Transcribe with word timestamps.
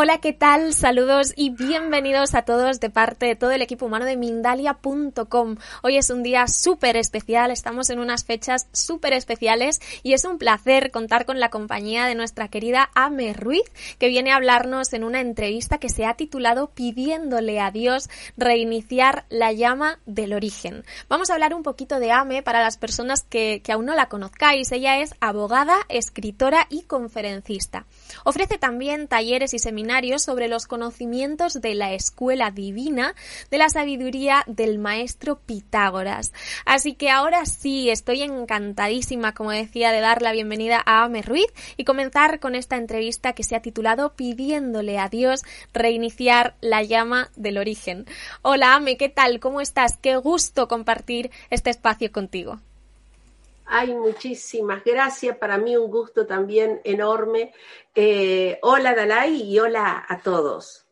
Hola, 0.00 0.18
¿qué 0.18 0.32
tal? 0.32 0.74
Saludos 0.74 1.32
y 1.34 1.50
bienvenidos 1.50 2.36
a 2.36 2.42
todos 2.42 2.78
de 2.78 2.88
parte 2.88 3.26
de 3.26 3.34
todo 3.34 3.50
el 3.50 3.62
equipo 3.62 3.86
humano 3.86 4.04
de 4.04 4.16
Mindalia.com. 4.16 5.56
Hoy 5.82 5.96
es 5.96 6.10
un 6.10 6.22
día 6.22 6.46
súper 6.46 6.96
especial, 6.96 7.50
estamos 7.50 7.90
en 7.90 7.98
unas 7.98 8.24
fechas 8.24 8.68
súper 8.70 9.12
especiales 9.12 9.80
y 10.04 10.12
es 10.12 10.24
un 10.24 10.38
placer 10.38 10.92
contar 10.92 11.26
con 11.26 11.40
la 11.40 11.50
compañía 11.50 12.06
de 12.06 12.14
nuestra 12.14 12.46
querida 12.46 12.90
Ame 12.94 13.32
Ruiz, 13.32 13.64
que 13.98 14.06
viene 14.06 14.30
a 14.30 14.36
hablarnos 14.36 14.92
en 14.92 15.02
una 15.02 15.20
entrevista 15.20 15.78
que 15.78 15.88
se 15.88 16.06
ha 16.06 16.14
titulado 16.14 16.70
Pidiéndole 16.70 17.58
a 17.58 17.72
Dios 17.72 18.08
reiniciar 18.36 19.24
la 19.30 19.50
llama 19.50 19.98
del 20.06 20.32
origen. 20.32 20.84
Vamos 21.08 21.28
a 21.28 21.32
hablar 21.32 21.54
un 21.54 21.64
poquito 21.64 21.98
de 21.98 22.12
Ame 22.12 22.44
para 22.44 22.62
las 22.62 22.78
personas 22.78 23.24
que, 23.24 23.62
que 23.64 23.72
aún 23.72 23.86
no 23.86 23.96
la 23.96 24.08
conozcáis. 24.08 24.70
Ella 24.70 25.00
es 25.00 25.16
abogada, 25.18 25.76
escritora 25.88 26.68
y 26.70 26.82
conferencista. 26.82 27.86
Ofrece 28.22 28.58
también 28.58 29.08
talleres 29.08 29.54
y 29.54 29.58
seminarios 29.58 29.87
sobre 30.18 30.48
los 30.48 30.66
conocimientos 30.66 31.62
de 31.62 31.74
la 31.74 31.94
escuela 31.94 32.50
divina 32.50 33.14
de 33.50 33.56
la 33.56 33.70
sabiduría 33.70 34.44
del 34.46 34.78
maestro 34.78 35.40
Pitágoras. 35.40 36.32
Así 36.66 36.94
que 36.94 37.10
ahora 37.10 37.46
sí, 37.46 37.88
estoy 37.88 38.22
encantadísima, 38.22 39.32
como 39.32 39.50
decía, 39.50 39.90
de 39.90 40.00
dar 40.00 40.20
la 40.20 40.32
bienvenida 40.32 40.82
a 40.84 41.04
Ame 41.04 41.22
Ruiz 41.22 41.48
y 41.78 41.84
comenzar 41.84 42.38
con 42.38 42.54
esta 42.54 42.76
entrevista 42.76 43.32
que 43.32 43.44
se 43.44 43.56
ha 43.56 43.62
titulado 43.62 44.14
Pidiéndole 44.14 44.98
a 44.98 45.08
Dios 45.08 45.42
reiniciar 45.72 46.54
la 46.60 46.82
llama 46.82 47.30
del 47.36 47.56
origen. 47.56 48.04
Hola 48.42 48.74
Ame, 48.74 48.98
¿qué 48.98 49.08
tal? 49.08 49.40
¿Cómo 49.40 49.62
estás? 49.62 49.96
Qué 49.96 50.16
gusto 50.16 50.68
compartir 50.68 51.30
este 51.48 51.70
espacio 51.70 52.12
contigo. 52.12 52.60
Ay, 53.70 53.94
muchísimas 53.94 54.82
gracias. 54.82 55.36
Para 55.36 55.58
mí 55.58 55.76
un 55.76 55.90
gusto 55.90 56.26
también 56.26 56.80
enorme. 56.84 57.52
Eh, 57.94 58.58
hola 58.62 58.94
Dalai 58.94 59.42
y 59.42 59.58
hola 59.58 60.06
a 60.08 60.18
todos. 60.22 60.86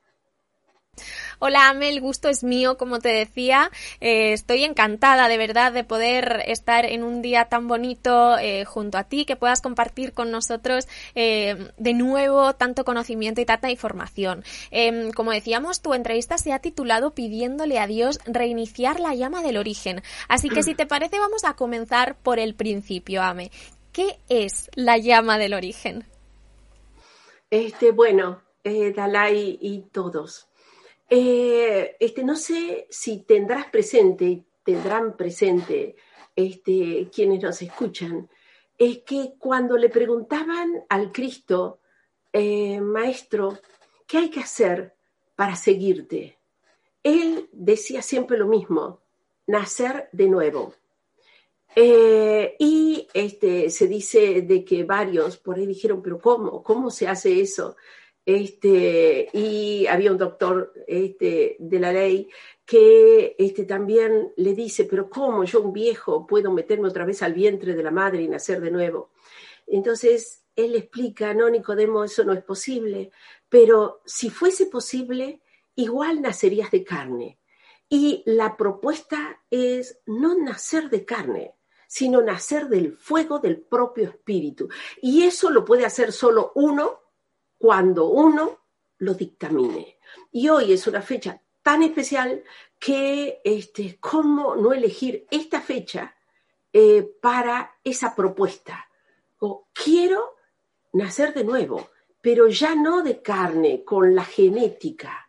Hola 1.39 1.69
Ame, 1.69 1.91
el 1.91 2.01
gusto 2.01 2.31
es 2.31 2.43
mío, 2.43 2.79
como 2.79 2.99
te 2.99 3.11
decía. 3.11 3.71
Eh, 4.01 4.33
estoy 4.33 4.65
encantada 4.65 5.29
de 5.29 5.37
verdad 5.37 5.71
de 5.71 5.85
poder 5.85 6.43
estar 6.47 6.87
en 6.87 7.03
un 7.03 7.21
día 7.21 7.45
tan 7.45 7.69
bonito 7.69 8.39
eh, 8.39 8.65
junto 8.65 8.97
a 8.97 9.05
ti, 9.05 9.27
que 9.27 9.37
puedas 9.37 9.61
compartir 9.61 10.15
con 10.15 10.31
nosotros 10.31 10.89
eh, 11.15 11.73
de 11.77 11.93
nuevo 11.93 12.55
tanto 12.55 12.87
conocimiento 12.87 13.43
y 13.43 13.45
tanta 13.45 13.71
información. 13.71 14.45
Em, 14.71 15.13
como 15.13 15.31
decíamos, 15.31 15.83
tu 15.83 15.93
entrevista 15.93 16.39
se 16.39 16.55
ha 16.55 16.61
titulado 16.61 17.11
Pidiéndole 17.11 17.79
a 17.79 17.87
Dios 17.87 18.19
reiniciar 18.25 18.99
la 18.99 19.15
llama 19.15 19.43
del 19.43 19.59
origen. 19.59 20.03
Así 20.29 20.49
que 20.49 20.63
si 20.63 20.75
te 20.75 20.87
parece, 20.87 21.19
vamos 21.19 21.45
a 21.45 21.53
comenzar 21.53 22.17
por 22.17 22.39
el 22.39 22.55
principio, 22.55 23.23
Ame. 23.23 23.51
¿Qué 23.93 24.19
es 24.31 24.71
la 24.75 24.97
llama 24.97 25.37
del 25.37 25.53
origen? 25.53 26.07
Este, 27.51 27.93
bueno, 27.93 28.41
Dalai 28.65 29.59
y 29.61 29.83
todos. 29.93 30.46
Eh, 31.09 31.97
este, 32.01 32.25
no 32.25 32.37
sé 32.37 32.87
si 32.91 33.23
tendrás 33.23 33.67
presente, 33.67 34.45
tendrán 34.65 35.17
presente 35.17 35.97
este, 36.35 37.09
quienes 37.15 37.43
nos 37.43 37.63
escuchan, 37.63 38.29
es 38.77 38.99
que 38.99 39.35
cuando 39.39 39.77
le 39.77 39.89
preguntaban 39.89 40.85
al 40.89 41.13
Cristo, 41.13 41.79
eh, 42.33 42.81
Maestro, 42.81 43.59
¿qué 44.07 44.19
hay 44.19 44.31
que 44.31 44.41
hacer 44.41 44.95
para 45.35 45.57
seguirte? 45.57 46.37
Él 47.03 47.49
decía 47.53 48.03
siempre 48.03 48.37
lo 48.37 48.47
mismo, 48.47 49.01
nacer 49.47 50.09
de 50.13 50.29
nuevo. 50.29 50.75
Eh, 51.75 52.57
y 52.59 53.07
este, 53.13 53.71
se 53.71 53.87
dice 53.87 54.43
de 54.43 54.65
que 54.65 54.85
varios 54.85 55.37
por 55.37 55.57
ahí 55.57 55.67
dijeron, 55.67 56.03
pero 56.03 56.19
¿cómo? 56.19 56.63
¿Cómo 56.63 56.91
se 56.91 57.07
hace 57.07 57.41
eso? 57.41 57.77
Este, 58.27 59.29
y 59.33 59.87
había 59.87 60.11
un 60.11 60.19
doctor 60.19 60.73
este, 60.89 61.55
de 61.61 61.79
la 61.79 61.93
ley 61.93 62.29
que 62.65 63.37
este, 63.39 63.65
también 63.65 64.33
le 64.37 64.53
dice, 64.53 64.85
pero 64.85 65.09
¿cómo 65.09 65.45
yo 65.45 65.63
un 65.63 65.73
viejo 65.73 66.27
puedo 66.27 66.51
meterme 66.51 66.89
otra 66.89 67.05
vez 67.05 67.23
al 67.23 67.35
vientre 67.35 67.75
de 67.75 67.83
la 67.85 67.93
madre 67.93 68.23
y 68.23 68.29
nacer 68.29 68.61
de 68.61 68.73
nuevo? 68.73 69.11
Entonces, 69.69 70.43
él 70.57 70.75
explica, 70.75 71.35
no, 71.35 71.49
Nicodemo, 71.49 72.03
eso 72.03 72.25
no 72.25 72.33
es 72.33 72.43
posible, 72.43 73.13
pero 73.49 74.03
si 74.05 74.29
fuese 74.29 74.67
posible, 74.67 75.41
igual 75.77 76.21
nacerías 76.21 76.73
de 76.73 76.83
carne. 76.83 77.39
Y 77.89 78.25
la 78.27 78.57
propuesta 78.57 79.45
es 79.49 80.01
no 80.07 80.37
nacer 80.37 80.91
de 80.91 81.05
carne, 81.05 81.55
sino 81.87 82.23
nacer 82.23 82.69
del 82.69 82.91
fuego 82.91 83.39
del 83.39 83.61
propio 83.61 84.09
espíritu. 84.09 84.69
Y 85.01 85.23
eso 85.23 85.51
lo 85.51 85.65
puede 85.65 85.87
hacer 85.87 86.11
solo 86.11 86.51
uno 86.57 87.06
cuando 87.59 88.07
uno 88.07 88.59
lo 88.99 89.15
dictamine. 89.15 89.99
Y 90.33 90.49
hoy 90.49 90.73
es 90.73 90.87
una 90.87 91.03
fecha 91.03 91.41
tan 91.63 91.83
especial 91.83 92.43
que, 92.79 93.41
este, 93.45 93.99
¿cómo 93.99 94.55
no 94.57 94.73
elegir 94.73 95.27
esta 95.31 95.61
fecha 95.61 96.15
eh, 96.73 97.09
para 97.21 97.77
esa 97.83 98.15
propuesta? 98.15 98.89
Quiero 99.73 100.37
nacer 100.93 101.35
de 101.35 101.45
nuevo, 101.45 101.91
pero 102.21 102.49
ya 102.49 102.75
no 102.75 103.03
de 103.03 103.21
carne, 103.23 103.85
con 103.85 104.15
la 104.15 104.25
genética 104.25 105.29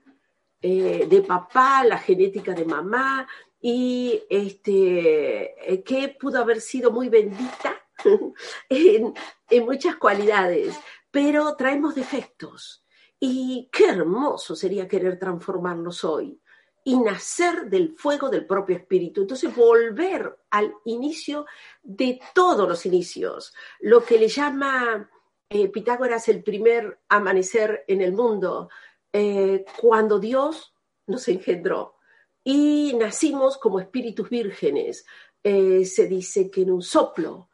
eh, 0.61 1.05
de 1.07 1.21
papá, 1.21 1.83
la 1.83 1.97
genética 1.97 2.53
de 2.53 2.65
mamá, 2.65 3.27
y 3.59 4.23
este, 4.29 5.73
eh, 5.73 5.83
que 5.83 6.09
pudo 6.09 6.39
haber 6.39 6.61
sido 6.61 6.91
muy 6.91 7.09
bendita 7.09 7.81
en, 8.69 9.13
en 9.49 9.65
muchas 9.65 9.95
cualidades, 9.95 10.79
pero 11.11 11.55
traemos 11.55 11.95
defectos. 11.95 12.83
Y 13.19 13.69
qué 13.71 13.89
hermoso 13.89 14.55
sería 14.55 14.87
querer 14.87 15.17
transformarlos 15.17 16.03
hoy 16.03 16.39
y 16.87 16.95
nacer 16.97 17.69
del 17.69 17.97
fuego 17.97 18.29
del 18.29 18.45
propio 18.45 18.77
espíritu. 18.77 19.19
Entonces, 19.19 19.53
volver 19.53 20.37
al 20.51 20.73
inicio 20.85 21.45
de 21.83 22.17
todos 22.33 22.65
los 22.65 22.85
inicios, 22.85 23.53
lo 23.81 24.05
que 24.05 24.17
le 24.17 24.29
llama 24.29 25.09
eh, 25.49 25.67
Pitágoras 25.67 26.29
el 26.29 26.43
primer 26.43 26.99
amanecer 27.09 27.83
en 27.89 27.99
el 27.99 28.13
mundo, 28.13 28.69
eh, 29.11 29.65
cuando 29.81 30.17
Dios 30.17 30.73
nos 31.07 31.27
engendró 31.27 31.95
y 32.41 32.93
nacimos 32.97 33.57
como 33.57 33.81
espíritus 33.81 34.29
vírgenes. 34.29 35.05
Eh, 35.43 35.83
se 35.83 36.07
dice 36.07 36.49
que 36.49 36.61
en 36.61 36.71
un 36.71 36.81
soplo 36.81 37.49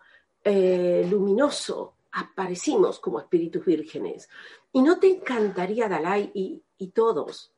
luminoso 0.46 1.96
aparecimos 2.14 3.00
como 3.00 3.20
espíritus 3.20 3.66
vírgenes. 3.66 4.30
¿Y 4.72 4.82
no 4.82 5.00
te 5.00 5.08
encantaría, 5.08 5.90
Dalai 5.90 6.32
y, 6.34 6.88
todos, 6.88 7.54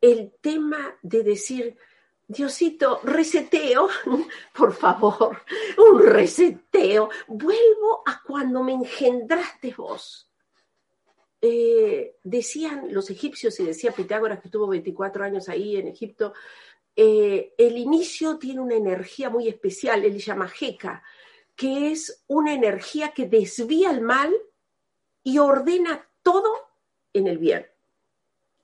el 0.00 0.32
tema 0.40 0.96
de 1.02 1.22
decir, 1.22 1.76
Diosito, 2.26 3.00
reseteo, 3.02 3.88
por 4.56 4.72
favor, 4.72 5.42
un 5.78 6.02
reseteo, 6.02 7.08
vuelvo 7.28 8.02
a 8.04 8.22
cuando 8.22 8.62
me 8.62 8.72
engendraste 8.72 9.74
vos. 9.76 10.30
Eh, 11.40 12.16
decían 12.22 12.88
los 12.90 13.10
egipcios 13.10 13.60
y 13.60 13.64
decía 13.64 13.92
Pitágoras 13.92 14.40
que 14.40 14.48
estuvo 14.48 14.66
24 14.66 15.24
años 15.24 15.48
ahí 15.48 15.76
en 15.76 15.88
Egipto, 15.88 16.32
eh, 16.96 17.54
el 17.58 17.76
inicio 17.76 18.38
tiene 18.38 18.60
una 18.60 18.76
energía 18.76 19.28
muy 19.28 19.48
especial, 19.48 20.04
él 20.04 20.18
llama 20.18 20.48
Jeca, 20.48 21.02
que 21.56 21.92
es 21.92 22.24
una 22.26 22.52
energía 22.52 23.12
que 23.12 23.26
desvía 23.26 23.90
el 23.90 24.00
mal 24.00 24.34
y 25.22 25.38
ordena 25.38 26.08
todo 26.22 26.52
en 27.12 27.26
el 27.26 27.38
bien. 27.38 27.66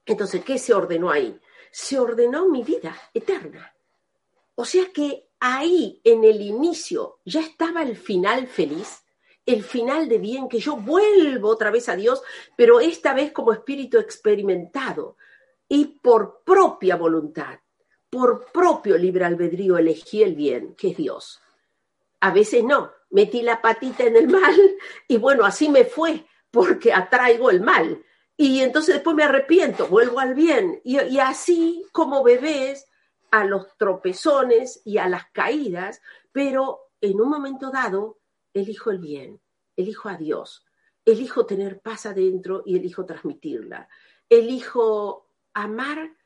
Entonces, 0.06 0.44
¿qué 0.44 0.58
se 0.58 0.74
ordenó 0.74 1.10
ahí? 1.10 1.38
Se 1.70 1.98
ordenó 1.98 2.48
mi 2.48 2.62
vida 2.62 2.96
eterna. 3.14 3.74
O 4.56 4.64
sea 4.64 4.92
que 4.92 5.28
ahí, 5.38 6.00
en 6.04 6.24
el 6.24 6.40
inicio, 6.40 7.20
ya 7.24 7.40
estaba 7.40 7.82
el 7.82 7.96
final 7.96 8.46
feliz, 8.46 9.04
el 9.46 9.62
final 9.62 10.08
de 10.08 10.18
bien, 10.18 10.48
que 10.48 10.58
yo 10.58 10.76
vuelvo 10.76 11.48
otra 11.48 11.70
vez 11.70 11.88
a 11.88 11.96
Dios, 11.96 12.22
pero 12.56 12.80
esta 12.80 13.14
vez 13.14 13.32
como 13.32 13.52
espíritu 13.52 13.98
experimentado 13.98 15.16
y 15.68 15.86
por 15.86 16.42
propia 16.44 16.96
voluntad, 16.96 17.60
por 18.10 18.50
propio 18.52 18.98
libre 18.98 19.24
albedrío 19.24 19.78
elegí 19.78 20.22
el 20.22 20.34
bien, 20.34 20.74
que 20.74 20.90
es 20.90 20.96
Dios. 20.96 21.40
A 22.20 22.30
veces 22.32 22.62
no, 22.62 22.92
metí 23.10 23.42
la 23.42 23.60
patita 23.60 24.04
en 24.04 24.16
el 24.16 24.28
mal 24.28 24.54
y 25.08 25.16
bueno, 25.16 25.44
así 25.44 25.68
me 25.68 25.84
fue 25.84 26.26
porque 26.50 26.92
atraigo 26.92 27.50
el 27.50 27.60
mal. 27.60 28.04
Y 28.36 28.60
entonces 28.60 28.94
después 28.94 29.14
me 29.14 29.24
arrepiento, 29.24 29.86
vuelvo 29.86 30.18
al 30.18 30.34
bien. 30.34 30.80
Y, 30.82 31.18
así 31.18 31.84
como 31.92 32.22
bebés 32.22 32.86
a 33.30 33.44
los 33.44 33.76
tropezones 33.76 34.80
y 34.84 34.96
a 34.96 35.08
las 35.08 35.30
caídas, 35.30 36.00
pero 36.32 36.90
en 37.02 37.20
un 37.20 37.28
momento 37.28 37.70
dado 37.70 38.18
elijo 38.54 38.90
el 38.90 38.98
bien, 38.98 39.40
elijo 39.76 40.08
a 40.08 40.16
Dios, 40.16 40.64
elijo 41.04 41.44
tener 41.44 41.80
paz 41.80 42.06
adentro 42.06 42.62
y 42.64 42.76
elijo 42.76 43.04
transmitirla, 43.04 43.88
elijo 44.28 45.28
amar 45.52 46.16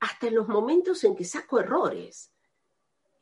hasta 0.00 0.28
en 0.28 0.36
los 0.36 0.48
momentos 0.48 1.04
en 1.04 1.14
que 1.14 1.24
saco 1.24 1.60
errores. 1.60 2.32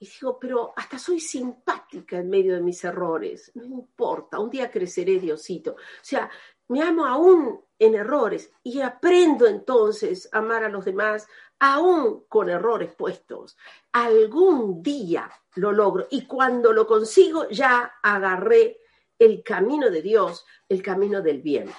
Y 0.01 0.07
digo, 0.07 0.39
pero 0.39 0.73
hasta 0.77 0.99
soy 0.99 1.19
simpática 1.19 2.19
en 2.19 2.31
medio 2.31 2.55
de 2.55 2.61
mis 2.61 2.83
errores. 2.85 3.51
No 3.55 3.65
importa, 3.65 4.39
un 4.39 4.51
día 4.51 4.71
creceré, 4.71 5.19
Diosito. 5.19 5.73
O 5.73 5.77
sea, 6.03 6.31
me 6.69 6.83
amo 6.83 7.05
aún 7.05 7.61
en 7.79 7.95
errores 7.95 8.53
y 8.63 8.81
aprendo 8.81 9.47
entonces 9.47 10.29
a 10.33 10.39
amar 10.39 10.65
a 10.65 10.69
los 10.69 10.85
demás, 10.85 11.27
aún 11.59 12.25
con 12.29 12.49
errores 12.49 12.95
puestos. 12.95 13.57
Algún 13.93 14.83
día 14.83 15.31
lo 15.55 15.73
logro 15.73 16.07
y 16.11 16.27
cuando 16.27 16.73
lo 16.73 16.87
consigo 16.87 17.49
ya 17.49 17.95
agarré 18.03 18.79
el 19.19 19.43
camino 19.43 19.91
de 19.91 20.03
Dios, 20.03 20.45
el 20.69 20.83
camino 20.83 21.21
del 21.23 21.43
bien. 21.43 21.71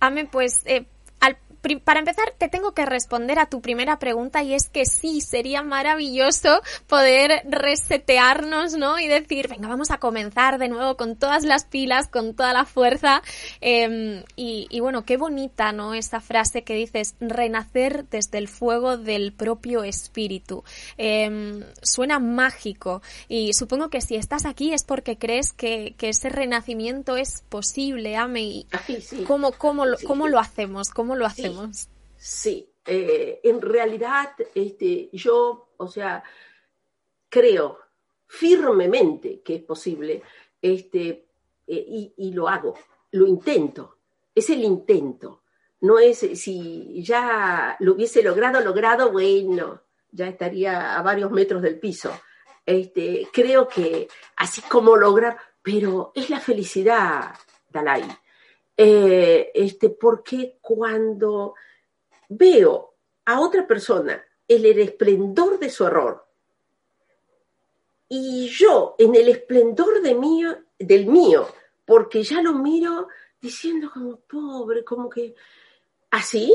Amén, 0.00 0.28
pues 0.30 0.62
eh, 0.66 0.86
para 1.84 2.00
empezar, 2.00 2.32
te 2.38 2.48
tengo 2.48 2.72
que 2.72 2.86
responder 2.86 3.38
a 3.38 3.46
tu 3.46 3.60
primera 3.60 3.98
pregunta 3.98 4.42
y 4.42 4.54
es 4.54 4.68
que 4.68 4.86
sí, 4.86 5.20
sería 5.20 5.62
maravilloso 5.62 6.60
poder 6.86 7.42
resetearnos, 7.48 8.74
¿no? 8.74 8.98
Y 8.98 9.08
decir, 9.08 9.48
venga, 9.48 9.68
vamos 9.68 9.90
a 9.90 9.98
comenzar 9.98 10.58
de 10.58 10.68
nuevo 10.68 10.96
con 10.96 11.16
todas 11.16 11.44
las 11.44 11.64
pilas, 11.64 12.08
con 12.08 12.34
toda 12.34 12.52
la 12.52 12.64
fuerza. 12.64 13.22
Em, 13.60 14.22
y, 14.36 14.80
bueno, 14.80 15.04
qué 15.04 15.16
bonita, 15.16 15.72
¿no? 15.72 15.94
Esta 15.94 16.20
frase 16.20 16.62
que 16.62 16.74
dices, 16.74 17.14
renacer 17.20 18.06
desde 18.08 18.38
el 18.38 18.48
fuego 18.48 18.96
del 18.96 19.32
propio 19.32 19.82
espíritu. 19.82 20.64
Em, 20.96 21.64
suena 21.82 22.18
mágico 22.18 23.02
y 23.28 23.52
supongo 23.52 23.90
que 23.90 24.00
si 24.00 24.16
estás 24.16 24.46
aquí 24.46 24.72
es 24.72 24.84
porque 24.84 25.18
crees 25.18 25.52
que, 25.52 25.94
ese 26.08 26.30
renacimiento 26.30 27.18
es 27.18 27.42
posible, 27.50 28.16
Ame. 28.16 28.42
Y 28.42 28.66
¿cómo, 29.26 29.52
cómo, 29.52 29.84
¿Cómo 30.06 30.26
lo 30.26 30.38
hacemos? 30.38 30.88
¿Cómo 30.88 31.16
lo 31.16 31.26
hacemos? 31.26 31.57
Sí, 32.16 32.72
eh, 32.84 33.40
en 33.44 33.60
realidad 33.60 34.30
este, 34.54 35.08
yo, 35.12 35.70
o 35.76 35.88
sea, 35.88 36.22
creo 37.28 37.78
firmemente 38.26 39.40
que 39.42 39.56
es 39.56 39.62
posible 39.62 40.22
este, 40.60 41.26
eh, 41.66 42.12
y, 42.16 42.32
lo 42.32 42.48
hago, 42.48 42.74
lo 43.12 43.26
intento, 43.26 43.98
es 44.34 44.50
el 44.50 44.64
intento, 44.64 45.42
no 45.80 45.98
es 45.98 46.18
si 46.18 47.02
ya 47.02 47.76
lo 47.80 47.94
hubiese 47.94 48.22
logrado, 48.22 48.60
logrado, 48.60 49.12
bueno, 49.12 49.82
ya 50.10 50.26
estaría 50.26 50.98
a 50.98 51.02
varios 51.02 51.30
metros 51.30 51.62
del 51.62 51.78
piso. 51.78 52.12
Este, 52.66 53.28
creo 53.32 53.68
que 53.68 54.08
así 54.36 54.60
como 54.62 54.96
lograr, 54.96 55.38
pero 55.62 56.12
es 56.14 56.28
la 56.30 56.40
felicidad, 56.40 57.34
Dalai. 57.70 58.04
Eh, 58.80 59.50
este, 59.54 59.90
porque 59.90 60.58
cuando 60.60 61.56
veo 62.28 62.94
a 63.24 63.40
otra 63.40 63.66
persona 63.66 64.24
en 64.46 64.64
el 64.64 64.78
esplendor 64.78 65.58
de 65.58 65.68
su 65.68 65.84
error 65.84 66.24
y 68.08 68.48
yo 68.48 68.94
en 68.96 69.16
el 69.16 69.30
esplendor 69.30 70.00
de 70.00 70.14
mío, 70.14 70.56
del 70.78 71.06
mío, 71.06 71.48
porque 71.84 72.22
ya 72.22 72.40
lo 72.40 72.54
miro 72.54 73.08
diciendo 73.40 73.90
como 73.92 74.20
pobre, 74.20 74.84
como 74.84 75.10
que 75.10 75.34
así, 76.12 76.54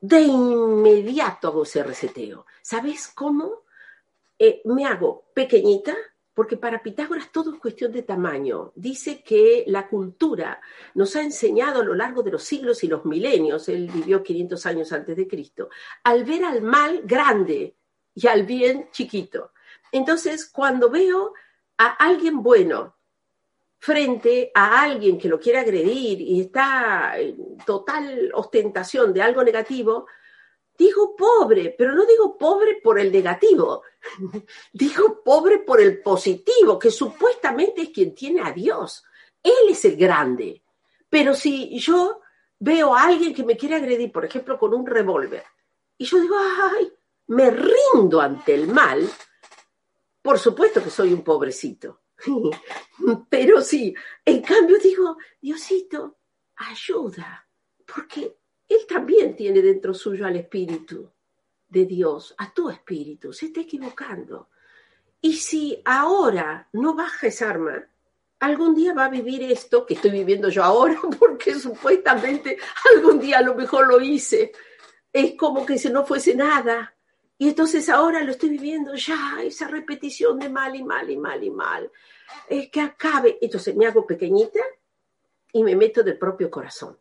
de 0.00 0.20
inmediato 0.20 1.46
hago 1.46 1.62
ese 1.62 1.84
reseteo. 1.84 2.44
¿Sabes 2.60 3.06
cómo? 3.14 3.62
Eh, 4.36 4.62
me 4.64 4.84
hago 4.84 5.26
pequeñita, 5.32 5.96
porque 6.34 6.56
para 6.56 6.82
Pitágoras 6.82 7.30
todo 7.30 7.52
es 7.52 7.60
cuestión 7.60 7.92
de 7.92 8.02
tamaño. 8.02 8.72
Dice 8.74 9.22
que 9.22 9.64
la 9.66 9.88
cultura 9.88 10.60
nos 10.94 11.14
ha 11.16 11.22
enseñado 11.22 11.80
a 11.80 11.84
lo 11.84 11.94
largo 11.94 12.22
de 12.22 12.30
los 12.30 12.42
siglos 12.42 12.82
y 12.84 12.88
los 12.88 13.04
milenios, 13.04 13.68
él 13.68 13.90
vivió 13.92 14.22
500 14.22 14.66
años 14.66 14.92
antes 14.92 15.16
de 15.16 15.28
Cristo, 15.28 15.68
al 16.04 16.24
ver 16.24 16.44
al 16.44 16.62
mal 16.62 17.02
grande 17.04 17.76
y 18.14 18.26
al 18.26 18.44
bien 18.44 18.88
chiquito. 18.92 19.52
Entonces, 19.90 20.48
cuando 20.48 20.88
veo 20.88 21.34
a 21.76 21.88
alguien 21.88 22.42
bueno 22.42 22.96
frente 23.78 24.52
a 24.54 24.80
alguien 24.80 25.18
que 25.18 25.28
lo 25.28 25.40
quiere 25.40 25.58
agredir 25.58 26.20
y 26.20 26.40
está 26.40 27.18
en 27.18 27.58
total 27.66 28.30
ostentación 28.32 29.12
de 29.12 29.22
algo 29.22 29.42
negativo, 29.42 30.06
Digo 30.82 31.14
pobre, 31.14 31.72
pero 31.78 31.94
no 31.94 32.04
digo 32.04 32.36
pobre 32.36 32.80
por 32.82 32.98
el 32.98 33.12
negativo, 33.12 33.84
digo 34.72 35.22
pobre 35.22 35.58
por 35.58 35.80
el 35.80 36.02
positivo, 36.02 36.76
que 36.76 36.90
supuestamente 36.90 37.82
es 37.82 37.90
quien 37.90 38.12
tiene 38.16 38.40
a 38.40 38.50
Dios. 38.50 39.04
Él 39.40 39.68
es 39.70 39.84
el 39.84 39.96
grande. 39.96 40.60
Pero 41.08 41.36
si 41.36 41.78
yo 41.78 42.22
veo 42.58 42.96
a 42.96 43.04
alguien 43.04 43.32
que 43.32 43.44
me 43.44 43.56
quiere 43.56 43.76
agredir, 43.76 44.10
por 44.10 44.24
ejemplo, 44.24 44.58
con 44.58 44.74
un 44.74 44.84
revólver, 44.84 45.44
y 45.96 46.04
yo 46.04 46.20
digo, 46.20 46.34
ay, 46.36 46.92
me 47.28 47.48
rindo 47.50 48.20
ante 48.20 48.52
el 48.52 48.66
mal, 48.66 49.08
por 50.20 50.40
supuesto 50.40 50.82
que 50.82 50.90
soy 50.90 51.12
un 51.12 51.22
pobrecito. 51.22 52.00
Pero 53.30 53.60
sí, 53.60 53.94
en 54.24 54.42
cambio 54.42 54.78
digo, 54.80 55.16
Diosito, 55.40 56.18
ayuda, 56.56 57.46
porque 57.86 58.41
él 58.72 58.86
también 58.88 59.36
tiene 59.36 59.62
dentro 59.62 59.94
suyo 59.94 60.26
al 60.26 60.36
Espíritu 60.36 61.10
de 61.68 61.86
Dios, 61.86 62.34
a 62.38 62.52
tu 62.52 62.68
Espíritu, 62.70 63.32
se 63.32 63.46
está 63.46 63.60
equivocando. 63.60 64.48
Y 65.20 65.34
si 65.34 65.80
ahora 65.84 66.68
no 66.72 66.94
baja 66.94 67.28
esa 67.28 67.50
arma, 67.50 67.86
algún 68.40 68.74
día 68.74 68.92
va 68.92 69.06
a 69.06 69.08
vivir 69.08 69.42
esto 69.44 69.86
que 69.86 69.94
estoy 69.94 70.10
viviendo 70.10 70.48
yo 70.48 70.64
ahora, 70.64 71.00
porque 71.18 71.54
supuestamente 71.54 72.58
algún 72.94 73.20
día 73.20 73.38
a 73.38 73.42
lo 73.42 73.54
mejor 73.54 73.86
lo 73.86 74.00
hice. 74.00 74.52
Es 75.12 75.34
como 75.34 75.64
que 75.64 75.78
si 75.78 75.90
no 75.90 76.04
fuese 76.04 76.34
nada. 76.34 76.94
Y 77.38 77.48
entonces 77.48 77.88
ahora 77.88 78.22
lo 78.22 78.32
estoy 78.32 78.50
viviendo 78.50 78.94
ya, 78.94 79.38
esa 79.42 79.66
repetición 79.68 80.38
de 80.38 80.48
mal 80.48 80.74
y 80.76 80.82
mal 80.82 81.08
y 81.10 81.16
mal 81.16 81.42
y 81.42 81.50
mal. 81.50 81.90
Es 82.48 82.68
que 82.70 82.80
acabe. 82.80 83.38
Entonces 83.40 83.74
me 83.76 83.86
hago 83.86 84.06
pequeñita 84.06 84.60
y 85.52 85.62
me 85.62 85.76
meto 85.76 86.02
del 86.02 86.18
propio 86.18 86.50
corazón. 86.50 86.98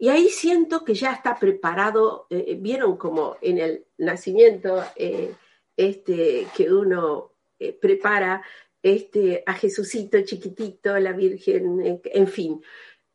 Y 0.00 0.10
ahí 0.10 0.28
siento 0.28 0.84
que 0.84 0.94
ya 0.94 1.12
está 1.12 1.36
preparado, 1.38 2.28
eh, 2.30 2.56
vieron 2.60 2.96
como 2.96 3.36
en 3.40 3.58
el 3.58 3.86
nacimiento 3.98 4.84
eh, 4.94 5.34
este, 5.76 6.46
que 6.56 6.72
uno 6.72 7.32
eh, 7.58 7.72
prepara 7.72 8.40
este, 8.80 9.42
a 9.44 9.54
Jesucito 9.54 10.20
chiquitito, 10.22 10.96
la 11.00 11.12
Virgen, 11.12 12.00
en 12.04 12.28
fin. 12.28 12.62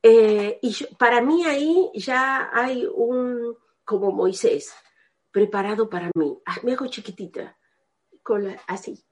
y 0.03 0.75
para 0.99 1.21
mí 1.21 1.45
ahí 1.45 1.89
ya 1.95 2.49
hay 2.51 2.85
un, 2.85 3.57
como 3.85 4.11
Moisés, 4.11 4.73
preparado 5.31 5.89
para 5.89 6.11
mí. 6.15 6.37
Ah, 6.45 6.57
me 6.63 6.73
hago 6.73 6.87
chiquitita, 6.87 7.57
con 8.21 8.53
así. 8.67 9.05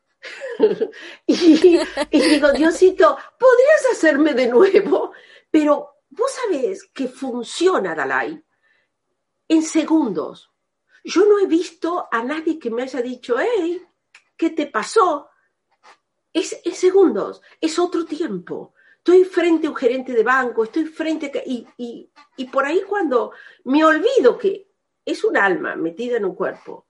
y, 1.26 1.80
y 2.12 2.22
digo, 2.22 2.52
Diosito, 2.52 3.18
¿podrías 3.40 3.86
hacerme 3.94 4.34
de 4.34 4.48
nuevo? 4.48 5.14
Pero 5.50 6.01
Vos 6.12 6.32
sabés 6.32 6.84
que 6.94 7.08
funciona 7.08 7.96
Dalai 7.96 8.44
en 9.48 9.62
segundos. 9.64 10.52
Yo 11.04 11.26
no 11.26 11.40
he 11.40 11.48
visto 11.48 12.08
a 12.12 12.22
nadie 12.24 12.60
que 12.60 12.70
me 12.70 12.84
haya 12.84 13.02
dicho, 13.02 13.38
hey, 13.40 13.82
¿qué 14.36 14.50
te 14.50 14.68
pasó? 14.68 15.30
Es 16.34 16.62
en 16.66 16.76
segundos, 16.76 17.42
es 17.60 17.80
otro 17.80 18.06
tiempo. 18.06 18.74
Estoy 18.98 19.24
frente 19.24 19.68
a 19.68 19.70
un 19.72 19.76
gerente 19.76 20.14
de 20.14 20.24
banco, 20.24 20.66
estoy 20.66 20.86
frente 20.86 21.32
a... 21.34 21.50
Y, 21.50 21.66
y, 21.78 22.12
y 22.38 22.46
por 22.46 22.66
ahí 22.66 22.84
cuando 22.84 23.32
me 23.64 23.84
olvido 23.84 24.38
que 24.38 24.70
es 25.04 25.24
un 25.24 25.38
alma 25.38 25.76
metida 25.76 26.18
en 26.18 26.26
un 26.26 26.36
cuerpo, 26.36 26.88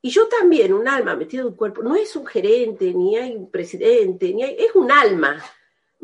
y 0.00 0.10
yo 0.10 0.26
también, 0.28 0.72
un 0.72 0.88
alma 0.88 1.14
metida 1.16 1.42
en 1.42 1.48
un 1.48 1.56
cuerpo, 1.56 1.82
no 1.82 1.96
es 1.96 2.16
un 2.16 2.26
gerente, 2.26 2.92
ni 2.92 3.16
hay 3.16 3.36
un 3.36 3.50
presidente, 3.50 4.34
ni 4.34 4.42
hay, 4.42 4.56
es 4.58 4.74
un 4.74 4.90
alma 4.90 5.42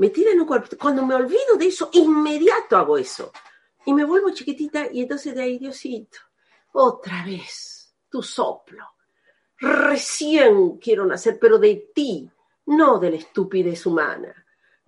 metida 0.00 0.32
en 0.32 0.40
un 0.40 0.46
cuerpo. 0.46 0.76
Cuando 0.80 1.04
me 1.04 1.14
olvido 1.14 1.56
de 1.58 1.66
eso, 1.66 1.90
inmediato 1.92 2.76
hago 2.76 2.96
eso. 2.96 3.30
Y 3.84 3.92
me 3.92 4.04
vuelvo 4.04 4.30
chiquitita 4.30 4.88
y 4.90 5.02
entonces 5.02 5.34
de 5.34 5.42
ahí, 5.42 5.58
Diosito, 5.58 6.18
otra 6.72 7.22
vez, 7.24 7.94
tu 8.08 8.22
soplo. 8.22 8.84
Recién 9.58 10.78
quiero 10.78 11.04
nacer, 11.04 11.38
pero 11.38 11.58
de 11.58 11.90
ti, 11.94 12.30
no 12.66 12.98
de 12.98 13.10
la 13.10 13.16
estupidez 13.16 13.84
humana 13.84 14.34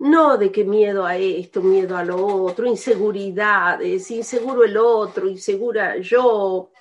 no 0.03 0.37
de 0.37 0.51
que 0.51 0.65
miedo 0.65 1.05
a 1.05 1.15
esto, 1.15 1.61
miedo 1.61 1.95
a 1.95 2.03
lo 2.03 2.17
otro, 2.25 2.65
inseguridades, 2.65 4.11
inseguro 4.11 4.65
el 4.65 4.75
otro, 4.75 5.29
insegura 5.29 5.97
yo, 5.97 6.71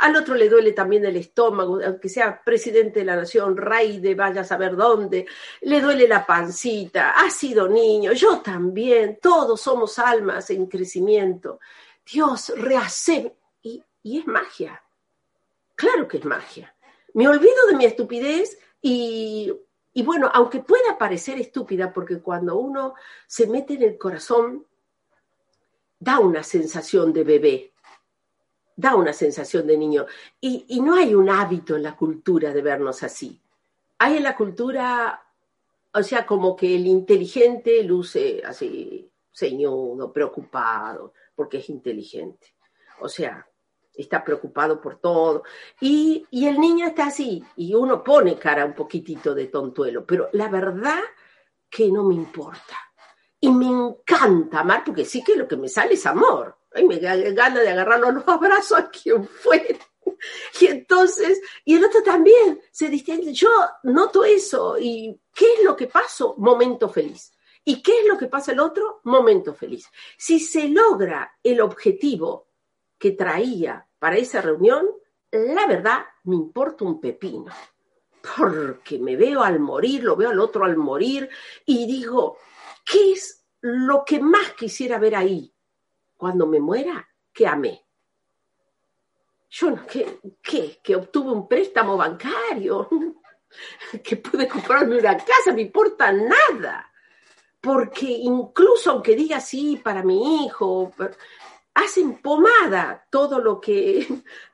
al 0.00 0.16
otro 0.16 0.34
le 0.34 0.46
duele 0.46 0.72
también 0.72 1.06
el 1.06 1.16
estómago, 1.16 1.80
aunque 1.82 2.10
sea 2.10 2.38
presidente 2.44 2.98
de 2.98 3.06
la 3.06 3.16
nación, 3.16 3.56
rey 3.56 3.98
de 3.98 4.14
vaya 4.14 4.42
a 4.42 4.44
saber 4.44 4.76
dónde, 4.76 5.24
le 5.62 5.80
duele 5.80 6.06
la 6.06 6.26
pancita, 6.26 7.12
ha 7.12 7.30
sido 7.30 7.66
niño, 7.66 8.12
yo 8.12 8.40
también, 8.40 9.20
todos 9.22 9.58
somos 9.58 9.98
almas 9.98 10.50
en 10.50 10.66
crecimiento. 10.66 11.60
Dios 12.04 12.52
rehace, 12.56 13.36
y, 13.62 13.82
y 14.02 14.18
es 14.18 14.26
magia, 14.26 14.82
claro 15.74 16.06
que 16.06 16.18
es 16.18 16.26
magia. 16.26 16.74
Me 17.14 17.26
olvido 17.26 17.68
de 17.70 17.76
mi 17.76 17.86
estupidez 17.86 18.58
y 18.82 19.50
y 19.96 20.02
bueno, 20.02 20.30
aunque 20.34 20.60
pueda 20.60 20.98
parecer 20.98 21.40
estúpida, 21.40 21.90
porque 21.90 22.20
cuando 22.20 22.58
uno 22.58 22.92
se 23.26 23.46
mete 23.46 23.72
en 23.72 23.82
el 23.82 23.96
corazón, 23.96 24.66
da 25.98 26.18
una 26.18 26.42
sensación 26.42 27.14
de 27.14 27.24
bebé, 27.24 27.72
da 28.76 28.94
una 28.94 29.14
sensación 29.14 29.66
de 29.66 29.78
niño. 29.78 30.04
Y, 30.38 30.82
no 30.82 30.96
hay 30.96 31.14
un 31.14 31.30
hábito 31.30 31.76
en 31.76 31.82
la 31.82 31.96
cultura 31.96 32.52
de 32.52 32.60
vernos 32.60 33.02
así. 33.02 33.40
Hay 33.96 34.18
en 34.18 34.24
la 34.24 34.36
cultura, 34.36 35.24
o 35.94 36.02
sea, 36.02 36.26
como 36.26 36.54
que 36.54 36.76
el 36.76 36.86
inteligente 36.86 37.82
luce 37.82 38.42
así, 38.44 39.10
ceñudo, 39.32 40.12
preocupado. 40.12 41.14
porque 41.34 41.56
es 41.56 41.70
inteligente. 41.70 42.52
O 43.00 43.08
sea, 43.08 43.48
está 43.96 44.22
preocupado 44.24 44.80
por 44.80 44.96
todo. 44.98 45.44
Y, 45.80 46.26
y, 46.30 46.46
el 46.46 46.58
niño 46.58 46.86
está 46.86 47.06
así, 47.06 47.42
y 47.56 47.74
uno 47.74 48.02
pone 48.02 48.36
cara 48.36 48.64
un 48.64 48.74
poquitito 48.74 49.34
de 49.34 49.46
tontuelo, 49.46 50.04
pero 50.04 50.28
la 50.32 50.48
verdad 50.48 51.00
que 51.68 51.90
no 51.90 52.04
me 52.04 52.14
importa. 52.14 52.76
Y 53.40 53.50
me 53.50 53.66
encanta 53.66 54.60
amar, 54.60 54.82
porque 54.84 55.04
sí 55.04 55.22
que 55.22 55.36
lo 55.36 55.46
que 55.46 55.56
me 55.56 55.68
sale 55.68 55.94
es 55.94 56.06
amor. 56.06 56.56
Ay, 56.72 56.84
me 56.84 56.98
gana 56.98 57.60
de 57.60 57.68
agarrarlo 57.68 58.10
los 58.10 58.28
abrazos 58.28 58.78
a 58.78 58.90
quien 58.90 59.26
fue. 59.26 59.78
Y 60.60 60.66
entonces, 60.66 61.40
y 61.64 61.74
el 61.74 61.84
otro 61.84 62.02
también 62.02 62.60
se 62.70 62.88
distingue. 62.88 63.32
Yo 63.32 63.48
noto 63.84 64.24
eso. 64.24 64.76
¿Y 64.78 65.20
qué 65.34 65.54
es 65.54 65.64
lo 65.64 65.76
que 65.76 65.86
pasó? 65.86 66.34
Momento 66.38 66.88
feliz. 66.88 67.32
¿Y 67.64 67.82
qué 67.82 68.00
es 68.00 68.06
lo 68.06 68.16
que 68.16 68.26
pasa 68.26 68.52
el 68.52 68.60
otro? 68.60 69.00
Momento 69.04 69.54
feliz. 69.54 69.90
Si 70.16 70.38
se 70.38 70.68
logra 70.68 71.36
el 71.42 71.60
objetivo 71.60 72.48
que 72.98 73.12
traía 73.12 73.85
para 73.98 74.16
esa 74.16 74.40
reunión, 74.40 74.86
la 75.30 75.66
verdad 75.66 76.04
me 76.24 76.36
importa 76.36 76.84
un 76.84 77.00
pepino. 77.00 77.52
Porque 78.36 78.98
me 78.98 79.16
veo 79.16 79.42
al 79.42 79.60
morir, 79.60 80.02
lo 80.02 80.16
veo 80.16 80.30
al 80.30 80.40
otro 80.40 80.64
al 80.64 80.76
morir 80.76 81.28
y 81.64 81.86
digo, 81.86 82.38
¿qué 82.84 83.12
es 83.12 83.46
lo 83.60 84.04
que 84.04 84.18
más 84.20 84.52
quisiera 84.52 84.98
ver 84.98 85.14
ahí 85.14 85.54
cuando 86.16 86.46
me 86.46 86.58
muera? 86.58 87.08
Que 87.32 87.46
amé. 87.46 87.86
Yo 89.48 89.70
no, 89.70 89.86
¿qué, 89.86 90.18
qué? 90.42 90.80
Que 90.82 90.96
obtuve 90.96 91.30
un 91.30 91.46
préstamo 91.46 91.96
bancario, 91.96 92.88
que 94.02 94.16
pude 94.16 94.48
comprarme 94.48 94.98
una 94.98 95.16
casa, 95.16 95.52
me 95.54 95.62
importa 95.62 96.12
nada. 96.12 96.90
Porque 97.60 98.06
incluso 98.06 98.90
aunque 98.90 99.14
diga 99.14 99.40
sí 99.40 99.80
para 99.82 100.02
mi 100.02 100.44
hijo, 100.44 100.92
hacen 101.76 102.18
pomada 102.22 103.06
todo 103.10 103.38
lo 103.38 103.60
que, 103.60 104.06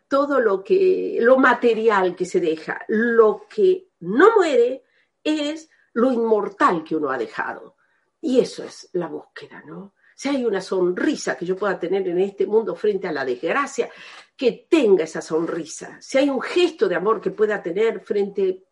todo 0.09 0.41
lo 0.41 0.62
que, 0.62 1.19
lo 1.21 1.38
material 1.38 2.14
que 2.17 2.26
se 2.26 2.41
deja. 2.41 2.85
Lo 2.88 3.47
que 3.49 3.88
no 4.00 4.35
muere 4.37 4.85
es 5.23 5.71
lo 5.95 6.12
inmortal 6.12 6.83
que 6.85 6.97
uno 6.97 7.11
ha 7.11 7.19
dejado. 7.19 7.76
Y 8.21 8.41
eso 8.41 8.64
es 8.64 8.88
la 8.93 9.07
búsqueda, 9.07 9.62
¿no? 9.67 9.95
Si 10.14 10.29
hay 10.29 10.45
una 10.45 10.61
sonrisa 10.61 11.37
que 11.37 11.47
yo 11.47 11.57
pueda 11.57 11.79
tener 11.79 12.07
en 12.07 12.19
este 12.19 12.47
mundo 12.47 12.76
frente 12.76 13.09
a 13.09 13.12
la 13.12 13.25
desgracia, 13.25 13.91
que 14.37 14.67
tenga 14.69 15.05
esa 15.05 15.21
sonrisa. 15.21 16.00
Si 16.00 16.19
hay 16.19 16.29
un 16.29 16.41
gesto 16.41 16.88
de 16.88 16.95
amor 16.95 17.21
que 17.21 17.31
pueda 17.31 17.62
tener 17.62 18.00
frente 18.00 18.64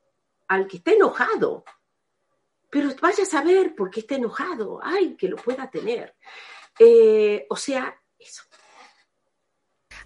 al 0.48 0.66
que 0.66 0.78
está 0.78 0.92
enojado, 0.92 1.64
pero 2.68 2.90
vaya 3.00 3.22
a 3.22 3.26
saber 3.26 3.74
por 3.74 3.90
qué 3.90 4.00
está 4.00 4.16
enojado, 4.16 4.80
ay, 4.82 5.16
que 5.16 5.28
lo 5.28 5.36
pueda 5.36 5.68
tener. 5.70 6.14
Eh, 6.78 7.46
o 7.48 7.56
sea, 7.56 7.99
eso. 8.20 8.42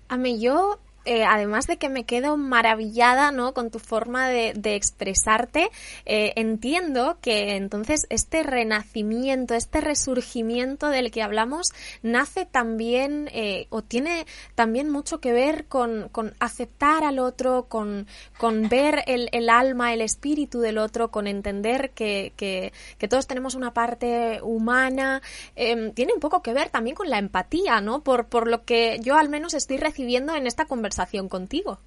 A 0.09 0.17
mí 0.17 0.41
yo 0.41 0.84
eh, 1.05 1.25
además 1.25 1.67
de 1.67 1.77
que 1.77 1.91
me 1.91 2.05
quedo 2.05 2.39
maravillada 2.39 3.31
¿no? 3.31 3.53
con 3.53 3.71
tu 3.71 3.79
forma 3.79 4.29
de, 4.29 4.55
expresarte, 4.75 5.71
eh, 6.07 6.33
entiendo 6.37 7.19
que 7.21 7.57
entonces 7.57 8.07
este 8.09 8.43
renacimiento, 8.43 9.55
este 9.55 9.83
resurgimiento 9.83 10.89
del 10.89 11.11
que 11.11 11.23
hablamos, 11.23 11.73
nace 12.03 12.47
también 12.47 13.29
eh, 13.33 13.67
o 13.69 13.83
tiene 13.83 14.27
también 14.55 14.91
mucho 14.91 15.21
que 15.21 15.33
ver 15.33 15.67
con, 15.67 16.11
aceptar 16.41 17.05
al 17.05 17.19
otro, 17.19 17.67
con, 17.69 18.07
con 18.39 18.71
ver 18.71 19.05
el, 19.07 19.51
alma, 19.51 19.93
el 19.93 20.01
espíritu 20.01 20.61
del 20.61 20.79
otro, 20.79 21.11
con 21.11 21.27
entender 21.27 21.91
que, 21.91 22.33
que, 22.37 22.73
todos 23.09 23.27
tenemos 23.27 23.55
una 23.55 23.75
parte 23.75 24.41
humana. 24.43 25.21
Em, 25.57 25.93
tiene 25.93 26.15
un 26.15 26.21
poco 26.21 26.41
que 26.41 26.55
ver 26.55 26.71
también 26.71 26.97
con 26.97 27.11
la 27.11 27.19
empatía, 27.19 27.83
¿no? 27.83 28.03
Por, 28.03 28.29
por 28.29 28.49
lo 28.49 28.65
que 28.65 28.99
yo 29.03 29.17
al 29.17 29.29
menos 29.29 29.53
estoy 29.53 29.77
recibiendo 29.77 30.35
en 30.35 30.47
esta 30.47 30.65
conversación 30.65 30.94
contigo. 31.29 31.79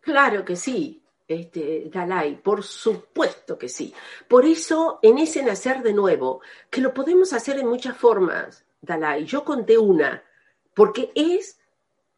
Claro 0.00 0.44
que 0.44 0.56
sí, 0.56 1.02
este, 1.28 1.88
Dalai, 1.92 2.40
por 2.42 2.62
supuesto 2.62 3.56
que 3.56 3.68
sí. 3.68 3.94
Por 4.28 4.44
eso, 4.44 4.98
en 5.02 5.18
ese 5.18 5.42
nacer 5.42 5.82
de 5.82 5.92
nuevo, 5.92 6.40
que 6.68 6.80
lo 6.80 6.92
podemos 6.92 7.32
hacer 7.32 7.58
en 7.58 7.68
muchas 7.68 7.96
formas, 7.96 8.64
Dalai, 8.80 9.24
yo 9.24 9.44
conté 9.44 9.78
una, 9.78 10.22
porque 10.74 11.12
es 11.14 11.58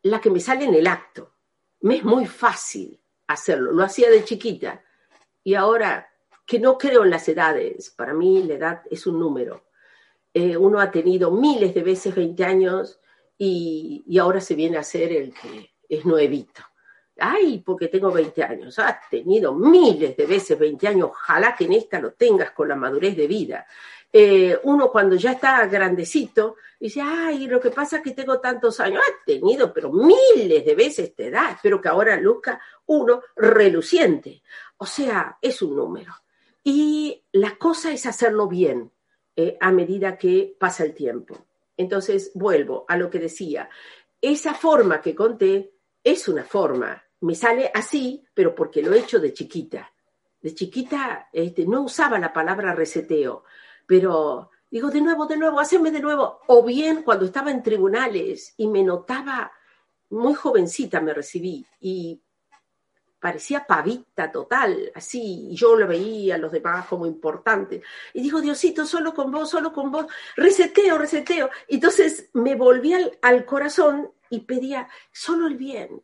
la 0.02 0.20
que 0.20 0.30
me 0.30 0.40
sale 0.40 0.64
en 0.64 0.74
el 0.74 0.86
acto. 0.86 1.32
Me 1.80 1.96
es 1.96 2.04
muy 2.04 2.26
fácil 2.26 2.98
hacerlo, 3.26 3.72
lo 3.72 3.84
hacía 3.84 4.10
de 4.10 4.24
chiquita. 4.24 4.82
Y 5.42 5.54
ahora 5.54 6.10
que 6.46 6.58
no 6.58 6.78
creo 6.78 7.04
en 7.04 7.10
las 7.10 7.28
edades, 7.28 7.90
para 7.90 8.14
mí 8.14 8.42
la 8.42 8.54
edad 8.54 8.82
es 8.90 9.06
un 9.06 9.18
número. 9.18 9.64
Eh, 10.32 10.56
uno 10.56 10.80
ha 10.80 10.90
tenido 10.90 11.30
miles 11.30 11.74
de 11.74 11.82
veces 11.82 12.14
20 12.14 12.44
años 12.44 12.98
y, 13.38 14.18
ahora 14.18 14.40
se 14.40 14.54
viene 14.54 14.78
a 14.78 14.82
ser 14.82 15.12
el 15.12 15.34
que 15.34 15.74
es 15.88 16.04
nuevito. 16.04 16.62
Ay, 17.18 17.62
porque 17.64 17.88
tengo 17.88 18.10
20 18.10 18.42
años. 18.42 18.78
Has 18.78 19.08
tenido 19.08 19.54
miles 19.54 20.16
de 20.16 20.26
veces 20.26 20.58
20 20.58 20.88
años. 20.88 21.10
Ojalá 21.10 21.54
que 21.54 21.64
en 21.64 21.74
esta 21.74 22.00
lo 22.00 22.12
tengas 22.12 22.50
con 22.50 22.68
la 22.68 22.76
madurez 22.76 23.16
de 23.16 23.26
vida. 23.26 23.66
Eh, 24.12 24.58
uno 24.64 24.90
cuando 24.90 25.16
ya 25.16 25.32
está 25.32 25.66
grandecito 25.66 26.56
dice, 26.78 27.00
ay, 27.02 27.46
lo 27.46 27.60
que 27.60 27.70
pasa 27.70 27.96
es 27.96 28.02
que 28.02 28.12
tengo 28.12 28.40
tantos 28.40 28.80
años. 28.80 29.00
Has 29.00 29.24
tenido, 29.24 29.72
pero 29.72 29.92
miles 29.92 30.64
de 30.64 30.74
veces 30.74 31.14
te 31.14 31.30
da. 31.30 31.52
Espero 31.52 31.80
que 31.80 31.88
ahora 31.88 32.16
luzca 32.16 32.60
uno 32.86 33.22
reluciente. 33.36 34.42
O 34.78 34.86
sea, 34.86 35.38
es 35.40 35.62
un 35.62 35.76
número. 35.76 36.14
Y 36.64 37.24
la 37.32 37.56
cosa 37.56 37.92
es 37.92 38.06
hacerlo 38.06 38.48
bien 38.48 38.90
eh, 39.36 39.56
a 39.60 39.70
medida 39.70 40.16
que 40.16 40.56
pasa 40.58 40.84
el 40.84 40.94
tiempo. 40.94 41.36
Entonces, 41.76 42.30
vuelvo 42.34 42.84
a 42.88 42.96
lo 42.96 43.10
que 43.10 43.18
decía. 43.18 43.68
Esa 44.20 44.54
forma 44.54 45.00
que 45.00 45.14
conté 45.14 45.74
es 46.02 46.28
una 46.28 46.44
forma. 46.44 47.02
Me 47.20 47.34
sale 47.34 47.70
así, 47.72 48.24
pero 48.34 48.54
porque 48.54 48.82
lo 48.82 48.94
he 48.94 49.00
hecho 49.00 49.18
de 49.18 49.32
chiquita. 49.32 49.92
De 50.40 50.54
chiquita 50.54 51.28
este, 51.32 51.66
no 51.66 51.82
usaba 51.82 52.18
la 52.18 52.32
palabra 52.32 52.74
reseteo, 52.74 53.44
pero 53.86 54.50
digo 54.70 54.90
de 54.90 55.00
nuevo, 55.00 55.26
de 55.26 55.38
nuevo, 55.38 55.58
haceme 55.58 55.90
de 55.90 56.00
nuevo. 56.00 56.40
O 56.48 56.62
bien 56.62 57.02
cuando 57.02 57.24
estaba 57.24 57.50
en 57.50 57.62
tribunales 57.62 58.52
y 58.58 58.68
me 58.68 58.82
notaba 58.82 59.50
muy 60.10 60.34
jovencita, 60.34 61.00
me 61.00 61.14
recibí 61.14 61.66
y 61.80 62.20
parecía 63.24 63.66
pavita 63.66 64.30
total, 64.30 64.92
así, 64.94 65.48
y 65.48 65.56
yo 65.56 65.76
lo 65.76 65.86
veía 65.86 66.34
a 66.34 66.38
los 66.38 66.52
demás 66.52 66.86
como 66.86 67.06
importante. 67.06 67.80
Y 68.12 68.20
digo, 68.20 68.38
Diosito, 68.38 68.84
solo 68.84 69.14
con 69.14 69.30
vos, 69.30 69.48
solo 69.48 69.72
con 69.72 69.90
vos, 69.90 70.04
reseteo, 70.36 70.98
reseteo. 70.98 71.48
Entonces 71.66 72.28
me 72.34 72.54
volví 72.54 72.92
al, 72.92 73.18
al 73.22 73.46
corazón 73.46 74.12
y 74.28 74.40
pedía 74.40 74.86
solo 75.10 75.46
el 75.46 75.56
bien. 75.56 76.02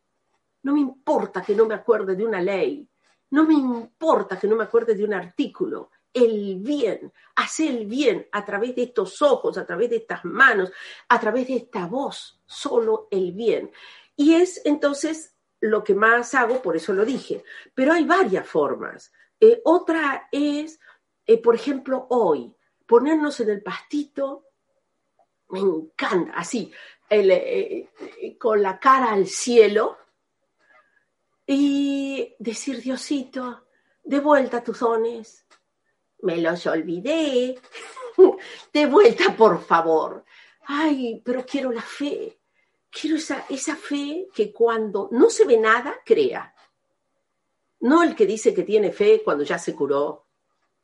No 0.63 0.73
me 0.73 0.81
importa 0.81 1.43
que 1.43 1.55
no 1.55 1.67
me 1.67 1.75
acuerde 1.75 2.17
de 2.17 2.25
una 2.25 2.41
ley, 2.41 2.89
no 3.33 3.45
me 3.45 3.53
importa 3.53 4.39
que 4.39 4.49
no 4.49 4.57
me 4.57 4.65
acuerde 4.65 4.95
de 4.95 5.05
un 5.05 5.13
artículo. 5.13 5.91
El 6.15 6.57
bien, 6.61 7.13
hacer 7.37 7.69
el 7.71 7.85
bien 7.85 8.29
a 8.33 8.47
través 8.47 8.75
de 8.75 8.85
estos 8.85 9.21
ojos, 9.21 9.59
a 9.59 9.67
través 9.67 9.91
de 9.91 9.97
estas 9.97 10.25
manos, 10.25 10.73
a 11.07 11.21
través 11.21 11.49
de 11.49 11.57
esta 11.57 11.87
voz, 11.87 12.41
solo 12.47 13.09
el 13.11 13.33
bien. 13.33 13.71
Y 14.17 14.37
es 14.37 14.63
entonces 14.65 15.35
lo 15.61 15.85
que 15.85 15.95
más 15.95 16.35
hago, 16.35 16.61
por 16.63 16.77
eso 16.77 16.93
lo 16.93 17.05
dije. 17.05 17.45
Pero 17.75 17.93
hay 17.93 18.05
varias 18.05 18.47
formas. 18.47 19.13
Eh, 19.39 19.61
otra 19.65 20.29
es, 20.31 20.81
eh, 21.27 21.39
por 21.39 21.55
ejemplo, 21.55 22.07
hoy, 22.11 22.55
ponernos 22.87 23.41
en 23.41 23.51
el 23.51 23.63
pastito, 23.63 24.47
me 25.49 25.61
encanta, 25.61 26.33
así, 26.35 26.73
eh, 27.09 27.89
con 28.39 28.63
la 28.63 28.79
cara 28.79 29.13
al 29.13 29.27
cielo 29.27 29.99
y 31.47 32.37
decir, 32.39 32.81
Diosito, 32.81 33.67
de 34.05 34.21
vuelta 34.21 34.63
tus 34.63 34.79
dones, 34.81 35.47
me 36.23 36.37
los 36.37 36.67
olvidé, 36.67 37.59
de 38.73 38.87
vuelta 38.87 39.37
por 39.37 39.63
favor. 39.63 40.25
Ay, 40.67 41.21
pero 41.25 41.45
quiero 41.45 41.73
la 41.73 41.83
fe, 41.83 42.40
quiero 42.91 43.17
esa, 43.17 43.47
esa 43.49 43.77
fe 43.77 44.29
que 44.35 44.53
cuando 44.53 45.09
no 45.13 45.31
se 45.31 45.45
ve 45.45 45.57
nada, 45.57 46.01
crea. 46.05 46.55
No 47.81 48.03
el 48.03 48.15
que 48.15 48.27
dice 48.27 48.53
que 48.53 48.63
tiene 48.63 48.93
fe 48.93 49.23
cuando 49.25 49.45
ya 49.45 49.59
se 49.59 49.75
curó, 49.75 50.27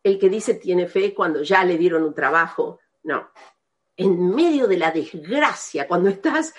el 0.03 0.19
que 0.19 0.29
dice 0.29 0.55
tiene 0.55 0.87
fe 0.87 1.13
cuando 1.13 1.43
ya 1.43 1.65
le 1.65 1.77
dieron 1.77 2.05
un 2.05 2.15
trabajo, 2.15 2.81
no, 3.03 3.31
en 3.97 4.35
medio 4.35 4.67
de 4.67 4.77
la 4.77 4.91
desgracia, 4.91 5.89
cuando 5.89 6.09
estás 6.09 6.55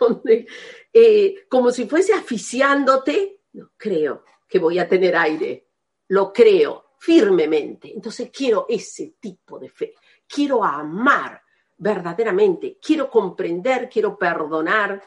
eh, 0.92 1.46
como 1.48 1.70
si 1.70 1.86
fuese 1.86 2.12
asfixiándote, 2.12 3.42
no 3.52 3.72
creo 3.76 4.24
que 4.48 4.58
voy 4.58 4.78
a 4.78 4.88
tener 4.88 5.16
aire, 5.16 5.68
lo 6.08 6.32
creo 6.32 6.92
firmemente. 6.98 7.92
Entonces 7.94 8.30
quiero 8.32 8.66
ese 8.68 9.14
tipo 9.20 9.58
de 9.58 9.68
fe, 9.70 9.94
quiero 10.26 10.64
amar 10.64 11.42
verdaderamente, 11.78 12.78
quiero 12.82 13.08
comprender, 13.08 13.88
quiero 13.88 14.18
perdonar, 14.18 15.02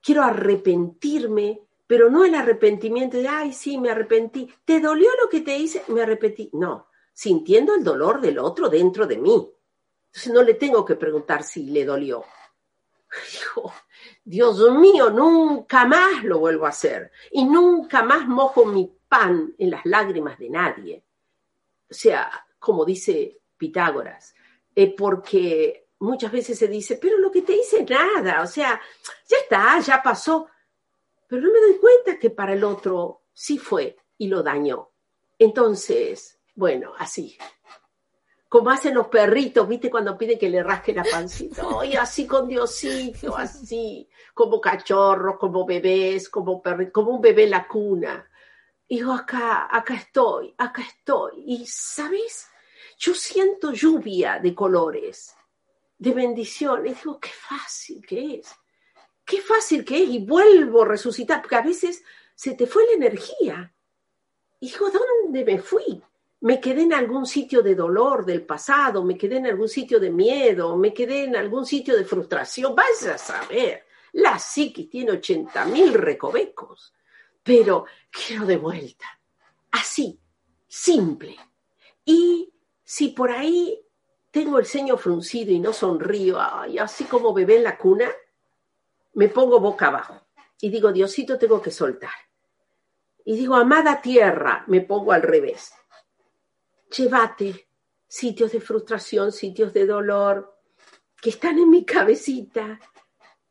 quiero 0.00 0.22
arrepentirme, 0.22 1.62
pero 1.86 2.10
no 2.10 2.24
el 2.24 2.34
arrepentimiento 2.34 3.16
de, 3.16 3.28
ay, 3.28 3.52
sí, 3.52 3.78
me 3.78 3.90
arrepentí. 3.90 4.52
¿Te 4.64 4.80
dolió 4.80 5.10
lo 5.20 5.28
que 5.28 5.40
te 5.40 5.56
hice? 5.56 5.82
Me 5.88 6.02
arrepentí. 6.02 6.50
No, 6.52 6.88
sintiendo 7.12 7.74
el 7.74 7.82
dolor 7.82 8.20
del 8.20 8.38
otro 8.38 8.68
dentro 8.68 9.06
de 9.06 9.18
mí. 9.18 9.50
Entonces 10.06 10.32
no 10.32 10.42
le 10.42 10.54
tengo 10.54 10.84
que 10.84 10.94
preguntar 10.94 11.42
si 11.42 11.64
le 11.70 11.84
dolió. 11.84 12.24
Dijo, 13.32 13.72
Dios 14.24 14.70
mío, 14.72 15.10
nunca 15.10 15.86
más 15.86 16.24
lo 16.24 16.38
vuelvo 16.38 16.66
a 16.66 16.70
hacer 16.70 17.10
y 17.30 17.44
nunca 17.44 18.02
más 18.02 18.26
mojo 18.26 18.64
mi 18.64 18.90
pan 19.08 19.54
en 19.58 19.70
las 19.70 19.84
lágrimas 19.86 20.38
de 20.38 20.50
nadie. 20.50 21.04
O 21.90 21.94
sea, 21.94 22.46
como 22.58 22.84
dice 22.84 23.38
Pitágoras, 23.56 24.34
eh, 24.74 24.94
porque 24.96 25.83
muchas 25.98 26.32
veces 26.32 26.58
se 26.58 26.68
dice, 26.68 26.98
pero 27.00 27.18
lo 27.18 27.30
que 27.30 27.42
te 27.42 27.56
hice 27.56 27.84
nada, 27.84 28.42
o 28.42 28.46
sea, 28.46 28.80
ya 29.28 29.36
está, 29.38 29.80
ya 29.80 30.02
pasó, 30.02 30.48
pero 31.26 31.42
no 31.42 31.52
me 31.52 31.60
doy 31.60 31.78
cuenta 31.78 32.18
que 32.18 32.30
para 32.30 32.52
el 32.52 32.64
otro 32.64 33.22
sí 33.32 33.58
fue 33.58 33.96
y 34.18 34.28
lo 34.28 34.42
dañó. 34.42 34.90
Entonces, 35.38 36.38
bueno, 36.54 36.92
así. 36.98 37.36
Como 38.48 38.70
hacen 38.70 38.94
los 38.94 39.08
perritos, 39.08 39.66
¿viste? 39.66 39.90
Cuando 39.90 40.16
piden 40.16 40.38
que 40.38 40.48
le 40.48 40.62
rasquen 40.62 40.96
la 40.96 41.04
pancita. 41.04 41.64
Y 41.84 41.96
así 41.96 42.26
con 42.26 42.46
Diosito, 42.46 43.36
así. 43.36 44.08
Como 44.32 44.60
cachorros, 44.60 45.36
como 45.38 45.66
bebés, 45.66 46.28
como 46.28 46.62
como 46.92 47.10
un 47.10 47.20
bebé 47.20 47.44
en 47.44 47.50
la 47.50 47.66
cuna. 47.66 48.30
Y 48.86 49.02
acá, 49.02 49.68
acá 49.70 49.94
estoy, 49.94 50.54
acá 50.56 50.82
estoy. 50.82 51.42
Y, 51.46 51.66
¿sabes? 51.66 52.48
Yo 52.98 53.14
siento 53.14 53.72
lluvia 53.72 54.38
de 54.38 54.54
colores, 54.54 55.33
de 56.04 56.12
bendición. 56.12 56.86
Y 56.86 56.94
digo, 56.94 57.18
qué 57.18 57.30
fácil 57.30 58.04
que 58.06 58.36
es. 58.36 58.54
Qué 59.24 59.40
fácil 59.40 59.84
que 59.84 60.02
es. 60.02 60.10
Y 60.10 60.18
vuelvo 60.24 60.82
a 60.82 60.88
resucitar, 60.88 61.40
porque 61.40 61.56
a 61.56 61.62
veces 61.62 62.04
se 62.34 62.54
te 62.54 62.66
fue 62.66 62.86
la 62.86 62.92
energía. 62.92 63.74
Y 64.60 64.70
digo, 64.70 64.90
¿dónde 64.90 65.44
me 65.44 65.58
fui? 65.58 66.02
Me 66.40 66.60
quedé 66.60 66.82
en 66.82 66.92
algún 66.92 67.26
sitio 67.26 67.62
de 67.62 67.74
dolor 67.74 68.24
del 68.24 68.44
pasado, 68.44 69.02
me 69.02 69.16
quedé 69.16 69.38
en 69.38 69.46
algún 69.46 69.68
sitio 69.68 69.98
de 69.98 70.10
miedo, 70.10 70.76
me 70.76 70.92
quedé 70.92 71.24
en 71.24 71.36
algún 71.36 71.64
sitio 71.64 71.96
de 71.96 72.04
frustración. 72.04 72.74
Vaya 72.74 73.14
a 73.14 73.18
saber, 73.18 73.86
la 74.12 74.38
psiquis 74.38 74.90
tiene 74.90 75.12
80 75.12 75.64
mil 75.66 75.94
recovecos, 75.94 76.92
pero 77.42 77.86
quiero 78.10 78.44
de 78.44 78.58
vuelta. 78.58 79.06
Así, 79.70 80.20
simple. 80.68 81.36
Y 82.04 82.52
si 82.82 83.08
por 83.08 83.30
ahí 83.30 83.83
tengo 84.34 84.58
el 84.58 84.66
ceño 84.66 84.96
fruncido 84.96 85.52
y 85.52 85.60
no 85.60 85.72
sonrío, 85.72 86.40
ay, 86.40 86.76
así 86.78 87.04
como 87.04 87.32
bebé 87.32 87.58
en 87.58 87.62
la 87.62 87.78
cuna, 87.78 88.10
me 89.12 89.28
pongo 89.28 89.60
boca 89.60 89.86
abajo 89.86 90.20
y 90.60 90.70
digo, 90.70 90.90
Diosito, 90.90 91.38
tengo 91.38 91.62
que 91.62 91.70
soltar. 91.70 92.10
Y 93.24 93.36
digo, 93.36 93.54
amada 93.54 94.02
tierra, 94.02 94.64
me 94.66 94.80
pongo 94.80 95.12
al 95.12 95.22
revés. 95.22 95.72
Llévate 96.96 97.68
sitios 98.08 98.50
de 98.50 98.60
frustración, 98.60 99.30
sitios 99.30 99.72
de 99.72 99.86
dolor 99.86 100.58
que 101.22 101.30
están 101.30 101.56
en 101.60 101.70
mi 101.70 101.84
cabecita, 101.84 102.80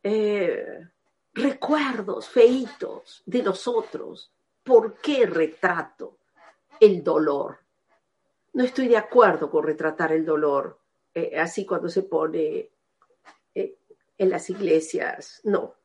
eh, 0.04 0.86
recuerdos 1.34 2.28
feitos 2.28 3.24
de 3.25 3.42
los 3.42 3.70
otros. 3.70 4.34
¿Por 4.62 4.96
qué 4.96 5.25
retrato 5.28 6.18
el 6.78 7.02
dolor? 7.02 7.62
No 8.53 8.63
estoy 8.63 8.88
de 8.88 8.98
acuerdo 8.98 9.50
con 9.50 9.63
retratar 9.63 10.12
el 10.12 10.25
dolor, 10.25 10.79
eh, 11.13 11.39
así 11.39 11.65
cuando 11.65 11.89
se 11.89 12.03
pone 12.03 12.69
eh, 13.55 13.77
en 14.17 14.29
las 14.29 14.50
iglesias. 14.50 15.41
No, 15.43 15.75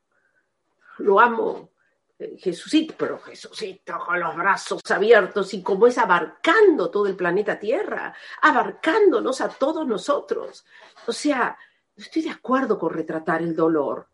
lo 0.99 1.19
amo, 1.19 1.71
eh, 2.19 2.37
Jesucito, 2.37 2.93
pero 2.95 3.17
Jesucito 3.19 3.97
con 4.05 4.19
los 4.19 4.35
brazos 4.35 4.81
abiertos 4.91 5.51
y 5.55 5.63
como 5.63 5.87
es 5.87 5.97
abarcando 5.97 6.91
todo 6.91 7.07
el 7.07 7.15
planeta 7.15 7.59
Tierra, 7.59 8.13
abarcándonos 8.41 9.41
a 9.41 9.49
todos 9.49 9.87
nosotros. 9.87 10.63
O 11.07 11.11
sea, 11.11 11.57
no 11.95 12.03
estoy 12.03 12.21
de 12.21 12.31
acuerdo 12.31 12.77
con 12.77 12.93
retratar 12.93 13.41
el 13.41 13.55
dolor. 13.55 14.07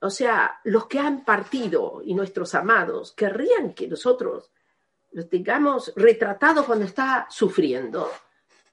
o 0.00 0.10
sea, 0.10 0.60
los 0.64 0.86
que 0.86 0.98
han 0.98 1.24
partido 1.24 2.02
y 2.04 2.14
nuestros 2.14 2.54
amados 2.54 3.12
querrían 3.12 3.72
que 3.72 3.88
nosotros 3.88 4.52
lo 5.18 5.26
tengamos 5.26 5.92
retratado 5.96 6.64
cuando 6.64 6.84
está 6.84 7.26
sufriendo, 7.28 8.08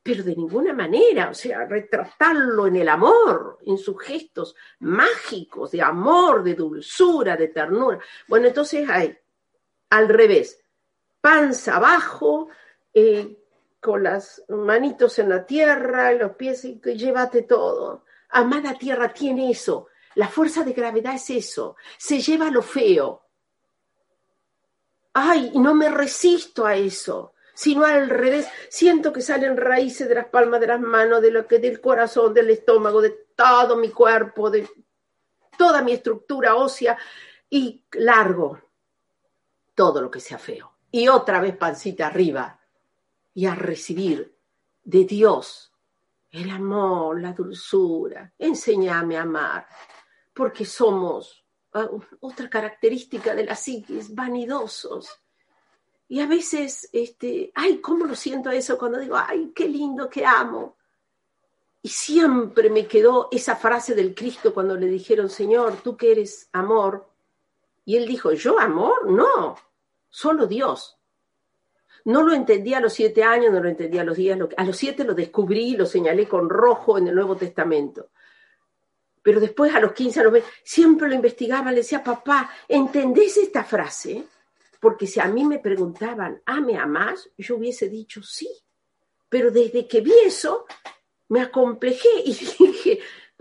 pero 0.04 0.24
de 0.24 0.36
ninguna 0.36 0.74
manera, 0.74 1.32
o 1.32 1.34
sea, 1.34 1.66
retratarlo 1.66 2.68
en 2.68 2.76
el 2.76 2.88
amor, 2.88 3.58
en 3.66 3.80
sus 3.80 4.00
gestos 4.00 4.56
mágicos 4.82 5.72
de 5.72 5.82
amor, 5.82 6.44
de 6.44 6.54
dulzura, 6.54 7.36
de 7.36 7.48
ternura. 7.48 7.98
Bueno, 8.28 8.46
entonces 8.46 8.88
hay, 8.88 9.18
al 9.90 10.08
revés, 10.08 10.62
panza 11.20 11.78
abajo, 11.78 12.50
eh, 12.94 13.40
con 13.82 14.04
las 14.04 14.44
manitos 14.48 15.18
en 15.18 15.30
la 15.30 15.48
tierra, 15.48 16.12
los 16.12 16.36
pies, 16.36 16.64
y 16.64 16.80
llévate 16.80 17.42
todo. 17.42 18.06
Amada 18.30 18.76
tierra 18.76 19.12
tiene 19.12 19.50
eso, 19.50 19.88
la 20.14 20.28
fuerza 20.28 20.64
de 20.64 20.74
gravedad 20.74 21.16
es 21.16 21.28
eso, 21.32 21.76
se 21.98 22.22
lleva 22.22 22.52
lo 22.52 22.62
feo, 22.62 23.25
ay, 25.16 25.52
no 25.56 25.74
me 25.74 25.90
resisto 25.90 26.66
a 26.66 26.76
eso, 26.76 27.34
sino 27.54 27.86
al 27.86 28.10
revés, 28.10 28.48
siento 28.70 29.14
que 29.14 29.22
salen 29.22 29.56
raíces 29.56 30.10
de 30.10 30.16
las 30.16 30.26
palmas 30.26 30.60
de 30.60 30.68
las 30.68 30.82
manos, 30.82 31.22
de 31.22 31.32
lo 31.32 31.48
que 31.48 31.58
del 31.58 31.80
corazón, 31.80 32.34
del 32.34 32.50
estómago, 32.50 33.02
de 33.02 33.12
todo 33.34 33.78
mi 33.78 33.92
cuerpo, 33.92 34.52
de 34.52 34.70
toda 35.58 35.82
mi 35.82 35.94
estructura 35.94 36.56
ósea 36.56 36.98
y 37.50 37.82
largo 37.94 38.60
todo 39.74 40.02
lo 40.02 40.12
que 40.12 40.20
sea 40.20 40.38
feo. 40.38 40.74
Y 40.92 41.08
otra 41.08 41.40
vez 41.40 41.56
pancita 41.56 42.08
arriba 42.08 42.60
y 43.34 43.46
a 43.46 43.56
recibir 43.56 44.38
de 44.84 45.06
Dios 45.06 45.72
el 46.30 46.50
amor, 46.50 47.22
la 47.22 47.32
dulzura. 47.32 48.34
Enséñame 48.38 49.18
a 49.18 49.22
amar, 49.22 49.66
porque 50.34 50.66
somos 50.66 51.45
Otra 52.22 52.50
característica 52.50 53.36
de 53.36 53.44
la 53.44 53.56
psiquis, 53.56 54.16
vanidosos. 54.16 55.10
Y 56.08 56.22
a 56.22 56.28
veces, 56.28 56.90
este, 56.94 57.52
ay, 57.54 57.80
¿cómo 57.80 58.06
lo 58.06 58.16
siento 58.16 58.50
eso 58.50 58.78
cuando 58.78 59.00
digo, 59.00 59.18
ay, 59.18 59.52
qué 59.54 59.68
lindo, 59.68 60.10
que 60.10 60.26
amo? 60.26 60.78
Y 61.82 61.90
siempre 61.90 62.70
me 62.70 62.88
quedó 62.88 63.28
esa 63.32 63.56
frase 63.56 63.94
del 63.94 64.16
Cristo 64.16 64.54
cuando 64.54 64.78
le 64.78 64.88
dijeron, 64.88 65.30
Señor, 65.30 65.78
tú 65.84 65.98
que 65.98 66.12
eres 66.12 66.50
amor. 66.54 67.10
Y 67.84 67.98
él 67.98 68.08
dijo, 68.08 68.32
¿yo 68.32 68.58
amor? 68.60 69.12
No, 69.12 69.58
solo 70.10 70.48
Dios. 70.48 70.98
No 72.06 72.24
lo 72.24 72.34
entendí 72.34 72.74
a 72.74 72.80
los 72.80 72.94
siete 72.94 73.24
años, 73.24 73.52
no 73.52 73.60
lo 73.60 73.68
entendí 73.68 73.98
a 73.98 74.04
los 74.04 74.16
días, 74.16 74.40
a 74.56 74.64
los 74.64 74.78
siete 74.78 75.04
lo 75.04 75.14
descubrí, 75.14 75.76
lo 75.76 75.86
señalé 75.86 76.28
con 76.28 76.50
rojo 76.50 76.98
en 76.98 77.08
el 77.08 77.16
Nuevo 77.16 77.36
Testamento 77.36 78.12
pero 79.26 79.40
después 79.40 79.74
a 79.74 79.80
los 79.80 79.94
15, 79.94 80.20
a 80.20 80.24
los 80.24 80.34
20, 80.34 80.50
siempre 80.64 81.08
lo 81.08 81.16
investigaba, 81.16 81.72
le 81.72 81.78
decía, 81.78 82.04
papá, 82.04 82.48
¿entendés 82.68 83.38
esta 83.38 83.64
frase? 83.64 84.28
Porque 84.80 85.08
si 85.08 85.20
a 85.20 85.26
mí 85.26 85.44
me 85.44 85.58
preguntaban, 85.58 86.44
¿ame 86.46 86.78
a 86.78 86.86
más? 86.86 87.32
Yo 87.36 87.56
hubiese 87.56 87.90
dicho 87.90 88.22
sí. 88.22 88.48
Pero 89.28 89.50
desde 89.50 89.88
que 89.88 90.02
vi 90.02 90.14
eso, 90.24 90.68
me 91.30 91.42
acomplejé 91.42 92.08
y 92.24 92.36
dije, 92.60 93.00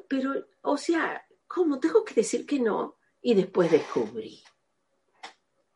pero, 0.09 0.47
o 0.63 0.79
sea, 0.79 1.23
¿cómo 1.47 1.79
tengo 1.79 2.03
que 2.03 2.15
decir 2.15 2.47
que 2.47 2.59
no? 2.59 2.97
Y 3.21 3.35
después 3.35 3.71
descubrí. 3.71 4.43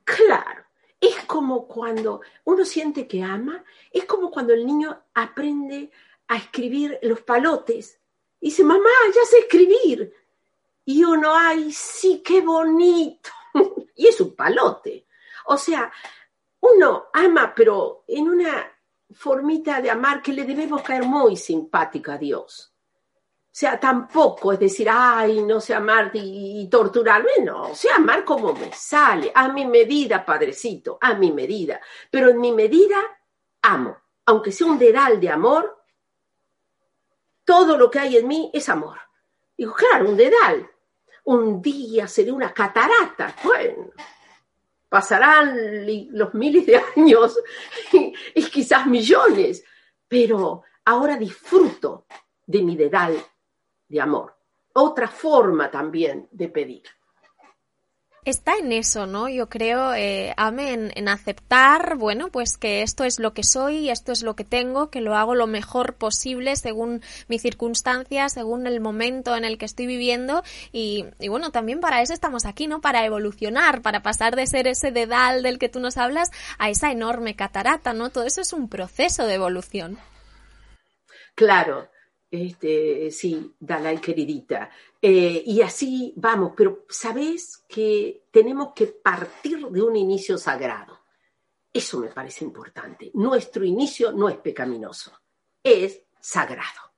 Claro, 0.05 0.64
es 0.99 1.16
como 1.27 1.68
cuando 1.68 2.23
uno 2.44 2.64
siente 2.64 3.07
que 3.07 3.23
ama, 3.23 3.62
es 3.92 4.07
como 4.07 4.31
cuando 4.31 4.55
el 4.55 4.64
niño 4.64 5.05
aprende 5.12 5.90
a 6.29 6.38
escribir 6.38 6.99
los 7.03 7.21
palotes 7.21 8.01
y 8.40 8.51
dice, 8.51 8.64
mamá, 8.64 8.90
ya 9.14 9.24
sé 9.24 9.38
escribir. 9.40 10.12
Y 10.85 11.05
uno, 11.05 11.35
ay, 11.35 11.72
sí, 11.72 12.22
qué 12.24 12.40
bonito. 12.40 13.31
y 13.96 14.07
es 14.07 14.20
un 14.20 14.35
palote. 14.35 15.07
O 15.46 15.57
sea, 15.57 15.92
uno 16.61 17.07
ama, 17.12 17.53
pero 17.55 18.05
en 18.07 18.29
una 18.29 18.66
formita 19.11 19.81
de 19.81 19.90
amar 19.90 20.22
que 20.22 20.33
le 20.33 20.44
debemos 20.44 20.83
caer 20.83 21.05
muy 21.05 21.37
simpática 21.37 22.14
a 22.14 22.18
Dios. 22.18 22.72
O 22.74 23.61
sea, 23.61 23.81
tampoco 23.81 24.53
es 24.53 24.61
decir, 24.61 24.88
ay, 24.88 25.42
no 25.42 25.61
sé 25.61 25.74
amar 25.74 26.12
y, 26.14 26.68
torturarme, 26.70 27.42
no, 27.42 27.74
sé 27.74 27.90
amar 27.90 28.24
como 28.24 28.53
me 28.53 28.72
sale, 28.72 29.33
a 29.35 29.48
mi 29.48 29.66
medida, 29.66 30.24
padrecito, 30.24 30.98
a 31.01 31.14
mi 31.14 31.33
medida. 31.33 31.81
Pero 32.11 32.29
en 32.29 32.40
mi 32.40 32.53
medida 32.53 32.98
amo, 33.62 33.96
aunque 34.27 34.53
sea 34.53 34.68
un 34.68 34.79
dedal 34.79 35.18
de 35.18 35.31
amor, 35.31 35.78
todo 37.49 37.79
lo 37.79 37.91
que 37.91 37.99
hay 37.99 38.19
en 38.19 38.29
mí 38.29 38.51
es 38.53 38.69
amor. 38.69 38.99
Digo, 39.57 39.73
claro, 39.73 40.11
un 40.11 40.19
dedal. 40.19 40.71
Un 41.25 41.63
día 41.63 42.07
seré 42.07 42.31
una 42.31 42.53
catarata. 42.53 43.35
Bueno, 43.43 43.91
pasarán 44.87 45.87
los 46.11 46.35
miles 46.35 46.67
de 46.67 46.77
años 46.95 47.41
y, 48.35 48.45
quizás 48.51 48.87
millones, 48.87 49.65
pero 50.07 50.63
ahora 50.85 51.17
disfruto 51.17 52.05
de 52.45 52.63
mi 52.63 52.77
dedal 52.77 53.17
de 53.89 53.99
amor. 53.99 54.37
Otra 54.75 55.09
forma 55.09 55.71
también 55.71 56.29
de 56.31 56.49
pedir. 56.51 56.83
Está 58.25 58.57
en 58.57 58.73
eso, 58.73 59.07
¿no? 59.07 59.29
Yo 59.29 59.49
creo, 59.49 59.95
eh, 59.95 60.35
Ame, 60.37 60.73
en, 60.95 61.09
aceptar, 61.09 61.97
bueno, 61.97 62.29
pues 62.29 62.57
que 62.59 62.83
esto 62.83 63.05
es 63.05 63.19
lo 63.19 63.33
que 63.33 63.45
soy, 63.45 63.91
esto 63.91 64.13
es 64.13 64.23
lo 64.23 64.37
que 64.37 64.45
tengo, 64.45 64.91
que 64.91 65.01
lo 65.01 65.15
hago 65.15 65.35
lo 65.35 65.47
mejor 65.47 65.95
posible 65.95 66.57
según 66.57 67.03
mis 67.29 67.43
circunstancias, 67.43 68.33
según 68.33 68.67
el 68.67 68.81
momento 68.81 69.37
en 69.37 69.45
el 69.45 69.59
que 69.59 69.65
estoy 69.65 69.87
viviendo 69.87 70.43
y, 70.73 71.07
y, 71.19 71.29
bueno, 71.29 71.51
también 71.51 71.81
para 71.81 72.03
eso 72.03 72.13
estamos 72.13 72.45
aquí, 72.45 72.67
¿no? 72.67 72.81
Para 72.81 73.05
evolucionar, 73.05 73.83
para 73.83 74.03
pasar 74.03 74.37
de 74.37 74.47
ser 74.47 74.67
ese 74.67 74.91
dedal 74.91 75.43
del 75.43 75.59
que 75.59 75.69
tú 75.69 75.81
nos 75.81 75.97
hablas 75.97 76.31
a 76.59 76.71
esa 76.71 76.93
enorme 76.93 77.37
catarata, 77.37 77.93
¿no? 77.93 78.11
Todo 78.11 78.25
eso 78.25 78.41
es 78.41 78.53
un 78.53 78.69
proceso 78.69 79.27
de 79.27 79.35
evolución. 79.35 79.99
Claro, 81.35 81.89
este, 82.31 83.11
sí, 83.11 83.55
Dalai 83.59 84.01
queridita. 84.01 84.71
Eh, 85.01 85.43
y 85.47 85.63
así 85.63 86.13
vamos, 86.17 86.53
pero 86.57 86.85
sabes 86.89 87.65
que 87.69 88.25
tenemos 88.31 88.73
que 88.75 88.87
partir 88.87 89.67
de 89.69 89.83
un 89.83 89.97
inicio 89.97 90.37
sagrado. 90.39 90.99
Eso 91.73 92.01
me 92.01 92.09
parece 92.09 92.45
importante. 92.45 93.11
Nuestro 93.15 93.65
inicio 93.65 94.13
no 94.13 94.29
es 94.29 94.37
pecaminoso, 94.39 95.13
es 95.63 96.03
sagrado. 96.21 96.93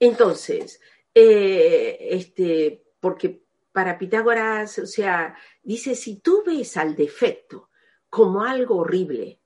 Entonces, 0.00 0.80
eh, 1.14 1.98
este, 2.00 2.84
porque 3.00 3.42
para 3.72 3.98
Pitágoras, 3.98 4.78
o 4.78 4.86
sea, 4.86 5.36
dice, 5.62 5.94
si 5.94 6.20
tú 6.20 6.42
ves 6.46 6.78
al 6.78 6.96
defecto 6.96 7.68
como 8.08 8.42
algo 8.42 8.76
horrible, 8.76 9.38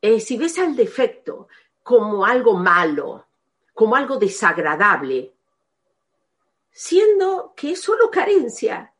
eh, 0.00 0.20
si 0.20 0.38
ves 0.38 0.58
al 0.58 0.74
defecto 0.74 1.48
como 1.82 2.24
algo 2.24 2.54
malo, 2.54 3.26
como 3.74 3.96
algo 3.96 4.16
desagradable, 4.16 5.34
siendo 6.70 7.54
que 7.56 7.72
es 7.72 7.80
solo 7.80 8.10
carencia. 8.10 8.94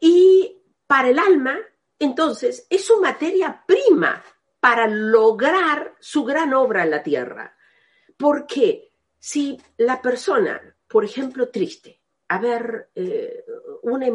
Y 0.00 0.60
para 0.86 1.08
el 1.08 1.18
alma, 1.18 1.58
entonces, 1.98 2.66
es 2.68 2.84
su 2.84 3.00
materia 3.00 3.64
prima 3.66 4.22
para 4.60 4.86
lograr 4.86 5.96
su 6.00 6.24
gran 6.24 6.54
obra 6.54 6.84
en 6.84 6.90
la 6.90 7.02
tierra. 7.02 7.56
Porque 8.16 8.92
si 9.18 9.58
la 9.76 10.00
persona, 10.00 10.76
por 10.88 11.04
ejemplo, 11.04 11.48
triste, 11.48 12.00
a 12.28 12.38
ver, 12.38 12.90
eh, 12.94 13.44
una 13.82 14.06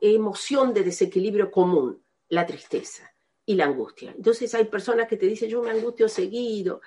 emoción 0.00 0.72
de 0.72 0.82
desequilibrio 0.82 1.50
común, 1.50 2.02
la 2.28 2.46
tristeza 2.46 3.12
y 3.44 3.54
la 3.54 3.64
angustia. 3.64 4.12
Entonces 4.16 4.54
hay 4.54 4.64
personas 4.64 5.08
que 5.08 5.16
te 5.16 5.26
dicen, 5.26 5.48
yo 5.48 5.62
me 5.62 5.70
angustio 5.70 6.08
seguido, 6.08 6.80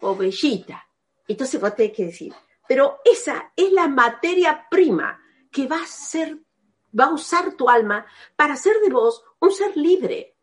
o 0.00 0.14
bellita. 0.14 0.86
Entonces 1.26 1.60
vos 1.60 1.74
tenés 1.74 1.92
que 1.92 2.06
decir, 2.06 2.32
pero 2.68 3.00
esa 3.04 3.52
es 3.56 3.72
la 3.72 3.88
materia 3.88 4.66
prima 4.70 5.18
que 5.50 5.66
va 5.66 5.82
a 5.82 5.86
ser, 5.86 6.38
va 6.98 7.06
a 7.06 7.14
usar 7.14 7.54
tu 7.54 7.68
alma 7.68 8.06
para 8.36 8.54
hacer 8.54 8.76
de 8.80 8.90
vos 8.90 9.24
un 9.40 9.50
ser 9.50 9.76
libre. 9.76 10.36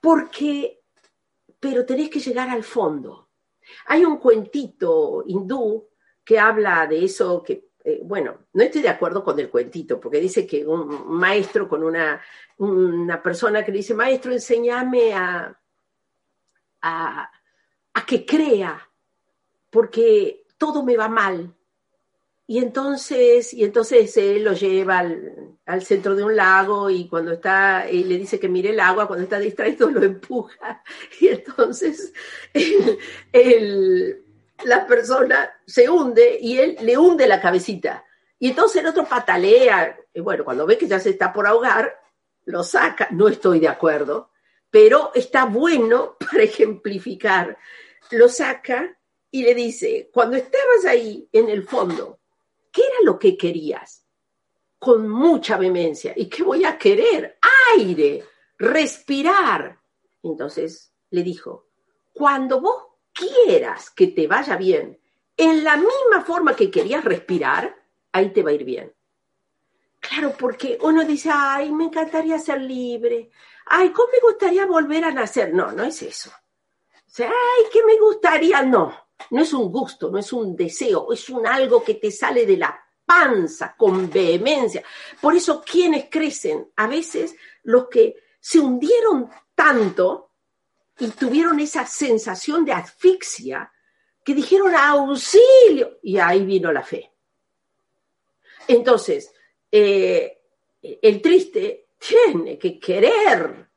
Porque, 0.00 0.80
pero 1.60 1.84
tenés 1.84 2.08
que 2.08 2.20
llegar 2.20 2.48
al 2.48 2.64
fondo. 2.64 3.28
Hay 3.86 4.04
un 4.04 4.16
cuentito 4.16 5.22
hindú 5.26 5.90
que 6.24 6.38
habla 6.38 6.86
de 6.86 7.04
eso 7.04 7.42
que 7.42 7.68
eh, 7.84 8.00
bueno, 8.02 8.48
no 8.52 8.62
estoy 8.62 8.82
de 8.82 8.88
acuerdo 8.88 9.24
con 9.24 9.38
el 9.38 9.48
cuentito, 9.48 9.98
porque 9.98 10.20
dice 10.20 10.46
que 10.46 10.66
un 10.66 11.08
maestro 11.08 11.68
con 11.68 11.82
una, 11.82 12.20
una 12.58 13.22
persona 13.22 13.64
que 13.64 13.72
le 13.72 13.78
dice, 13.78 13.94
maestro, 13.94 14.30
enséñame 14.30 15.14
a, 15.14 15.58
a, 16.82 17.30
a 17.94 18.06
que 18.06 18.26
crea, 18.26 18.90
porque 19.70 20.44
todo 20.58 20.82
me 20.82 20.96
va 20.96 21.08
mal. 21.08 21.54
Y 22.50 22.58
entonces, 22.58 23.52
y 23.52 23.62
entonces 23.62 24.16
él 24.16 24.42
lo 24.42 24.54
lleva 24.54 25.00
al, 25.00 25.82
centro 25.82 26.14
de 26.14 26.24
un 26.24 26.34
lago 26.34 26.88
y 26.88 27.06
cuando 27.06 27.32
está, 27.32 27.90
y 27.90 28.04
le 28.04 28.16
dice 28.16 28.40
que 28.40 28.48
mire 28.48 28.70
el 28.70 28.80
agua, 28.80 29.06
cuando 29.06 29.24
está 29.24 29.38
distraído 29.38 29.90
lo 29.90 30.02
empuja. 30.02 30.82
Y 31.20 31.28
entonces 31.28 32.12
la 34.64 34.86
persona 34.86 35.50
se 35.66 35.88
hunde 35.90 36.38
y 36.40 36.58
él 36.58 36.78
le 36.80 36.96
hunde 36.96 37.28
la 37.28 37.40
cabecita. 37.40 38.04
Y 38.38 38.48
entonces 38.48 38.80
el 38.80 38.88
otro 38.88 39.04
patalea. 39.04 39.98
Bueno, 40.16 40.44
cuando 40.44 40.64
ve 40.64 40.78
que 40.78 40.88
ya 40.88 40.98
se 40.98 41.10
está 41.10 41.32
por 41.32 41.46
ahogar, 41.46 42.00
lo 42.46 42.62
saca. 42.62 43.08
No 43.10 43.28
estoy 43.28 43.60
de 43.60 43.68
acuerdo, 43.68 44.30
pero 44.70 45.12
está 45.14 45.44
bueno 45.44 46.16
para 46.30 46.44
ejemplificar. 46.44 47.58
Lo 48.10 48.28
saca 48.30 48.97
y 49.30 49.42
le 49.42 49.54
dice, 49.54 50.10
cuando 50.12 50.36
estabas 50.36 50.84
ahí 50.86 51.28
en 51.32 51.48
el 51.48 51.66
fondo, 51.66 52.20
¿qué 52.72 52.82
era 52.82 52.96
lo 53.04 53.18
que 53.18 53.36
querías? 53.36 54.04
Con 54.78 55.08
mucha 55.08 55.56
vehemencia. 55.56 56.12
¿Y 56.16 56.26
qué 56.26 56.42
voy 56.42 56.64
a 56.64 56.78
querer? 56.78 57.38
Aire, 57.74 58.24
respirar. 58.58 59.78
Entonces 60.22 60.92
le 61.10 61.22
dijo, 61.22 61.68
cuando 62.12 62.60
vos 62.60 62.84
quieras 63.12 63.90
que 63.90 64.08
te 64.08 64.26
vaya 64.26 64.56
bien, 64.56 64.98
en 65.36 65.62
la 65.62 65.76
misma 65.76 66.24
forma 66.24 66.56
que 66.56 66.70
querías 66.70 67.04
respirar, 67.04 67.76
ahí 68.12 68.32
te 68.32 68.42
va 68.42 68.50
a 68.50 68.54
ir 68.54 68.64
bien. 68.64 68.94
Claro, 70.00 70.32
porque 70.38 70.78
uno 70.82 71.04
dice, 71.04 71.30
ay, 71.32 71.72
me 71.72 71.84
encantaría 71.84 72.38
ser 72.38 72.60
libre, 72.60 73.30
ay, 73.66 73.90
¿cómo 73.90 74.08
me 74.12 74.20
gustaría 74.20 74.64
volver 74.66 75.04
a 75.04 75.10
nacer? 75.10 75.52
No, 75.52 75.72
no 75.72 75.84
es 75.84 76.02
eso. 76.02 76.30
O 76.30 77.10
sea, 77.10 77.28
ay, 77.28 77.64
¿qué 77.72 77.84
me 77.84 77.98
gustaría? 77.98 78.62
No. 78.62 79.07
No 79.30 79.42
es 79.42 79.52
un 79.52 79.70
gusto, 79.70 80.10
no 80.10 80.18
es 80.18 80.32
un 80.32 80.56
deseo, 80.56 81.12
es 81.12 81.28
un 81.28 81.46
algo 81.46 81.82
que 81.82 81.94
te 81.94 82.10
sale 82.10 82.46
de 82.46 82.56
la 82.56 82.78
panza 83.04 83.74
con 83.76 84.10
vehemencia. 84.10 84.82
Por 85.20 85.34
eso, 85.34 85.62
quienes 85.62 86.06
crecen? 86.10 86.70
A 86.76 86.86
veces 86.86 87.34
los 87.64 87.88
que 87.88 88.16
se 88.40 88.58
hundieron 88.58 89.28
tanto 89.54 90.30
y 90.98 91.08
tuvieron 91.08 91.58
esa 91.60 91.86
sensación 91.86 92.64
de 92.64 92.72
asfixia 92.72 93.72
que 94.24 94.34
dijeron 94.34 94.74
auxilio 94.74 95.98
y 96.02 96.18
ahí 96.18 96.44
vino 96.44 96.70
la 96.72 96.82
fe. 96.82 97.10
Entonces, 98.66 99.32
eh, 99.72 100.38
el 100.82 101.22
triste 101.22 101.88
tiene 101.98 102.58
que 102.58 102.78
querer 102.78 103.67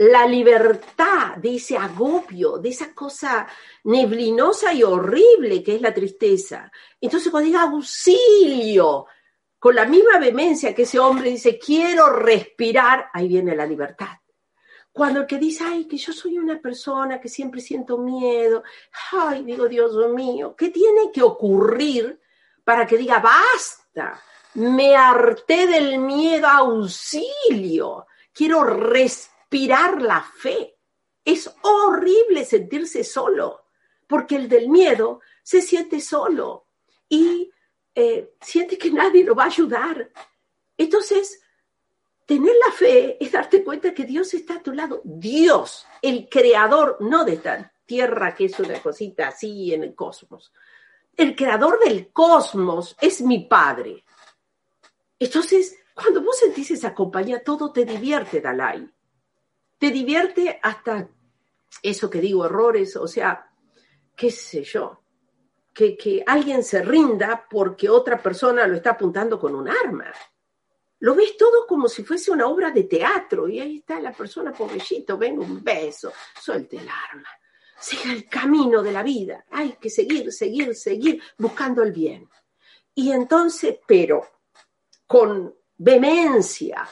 la 0.00 0.26
libertad 0.26 1.36
de 1.36 1.56
ese 1.56 1.76
agobio, 1.76 2.56
de 2.56 2.70
esa 2.70 2.94
cosa 2.94 3.46
neblinosa 3.84 4.72
y 4.72 4.82
horrible 4.82 5.62
que 5.62 5.74
es 5.74 5.82
la 5.82 5.92
tristeza. 5.92 6.72
Entonces 6.98 7.30
cuando 7.30 7.48
diga 7.48 7.62
auxilio, 7.64 9.04
con 9.58 9.74
la 9.74 9.84
misma 9.84 10.18
vehemencia 10.18 10.74
que 10.74 10.84
ese 10.84 10.98
hombre 10.98 11.28
dice, 11.28 11.58
quiero 11.58 12.08
respirar, 12.08 13.10
ahí 13.12 13.28
viene 13.28 13.54
la 13.54 13.66
libertad. 13.66 14.16
Cuando 14.90 15.20
el 15.20 15.26
que 15.26 15.36
dice, 15.36 15.64
ay, 15.64 15.86
que 15.86 15.98
yo 15.98 16.14
soy 16.14 16.38
una 16.38 16.58
persona 16.58 17.20
que 17.20 17.28
siempre 17.28 17.60
siento 17.60 17.98
miedo, 17.98 18.62
ay, 19.12 19.44
digo, 19.44 19.68
Dios 19.68 19.94
mío, 20.14 20.54
¿qué 20.56 20.70
tiene 20.70 21.12
que 21.12 21.20
ocurrir 21.20 22.18
para 22.64 22.86
que 22.86 22.96
diga, 22.96 23.18
basta, 23.18 24.18
me 24.54 24.96
harté 24.96 25.66
del 25.66 25.98
miedo, 25.98 26.46
auxilio, 26.46 28.06
quiero 28.32 28.64
respirar? 28.64 29.39
Respirar 29.50 30.00
la 30.00 30.22
fe. 30.22 30.76
Es 31.24 31.52
horrible 31.62 32.44
sentirse 32.44 33.04
solo, 33.04 33.66
porque 34.06 34.36
el 34.36 34.48
del 34.48 34.68
miedo 34.68 35.20
se 35.42 35.60
siente 35.60 36.00
solo 36.00 36.66
y 37.08 37.50
eh, 37.94 38.34
siente 38.40 38.78
que 38.78 38.90
nadie 38.90 39.24
lo 39.24 39.34
va 39.34 39.44
a 39.44 39.46
ayudar. 39.46 40.10
Entonces, 40.78 41.42
tener 42.24 42.54
la 42.66 42.72
fe 42.72 43.22
es 43.22 43.32
darte 43.32 43.62
cuenta 43.62 43.92
que 43.92 44.04
Dios 44.04 44.32
está 44.34 44.54
a 44.54 44.62
tu 44.62 44.72
lado. 44.72 45.02
Dios, 45.04 45.86
el 46.00 46.28
creador, 46.28 46.96
no 47.00 47.24
de 47.24 47.34
esta 47.34 47.72
tierra 47.84 48.34
que 48.34 48.46
es 48.46 48.58
una 48.60 48.80
cosita 48.80 49.28
así 49.28 49.74
en 49.74 49.82
el 49.82 49.94
cosmos. 49.94 50.52
El 51.16 51.36
creador 51.36 51.80
del 51.80 52.12
cosmos 52.12 52.96
es 53.00 53.20
mi 53.20 53.46
Padre. 53.46 54.04
Entonces, 55.18 55.76
cuando 55.92 56.22
vos 56.22 56.38
sentís 56.38 56.70
esa 56.70 56.94
compañía, 56.94 57.44
todo 57.44 57.72
te 57.72 57.84
divierte, 57.84 58.40
Dalai 58.40 58.88
te 59.80 59.90
divierte 59.90 60.60
hasta 60.62 61.08
eso 61.82 62.10
que 62.10 62.20
digo, 62.20 62.44
errores, 62.44 62.96
o 62.96 63.08
sea, 63.08 63.50
qué 64.14 64.30
sé 64.30 64.62
yo, 64.62 65.02
que, 65.72 65.96
que 65.96 66.22
alguien 66.26 66.62
se 66.62 66.82
rinda 66.82 67.46
porque 67.48 67.88
otra 67.88 68.22
persona 68.22 68.66
lo 68.66 68.76
está 68.76 68.90
apuntando 68.90 69.40
con 69.40 69.54
un 69.54 69.70
arma. 69.70 70.12
Lo 70.98 71.14
ves 71.14 71.34
todo 71.38 71.66
como 71.66 71.88
si 71.88 72.04
fuese 72.04 72.30
una 72.30 72.46
obra 72.46 72.70
de 72.70 72.84
teatro 72.84 73.48
y 73.48 73.58
ahí 73.58 73.78
está 73.78 73.98
la 74.00 74.12
persona, 74.12 74.52
pobrecito, 74.52 75.16
venga 75.16 75.42
un 75.42 75.64
beso, 75.64 76.12
suelte 76.38 76.76
el 76.76 76.86
arma, 76.86 77.30
siga 77.80 78.12
el 78.12 78.28
camino 78.28 78.82
de 78.82 78.92
la 78.92 79.02
vida, 79.02 79.46
hay 79.50 79.78
que 79.80 79.88
seguir, 79.88 80.30
seguir, 80.30 80.74
seguir 80.74 81.22
buscando 81.38 81.82
el 81.82 81.92
bien. 81.92 82.28
Y 82.94 83.12
entonces, 83.12 83.78
pero 83.86 84.28
con 85.06 85.54
vehemencia, 85.78 86.86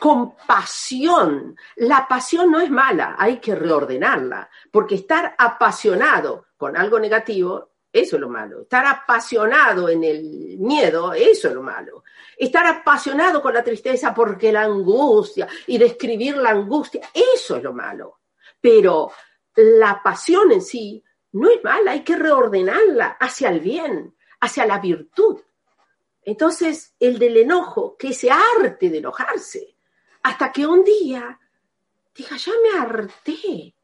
con 0.00 0.34
pasión. 0.46 1.56
La 1.76 2.08
pasión 2.08 2.50
no 2.50 2.60
es 2.60 2.70
mala, 2.70 3.14
hay 3.18 3.36
que 3.38 3.54
reordenarla, 3.54 4.50
porque 4.72 4.96
estar 4.96 5.34
apasionado 5.38 6.46
con 6.56 6.76
algo 6.76 6.98
negativo 6.98 7.70
eso 7.92 8.16
es 8.16 8.20
lo 8.20 8.28
malo. 8.28 8.62
Estar 8.62 8.86
apasionado 8.86 9.88
en 9.88 10.04
el 10.04 10.58
miedo, 10.58 11.12
eso 11.12 11.48
es 11.48 11.54
lo 11.54 11.62
malo. 11.62 12.04
Estar 12.36 12.64
apasionado 12.66 13.42
con 13.42 13.52
la 13.52 13.64
tristeza 13.64 14.14
porque 14.14 14.52
la 14.52 14.62
angustia 14.62 15.48
y 15.66 15.76
describir 15.76 16.36
la 16.36 16.50
angustia, 16.50 17.02
eso 17.12 17.56
es 17.56 17.62
lo 17.62 17.72
malo. 17.72 18.20
Pero 18.60 19.10
la 19.56 20.00
pasión 20.02 20.52
en 20.52 20.62
sí 20.62 21.02
no 21.32 21.50
es 21.50 21.62
mala, 21.64 21.92
hay 21.92 22.04
que 22.04 22.16
reordenarla 22.16 23.16
hacia 23.20 23.48
el 23.48 23.60
bien, 23.60 24.16
hacia 24.40 24.66
la 24.66 24.78
virtud. 24.78 25.40
Entonces, 26.22 26.94
el 27.00 27.18
del 27.18 27.38
enojo, 27.38 27.96
que 27.96 28.08
ese 28.08 28.30
arte 28.30 28.88
de 28.88 28.98
enojarse, 28.98 29.69
hasta 30.22 30.52
que 30.52 30.66
un 30.66 30.84
día 30.84 31.38
diga, 32.14 32.36
ya 32.36 32.52
me 32.62 32.78
harté, 32.78 33.74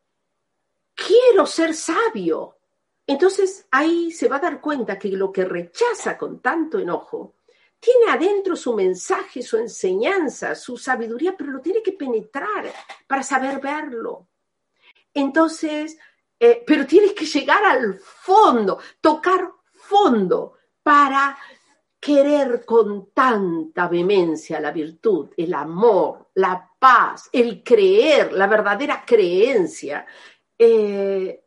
quiero 0.94 1.46
ser 1.46 1.74
sabio. 1.74 2.56
Entonces 3.06 3.66
ahí 3.70 4.10
se 4.10 4.28
va 4.28 4.36
a 4.36 4.40
dar 4.40 4.60
cuenta 4.60 4.98
que 4.98 5.08
lo 5.10 5.30
que 5.30 5.44
rechaza 5.44 6.18
con 6.18 6.40
tanto 6.40 6.78
enojo 6.78 7.36
tiene 7.78 8.10
adentro 8.10 8.56
su 8.56 8.74
mensaje, 8.74 9.42
su 9.42 9.56
enseñanza, 9.58 10.54
su 10.54 10.76
sabiduría, 10.76 11.36
pero 11.36 11.52
lo 11.52 11.60
tiene 11.60 11.82
que 11.82 11.92
penetrar 11.92 12.72
para 13.06 13.22
saber 13.22 13.60
verlo. 13.60 14.26
Entonces, 15.14 15.96
eh, 16.38 16.64
pero 16.66 16.86
tienes 16.86 17.12
que 17.12 17.26
llegar 17.26 17.64
al 17.64 17.98
fondo, 17.98 18.78
tocar 19.00 19.52
fondo 19.72 20.54
para 20.82 21.38
querer 22.06 22.64
con 22.64 23.10
tanta 23.10 23.88
vehemencia 23.88 24.60
la 24.60 24.70
virtud, 24.70 25.30
el 25.36 25.52
amor, 25.52 26.28
la 26.34 26.70
paz, 26.78 27.28
el 27.32 27.64
creer, 27.64 28.32
la 28.32 28.46
verdadera 28.46 29.02
creencia, 29.04 30.06
eh, 30.56 31.42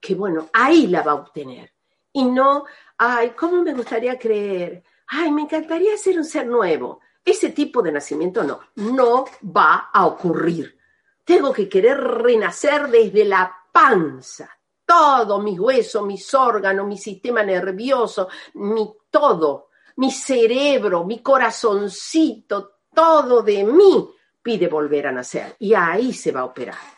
que 0.00 0.14
bueno, 0.16 0.48
ahí 0.52 0.88
la 0.88 1.02
va 1.02 1.12
a 1.12 1.14
obtener. 1.14 1.72
Y 2.12 2.24
no, 2.24 2.64
ay, 2.96 3.30
¿cómo 3.38 3.62
me 3.62 3.72
gustaría 3.72 4.18
creer? 4.18 4.82
Ay, 5.06 5.30
me 5.30 5.42
encantaría 5.42 5.96
ser 5.96 6.18
un 6.18 6.24
ser 6.24 6.48
nuevo. 6.48 6.98
Ese 7.24 7.50
tipo 7.50 7.80
de 7.80 7.92
nacimiento 7.92 8.42
no, 8.42 8.58
no 8.74 9.26
va 9.56 9.90
a 9.92 10.06
ocurrir. 10.06 10.76
Tengo 11.22 11.52
que 11.52 11.68
querer 11.68 11.98
renacer 12.00 12.88
desde 12.88 13.24
la 13.24 13.56
panza. 13.70 14.50
Todo, 14.84 15.38
mis 15.38 15.60
huesos, 15.60 16.04
mis 16.04 16.34
órganos, 16.34 16.84
mi 16.84 16.98
sistema 16.98 17.44
nervioso, 17.44 18.28
mi 18.54 18.92
todo, 19.08 19.67
mi 19.98 20.10
cerebro, 20.10 21.04
mi 21.04 21.20
corazoncito, 21.20 22.82
todo 22.94 23.42
de 23.42 23.64
mí 23.64 24.08
pide 24.40 24.68
volver 24.68 25.08
a 25.08 25.12
nacer. 25.12 25.56
Y 25.58 25.74
ahí 25.74 26.12
se 26.12 26.32
va 26.32 26.40
a 26.40 26.44
operar. 26.44 26.97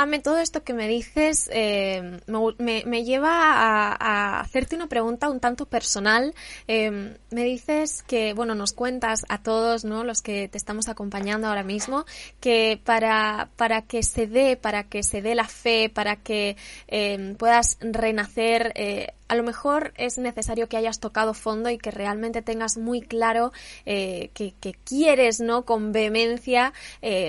Ame, 0.00 0.18
todo 0.18 0.38
esto 0.38 0.64
que 0.64 0.72
me 0.72 0.88
dices 0.88 1.50
eh, 1.52 2.20
me, 2.56 3.04
lleva 3.04 3.52
a, 3.92 4.40
hacerte 4.40 4.74
una 4.74 4.86
pregunta 4.86 5.28
un 5.28 5.40
tanto 5.40 5.66
personal. 5.66 6.34
Em, 6.66 7.18
me 7.30 7.44
dices 7.44 8.02
que, 8.04 8.32
bueno, 8.32 8.54
nos 8.54 8.72
cuentas 8.72 9.26
a 9.28 9.42
todos, 9.42 9.84
¿no? 9.84 10.02
Los 10.02 10.22
que 10.22 10.48
te 10.48 10.56
estamos 10.56 10.88
acompañando 10.88 11.48
ahora 11.48 11.64
mismo, 11.64 12.06
que 12.40 12.80
para, 12.82 13.50
para 13.56 13.82
que 13.82 14.02
se 14.02 14.26
dé, 14.26 14.56
para 14.56 14.84
que 14.84 15.02
se 15.02 15.20
dé 15.20 15.34
la 15.34 15.48
fe, 15.48 15.90
para 15.90 16.16
que 16.16 16.56
em, 16.86 17.34
puedas 17.36 17.76
renacer, 17.80 18.72
eh, 18.76 19.08
a 19.28 19.34
lo 19.34 19.42
mejor 19.42 19.92
es 19.96 20.16
necesario 20.16 20.66
que 20.66 20.78
hayas 20.78 20.98
tocado 20.98 21.34
fondo 21.34 21.68
y 21.68 21.76
que 21.76 21.90
realmente 21.90 22.40
tengas 22.40 22.78
muy 22.78 23.02
claro 23.02 23.52
eh, 23.84 24.30
que, 24.32 24.54
quieres, 24.82 25.40
¿no? 25.40 25.66
Con 25.66 25.92
vehemencia 25.92 26.72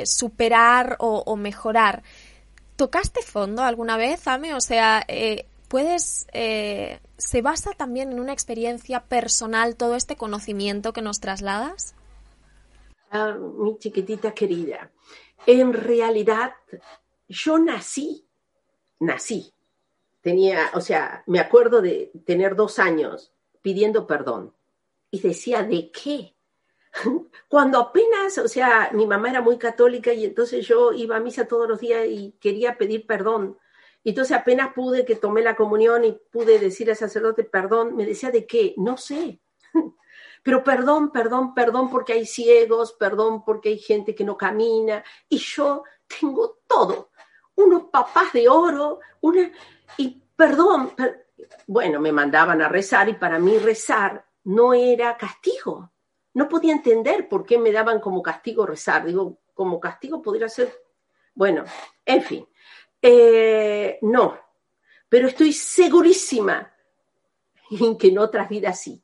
superar 0.05 0.95
o 0.99 1.35
mejorar. 1.35 2.01
¿Tocaste 2.81 3.21
fondo 3.21 3.61
alguna 3.61 3.95
vez, 3.95 4.27
Ame? 4.27 4.55
O 4.55 4.59
sea, 4.59 5.05
eh, 5.07 5.45
puedes, 5.67 6.25
eh, 6.33 6.99
¿se 7.15 7.43
basa 7.43 7.73
también 7.77 8.11
en 8.11 8.19
una 8.19 8.33
experiencia 8.33 9.03
personal 9.03 9.75
todo 9.75 9.93
este 9.93 10.15
conocimiento 10.15 10.91
que 10.91 11.03
nos 11.03 11.19
trasladas? 11.19 11.93
Ah, 13.11 13.37
mi 13.37 13.77
chiquitita 13.77 14.33
querida, 14.33 14.89
en 15.45 15.73
realidad 15.73 16.55
yo 17.29 17.59
nací, 17.59 18.25
nací, 18.99 19.53
tenía, 20.21 20.71
o 20.73 20.81
sea, 20.81 21.23
me 21.27 21.39
acuerdo 21.39 21.83
de 21.83 22.11
tener 22.25 22.55
dos 22.55 22.79
años 22.79 23.31
pidiendo 23.61 24.07
perdón 24.07 24.55
y 25.11 25.19
decía, 25.19 25.61
¿de 25.61 25.91
qué? 25.91 26.33
Cuando 27.47 27.79
apenas, 27.79 28.37
o 28.37 28.47
sea, 28.47 28.89
mi 28.93 29.05
mamá 29.05 29.29
era 29.29 29.41
muy 29.41 29.57
católica 29.57 30.13
y 30.13 30.25
entonces 30.25 30.65
yo 30.67 30.91
iba 30.93 31.17
a 31.17 31.19
misa 31.19 31.47
todos 31.47 31.67
los 31.67 31.79
días 31.79 32.05
y 32.07 32.33
quería 32.39 32.77
pedir 32.77 33.05
perdón. 33.05 33.57
Y 34.03 34.09
entonces 34.09 34.35
apenas 34.35 34.73
pude 34.73 35.05
que 35.05 35.15
tomé 35.15 35.41
la 35.41 35.55
comunión 35.55 36.03
y 36.03 36.19
pude 36.31 36.59
decir 36.59 36.89
al 36.89 36.95
sacerdote 36.95 37.43
perdón, 37.43 37.95
me 37.95 38.05
decía 38.05 38.31
de 38.31 38.45
qué, 38.45 38.73
no 38.77 38.97
sé. 38.97 39.41
Pero 40.43 40.63
perdón, 40.63 41.11
perdón, 41.11 41.53
perdón 41.53 41.89
porque 41.89 42.13
hay 42.13 42.25
ciegos, 42.25 42.93
perdón 42.93 43.43
porque 43.45 43.69
hay 43.69 43.77
gente 43.77 44.15
que 44.15 44.23
no 44.23 44.37
camina 44.37 45.03
y 45.29 45.37
yo 45.37 45.83
tengo 46.19 46.59
todo. 46.67 47.11
Unos 47.55 47.83
papás 47.91 48.33
de 48.33 48.49
oro, 48.49 48.99
una 49.21 49.51
y 49.97 50.21
perdón, 50.35 50.93
bueno, 51.67 51.99
me 51.99 52.11
mandaban 52.11 52.61
a 52.61 52.69
rezar 52.69 53.07
y 53.09 53.13
para 53.13 53.37
mí 53.37 53.57
rezar 53.59 54.25
no 54.45 54.73
era 54.73 55.15
castigo 55.15 55.90
no 56.33 56.47
podía 56.47 56.73
entender 56.73 57.27
por 57.27 57.45
qué 57.45 57.57
me 57.57 57.71
daban 57.71 57.99
como 57.99 58.21
castigo 58.21 58.65
rezar. 58.65 59.05
Digo, 59.05 59.39
como 59.53 59.79
castigo 59.79 60.21
podría 60.21 60.49
ser, 60.49 60.73
bueno, 61.33 61.63
en 62.05 62.21
fin, 62.21 62.47
eh, 63.01 63.99
no, 64.01 64.37
pero 65.09 65.27
estoy 65.27 65.53
segurísima 65.53 66.73
en 67.69 67.97
que 67.97 68.07
en 68.07 68.19
otras 68.19 68.49
vidas 68.49 68.79
sí. 68.79 69.03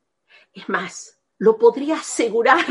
Es 0.52 0.68
más, 0.68 1.20
lo 1.38 1.58
podría 1.58 1.96
asegurar 1.96 2.64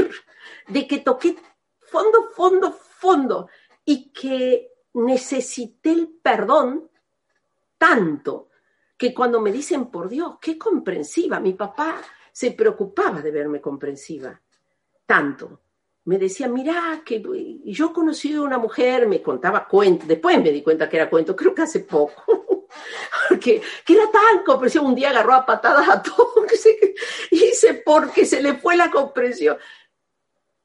de 0.67 0.87
que 0.87 0.99
toqué 0.99 1.35
fondo, 1.79 2.29
fondo, 2.35 2.71
fondo 2.71 3.49
y 3.85 4.11
que 4.11 4.71
necesité 4.93 5.91
el 5.91 6.09
perdón 6.21 6.89
tanto 7.77 8.49
que 8.97 9.13
cuando 9.13 9.39
me 9.39 9.51
dicen, 9.51 9.91
por 9.91 10.09
Dios, 10.09 10.37
qué 10.41 10.57
comprensiva, 10.57 11.39
mi 11.39 11.53
papá 11.53 12.01
se 12.31 12.51
preocupaba 12.51 13.21
de 13.21 13.29
verme 13.29 13.61
comprensiva 13.61 14.41
tanto. 15.07 15.61
Me 16.03 16.17
decía, 16.17 16.47
mira, 16.47 17.01
que 17.03 17.21
yo 17.65 17.91
conocí 17.91 18.33
a 18.33 18.41
una 18.41 18.57
mujer, 18.57 19.07
me 19.07 19.21
contaba 19.21 19.67
cuentos, 19.67 20.07
después 20.07 20.41
me 20.41 20.51
di 20.51 20.61
cuenta 20.61 20.87
que 20.87 20.97
era 20.97 21.09
cuento, 21.09 21.35
creo 21.35 21.53
que 21.53 21.63
hace 21.63 21.81
poco, 21.81 22.67
porque 23.29 23.61
que 23.83 23.93
era 23.93 24.09
tan 24.11 24.43
comprensión, 24.45 24.85
un 24.85 24.95
día 24.95 25.09
agarró 25.09 25.33
a 25.33 25.45
patadas 25.45 25.89
a 25.89 26.01
todo, 26.01 26.45
que 26.47 26.55
se, 26.55 26.95
hice 27.31 27.81
porque 27.85 28.25
se 28.25 28.41
le 28.41 28.53
fue 28.55 28.77
la 28.77 28.91
comprensión. 28.91 29.57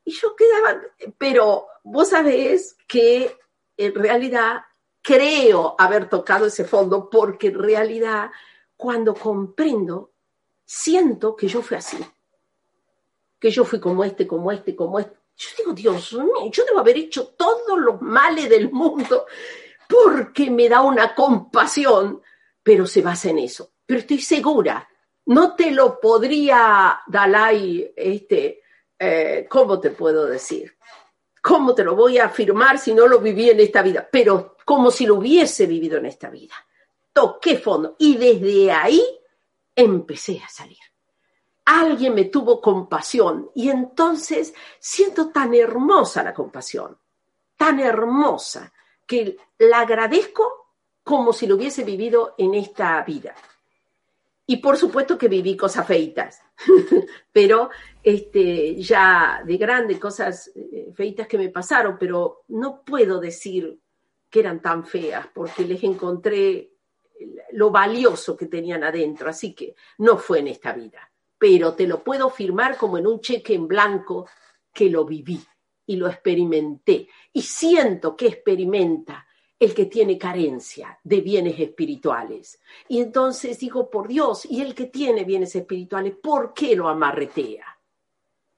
Y 0.05 0.13
yo 0.13 0.37
quedaba, 0.37 0.81
pero 1.19 1.67
vos 1.83 2.11
sabés 2.11 2.77
que 2.87 3.37
en 3.77 3.95
realidad 3.95 4.63
creo 5.01 5.75
haber 5.79 6.09
tocado 6.09 6.47
ese 6.47 6.65
fondo 6.65 7.11
porque 7.11 7.49
en 7.49 7.59
realidad 7.59 8.31
cuando 8.77 9.15
comprendo, 9.15 10.13
siento 10.65 11.35
que 11.35 11.49
yo 11.49 11.63
fui 11.63 11.77
así 11.77 11.99
que 13.43 13.51
yo 13.51 13.65
fui 13.65 13.81
como 13.81 14.05
este, 14.05 14.25
como 14.25 14.53
este, 14.53 14.77
como 14.77 15.01
este. 15.01 15.17
Yo 15.35 15.49
digo, 15.59 15.73
Dios 15.73 16.13
mío, 16.13 16.49
yo 16.53 16.65
debo 16.65 16.79
haber 16.79 16.97
hecho 16.97 17.35
todos 17.37 17.77
los 17.77 18.01
males 18.01 18.49
del 18.49 18.71
mundo 18.71 19.27
porque 19.89 20.49
me 20.49 20.69
da 20.69 20.81
una 20.83 21.13
compasión, 21.13 22.23
pero 22.63 22.87
se 22.87 23.03
basa 23.03 23.31
en 23.31 23.41
eso. 23.41 23.73
Pero 23.85 23.99
estoy 23.99 24.21
segura, 24.21 24.89
no 25.27 25.57
te 25.57 25.73
lo 25.73 25.99
podría, 25.99 27.01
Dalai, 27.05 27.93
este, 27.97 28.63
eh, 28.97 29.45
¿cómo 29.51 29.81
te 29.81 29.91
puedo 29.91 30.27
decir? 30.27 30.77
¿Cómo 31.43 31.75
te 31.75 31.83
lo 31.83 31.97
voy 31.97 32.19
a 32.19 32.27
afirmar 32.27 32.79
si 32.79 32.95
no 32.95 33.09
lo 33.09 33.19
viví 33.19 33.51
en 33.51 33.59
esta 33.59 33.83
vida? 33.83 34.09
Pero 34.09 34.57
como 34.65 34.93
si 34.93 35.05
lo 35.05 35.17
hubiese 35.17 35.67
vivido 35.67 35.99
en 35.99 36.07
esta 36.07 36.31
vida. 36.31 36.55
Toqué 37.13 37.59
fondo 37.59 37.97
y 37.99 38.17
desde 38.17 38.71
ahí 38.71 39.03
empecé 39.75 40.41
a 40.45 40.49
salir 40.49 40.92
alguien 41.65 42.15
me 42.15 42.25
tuvo 42.25 42.61
compasión 42.61 43.51
y 43.55 43.69
entonces 43.71 44.55
siento 44.79 45.31
tan 45.31 45.55
hermosa 45.55 46.23
la 46.23 46.35
compasión, 46.35 46.99
tan 47.57 47.81
hermosa, 47.81 48.73
que 49.07 49.37
la 49.59 49.81
agradezco 49.81 50.71
como 51.03 51.33
si 51.33 51.47
lo 51.47 51.57
hubiese 51.57 51.85
vivido 51.85 52.35
en 52.39 52.55
esta 52.55 53.03
vida. 53.03 53.35
Y 54.47 54.57
por 54.57 54.77
supuesto 54.77 55.17
que 55.17 55.29
viví 55.29 55.57
cosas 55.57 55.87
feitas, 55.87 56.43
pero 57.33 57.71
este, 58.03 58.77
ya 58.77 59.43
de 59.45 59.57
grande, 59.57 60.01
cosas 60.01 60.51
eh, 60.55 60.93
feitas 60.95 61.29
que 61.29 61.39
me 61.39 61.49
pasaron, 61.49 61.97
pero 61.99 62.43
no 62.49 62.83
puedo 62.83 63.21
decir 63.21 63.79
que 64.29 64.41
eran 64.41 64.61
tan 64.61 64.85
feas 64.85 65.27
porque 65.33 65.65
les 65.65 65.83
encontré 65.85 66.73
lo 67.53 67.71
valioso 67.71 68.37
que 68.37 68.47
tenían 68.47 68.83
adentro, 68.83 69.31
así 69.31 69.55
que 69.55 69.77
no 69.99 70.19
fue 70.19 70.41
en 70.41 70.49
esta 70.49 70.73
vida 70.73 71.12
pero 71.43 71.75
te 71.75 71.89
lo 71.89 72.05
puedo 72.05 72.31
firmar 72.31 72.77
como 72.77 72.99
en 72.99 73.07
un 73.09 73.21
cheque 73.21 73.55
en 73.55 73.67
blanco 73.67 74.29
que 74.73 74.89
lo 74.89 75.05
viví 75.05 75.45
y 75.87 75.97
lo 75.97 76.07
experimenté. 76.07 77.09
Y 77.33 77.43
siento 77.43 78.15
que 78.15 78.29
experimenta 78.29 79.27
el 79.59 79.75
que 79.75 79.87
tiene 79.87 80.17
carencia 80.17 81.01
de 81.03 81.21
bienes 81.21 81.59
espirituales. 81.59 82.61
Y 82.87 83.01
entonces 83.01 83.59
digo, 83.59 83.91
por 83.91 84.07
Dios, 84.07 84.47
y 84.49 84.61
el 84.61 84.73
que 84.73 84.87
tiene 84.87 85.25
bienes 85.25 85.57
espirituales, 85.57 86.15
¿por 86.23 86.55
qué 86.55 86.77
lo 86.77 86.89
amarretea? 86.89 87.67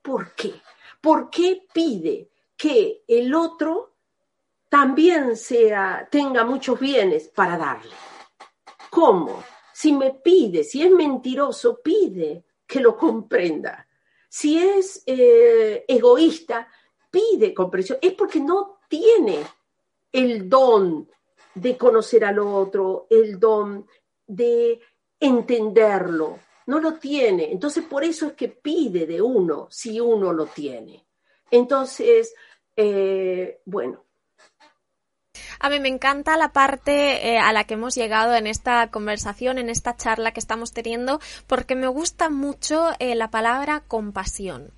¿Por 0.03 0.35
qué? 0.35 0.53
¿Por 1.01 1.31
qué 1.31 1.67
pide 1.73 2.29
que 2.55 3.03
el 3.09 3.35
otro 3.35 3.95
también 4.69 5.39
sea, 5.39 6.07
tenga 6.11 6.45
muchos 6.45 6.79
bienes 6.79 7.29
para 7.29 7.57
darle? 7.57 7.95
¿Cómo? 8.91 9.43
Si 9.73 9.91
me 9.91 10.11
pide, 10.11 10.63
si 10.65 10.83
es 10.83 10.91
mentiroso, 10.91 11.81
pide 11.83 12.45
que 12.75 12.81
lo 12.81 12.97
comprenda. 12.97 13.87
Si 14.29 14.59
es 14.59 15.05
eh, 15.07 15.85
egoísta, 15.87 16.67
pide 17.09 17.55
comprensión. 17.55 18.01
Es 18.03 18.15
porque 18.15 18.41
no 18.41 18.81
tiene 18.89 19.39
el 20.11 20.49
don 20.49 21.09
de 21.55 21.77
conocer 21.77 22.25
al 22.25 22.41
otro, 22.41 23.07
el 23.09 23.39
don 23.39 23.87
de 24.27 24.81
entenderlo. 25.21 26.41
No 26.67 26.81
lo 26.81 26.95
tiene. 26.95 27.53
Entonces, 27.53 27.85
por 27.85 28.03
eso 28.03 28.27
es 28.27 28.33
que 28.33 28.49
pide 28.49 29.07
de 29.07 29.23
uno 29.23 29.69
si 29.71 30.01
uno 30.01 30.33
lo 30.33 30.47
tiene. 30.47 31.07
Entonces, 31.53 32.35
eh, 32.75 33.61
bueno, 33.67 34.04
a 35.65 35.71
mí 35.71 35.81
me 35.81 35.89
encanta 35.89 36.37
la 36.37 36.53
parte 36.53 37.27
eh, 37.27 37.39
a 37.39 37.51
la 37.55 37.65
que 37.65 37.73
hemos 37.73 37.95
llegado 37.95 38.35
en 38.35 38.47
esta 38.47 38.91
conversación, 38.91 39.57
en 39.57 39.71
esta 39.71 39.97
charla 39.97 40.33
que 40.33 40.39
estamos 40.39 40.73
teniendo, 40.73 41.21
porque 41.47 41.75
me 41.75 41.87
gusta 41.87 42.29
mucho 42.29 42.91
eh, 42.99 43.15
la 43.15 43.31
palabra 43.31 43.83
compasión. 43.89 44.73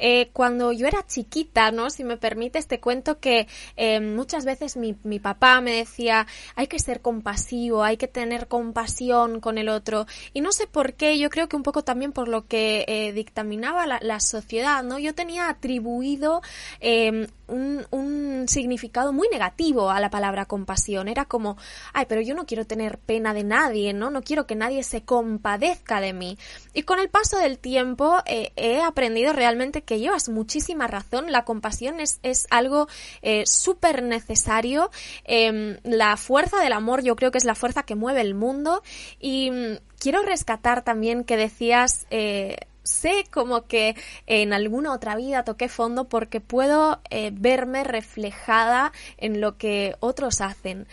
Eh, 0.00 0.30
cuando 0.32 0.72
yo 0.72 0.86
era 0.86 1.06
chiquita, 1.06 1.70
¿no? 1.70 1.90
Si 1.90 2.04
me 2.04 2.16
permites, 2.16 2.66
te 2.66 2.80
cuento 2.80 3.20
que 3.20 3.46
eh, 3.76 4.00
muchas 4.00 4.46
veces 4.46 4.76
mi, 4.76 4.94
papá 5.20 5.60
me 5.60 5.72
decía, 5.72 6.26
hay 6.56 6.66
que 6.66 6.78
ser 6.78 7.02
compasivo, 7.02 7.84
hay 7.84 7.98
que 7.98 8.08
tener 8.08 8.48
compasión 8.48 9.40
con 9.40 9.58
el 9.58 9.68
otro. 9.68 10.06
Y 10.32 10.40
no 10.40 10.52
sé 10.52 10.66
por 10.66 10.94
qué, 10.94 11.18
yo 11.18 11.28
creo 11.28 11.48
que 11.48 11.56
un 11.56 11.62
poco 11.62 11.84
también 11.84 12.12
por 12.12 12.28
lo 12.28 12.46
que 12.46 12.84
eh, 12.88 13.12
dictaminaba 13.12 13.86
la, 13.86 14.20
sociedad, 14.20 14.82
¿no? 14.82 14.98
Yo 14.98 15.14
tenía 15.14 15.48
atribuido 15.48 16.40
em, 16.80 17.26
un, 17.46 17.86
un 17.90 18.44
significado 18.48 19.12
muy 19.12 19.28
negativo 19.28 19.90
a 19.90 20.00
la 20.00 20.10
palabra 20.10 20.46
compasión. 20.46 21.08
Era 21.08 21.26
como, 21.26 21.56
ay, 21.92 22.06
pero 22.08 22.22
yo 22.22 22.34
no 22.34 22.46
quiero 22.46 22.66
tener 22.66 22.98
pena 22.98 23.34
de 23.34 23.44
nadie, 23.44 23.92
¿no? 23.92 24.10
No 24.10 24.22
quiero 24.22 24.46
que 24.46 24.54
nadie 24.54 24.82
se 24.82 25.02
compadezca 25.04 26.00
de 26.00 26.12
mí. 26.12 26.38
Y 26.72 26.82
con 26.82 26.98
el 26.98 27.10
paso 27.10 27.38
del 27.38 27.58
tiempo 27.58 28.18
he 28.26 28.80
aprendido 28.80 29.32
realmente 29.32 29.82
que 29.90 29.98
llevas 29.98 30.28
muchísima 30.28 30.86
razón. 30.86 31.32
La 31.32 31.44
compasión 31.44 31.98
es, 31.98 32.20
es 32.22 32.46
algo 32.50 32.86
eh, 33.22 33.42
súper 33.44 34.04
necesario. 34.04 34.88
Eh, 35.24 35.80
la 35.82 36.16
fuerza 36.16 36.60
del 36.60 36.74
amor 36.74 37.02
yo 37.02 37.16
creo 37.16 37.32
que 37.32 37.38
es 37.38 37.44
la 37.44 37.56
fuerza 37.56 37.82
que 37.82 37.96
mueve 37.96 38.20
el 38.20 38.36
mundo. 38.36 38.84
Y 39.18 39.50
mm, 39.50 39.78
quiero 39.98 40.22
rescatar 40.22 40.84
también 40.84 41.24
que 41.24 41.36
decías... 41.36 42.06
Eh, 42.10 42.56
sé 42.82 43.24
como 43.30 43.66
que 43.66 43.94
en 44.26 44.52
alguna 44.52 44.92
otra 44.92 45.14
vida 45.14 45.44
toqué 45.44 45.68
fondo 45.68 46.08
porque 46.08 46.40
puedo 46.40 47.00
eh, 47.10 47.30
verme 47.32 47.84
reflejada 47.84 48.92
en 49.16 49.40
lo 49.40 49.58
que 49.58 49.96
otros 50.00 50.40
hacen. 50.40 50.88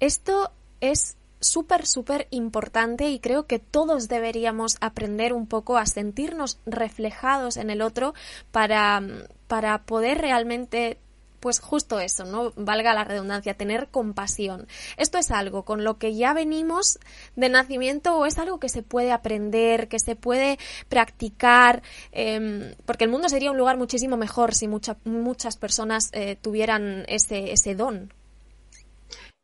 Esto 0.00 0.52
es 0.80 1.16
súper, 1.44 1.86
súper 1.86 2.26
importante 2.30 3.10
y 3.10 3.20
creo 3.20 3.46
que 3.46 3.58
todos 3.58 4.08
deberíamos 4.08 4.76
aprender 4.80 5.32
un 5.32 5.46
poco 5.46 5.76
a 5.76 5.86
sentirnos 5.86 6.58
reflejados 6.66 7.56
en 7.56 7.70
el 7.70 7.82
otro 7.82 8.14
para, 8.50 9.02
para 9.46 9.82
poder 9.84 10.18
realmente 10.18 10.98
pues 11.44 11.60
justo 11.60 12.00
eso, 12.00 12.24
¿no? 12.24 12.54
Valga 12.56 12.94
la 12.94 13.04
redundancia, 13.04 13.52
tener 13.52 13.88
compasión. 13.88 14.66
Esto 14.96 15.18
es 15.18 15.30
algo 15.30 15.66
con 15.66 15.84
lo 15.84 15.98
que 15.98 16.14
ya 16.14 16.32
venimos 16.32 16.98
de 17.36 17.50
nacimiento 17.50 18.16
o 18.16 18.24
es 18.24 18.38
algo 18.38 18.58
que 18.58 18.70
se 18.70 18.82
puede 18.82 19.12
aprender, 19.12 19.88
que 19.88 19.98
se 19.98 20.16
puede 20.16 20.58
practicar, 20.88 21.82
eh, 22.12 22.74
porque 22.86 23.04
el 23.04 23.10
mundo 23.10 23.28
sería 23.28 23.50
un 23.50 23.58
lugar 23.58 23.76
muchísimo 23.76 24.16
mejor 24.16 24.54
si 24.54 24.68
mucha, 24.68 24.96
muchas 25.04 25.58
personas 25.58 26.08
eh, 26.14 26.38
tuvieran 26.40 27.04
ese, 27.08 27.52
ese 27.52 27.74
don. 27.74 28.10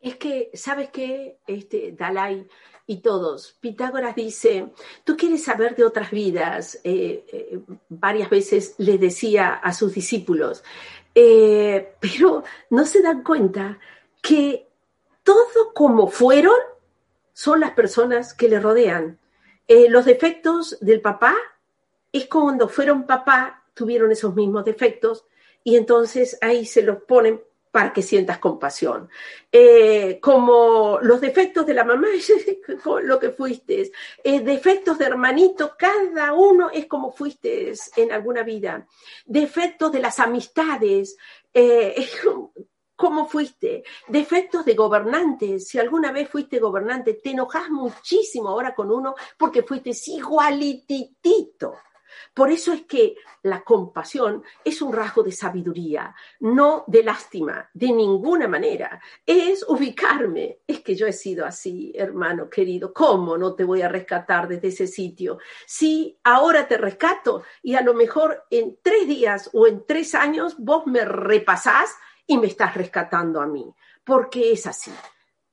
Es 0.00 0.16
que, 0.16 0.50
¿sabes 0.54 0.88
qué, 0.90 1.38
este, 1.46 1.92
Dalai 1.92 2.46
y 2.86 2.98
todos? 2.98 3.56
Pitágoras 3.60 4.14
dice, 4.14 4.70
tú 5.04 5.16
quieres 5.16 5.44
saber 5.44 5.76
de 5.76 5.84
otras 5.84 6.10
vidas. 6.10 6.80
Eh, 6.84 7.26
eh, 7.30 7.60
varias 7.88 8.30
veces 8.30 8.74
le 8.78 8.96
decía 8.96 9.54
a 9.54 9.74
sus 9.74 9.92
discípulos, 9.92 10.64
eh, 11.14 11.94
pero 12.00 12.44
no 12.70 12.86
se 12.86 13.02
dan 13.02 13.22
cuenta 13.22 13.78
que 14.22 14.68
todo 15.22 15.74
como 15.74 16.08
fueron 16.08 16.56
son 17.34 17.60
las 17.60 17.72
personas 17.72 18.32
que 18.32 18.48
le 18.48 18.58
rodean. 18.58 19.18
los 19.68 20.04
defectos 20.04 20.78
del 20.80 21.00
papá 21.00 21.36
es 22.12 22.26
cuando 22.26 22.68
fueron 22.68 23.06
papá, 23.06 23.64
tuvieron 23.74 24.10
esos 24.10 24.34
mismos 24.34 24.64
defectos 24.64 25.24
y 25.62 25.76
entonces 25.76 26.38
ahí 26.40 26.66
se 26.66 26.82
los 26.82 27.02
ponen 27.02 27.40
para 27.70 27.92
que 27.92 28.02
sientas 28.02 28.38
compasión. 28.38 29.08
Eh, 29.50 30.18
como 30.20 30.98
los 31.02 31.20
defectos 31.20 31.66
de 31.66 31.74
la 31.74 31.84
mamá, 31.84 32.08
lo 33.02 33.18
que 33.18 33.30
fuiste. 33.30 33.92
Eh, 34.24 34.40
defectos 34.40 34.98
de 34.98 35.06
hermanito, 35.06 35.74
cada 35.78 36.32
uno 36.32 36.70
es 36.70 36.86
como 36.86 37.12
fuiste 37.12 37.72
en 37.96 38.12
alguna 38.12 38.42
vida. 38.42 38.86
Defectos 39.24 39.92
de 39.92 40.00
las 40.00 40.18
amistades, 40.18 41.16
eh, 41.54 42.08
cómo 42.96 43.26
fuiste. 43.26 43.84
Defectos 44.08 44.64
de 44.64 44.74
gobernantes, 44.74 45.68
si 45.68 45.78
alguna 45.78 46.12
vez 46.12 46.28
fuiste 46.28 46.58
gobernante, 46.58 47.14
te 47.14 47.30
enojas 47.30 47.70
muchísimo 47.70 48.48
ahora 48.48 48.74
con 48.74 48.90
uno 48.90 49.14
porque 49.38 49.62
fuiste 49.62 49.92
igualititito 50.08 51.74
por 52.34 52.50
eso 52.50 52.72
es 52.72 52.82
que 52.82 53.16
la 53.42 53.62
compasión 53.62 54.42
es 54.64 54.82
un 54.82 54.92
rasgo 54.92 55.22
de 55.22 55.32
sabiduría, 55.32 56.14
no 56.40 56.84
de 56.86 57.02
lástima, 57.02 57.68
de 57.72 57.92
ninguna 57.92 58.48
manera. 58.48 59.00
Es 59.24 59.64
ubicarme. 59.68 60.60
Es 60.66 60.80
que 60.80 60.94
yo 60.94 61.06
he 61.06 61.12
sido 61.12 61.46
así, 61.46 61.92
hermano 61.94 62.48
querido. 62.48 62.92
¿Cómo 62.92 63.36
no 63.36 63.54
te 63.54 63.64
voy 63.64 63.82
a 63.82 63.88
rescatar 63.88 64.48
desde 64.48 64.68
ese 64.68 64.86
sitio? 64.86 65.38
Si 65.66 66.18
ahora 66.24 66.68
te 66.68 66.76
rescato 66.76 67.42
y 67.62 67.74
a 67.74 67.82
lo 67.82 67.94
mejor 67.94 68.44
en 68.50 68.78
tres 68.82 69.08
días 69.08 69.50
o 69.52 69.66
en 69.66 69.84
tres 69.86 70.14
años 70.14 70.56
vos 70.58 70.86
me 70.86 71.04
repasás 71.04 71.96
y 72.26 72.38
me 72.38 72.46
estás 72.46 72.74
rescatando 72.74 73.40
a 73.40 73.46
mí, 73.46 73.74
porque 74.04 74.52
es 74.52 74.66
así. 74.66 74.92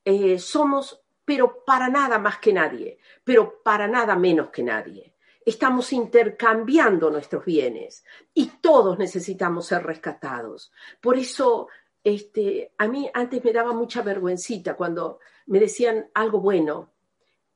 Eh, 0.04 0.38
somos, 0.38 1.02
pero 1.24 1.64
para 1.64 1.88
nada 1.88 2.18
más 2.18 2.38
que 2.38 2.52
nadie, 2.52 2.98
pero 3.24 3.62
para 3.62 3.88
nada 3.88 4.14
menos 4.16 4.50
que 4.50 4.62
nadie 4.62 5.17
estamos 5.48 5.92
intercambiando 5.92 7.10
nuestros 7.10 7.44
bienes 7.44 8.04
y 8.34 8.46
todos 8.60 8.98
necesitamos 8.98 9.66
ser 9.66 9.82
rescatados. 9.82 10.70
Por 11.00 11.16
eso, 11.16 11.68
este, 12.04 12.72
a 12.76 12.86
mí 12.86 13.10
antes 13.14 13.42
me 13.44 13.52
daba 13.52 13.72
mucha 13.72 14.02
vergüencita 14.02 14.74
cuando 14.74 15.20
me 15.46 15.58
decían 15.58 16.10
algo 16.14 16.40
bueno 16.40 16.92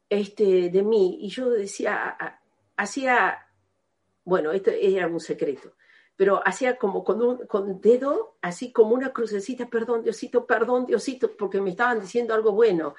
este, 0.08 0.70
de 0.70 0.82
mí 0.82 1.18
y 1.20 1.28
yo 1.28 1.50
decía, 1.50 2.16
hacía, 2.76 3.46
bueno, 4.24 4.52
esto 4.52 4.70
era 4.70 5.06
un 5.06 5.20
secreto, 5.20 5.74
pero 6.16 6.40
hacía 6.46 6.76
como 6.76 7.02
con 7.04 7.22
un 7.22 7.46
con 7.46 7.80
dedo, 7.80 8.36
así 8.40 8.72
como 8.72 8.94
una 8.94 9.12
crucecita, 9.12 9.68
perdón 9.68 10.02
Diosito, 10.02 10.46
perdón 10.46 10.86
Diosito, 10.86 11.36
porque 11.36 11.60
me 11.60 11.70
estaban 11.70 12.00
diciendo 12.00 12.34
algo 12.34 12.52
bueno 12.52 12.94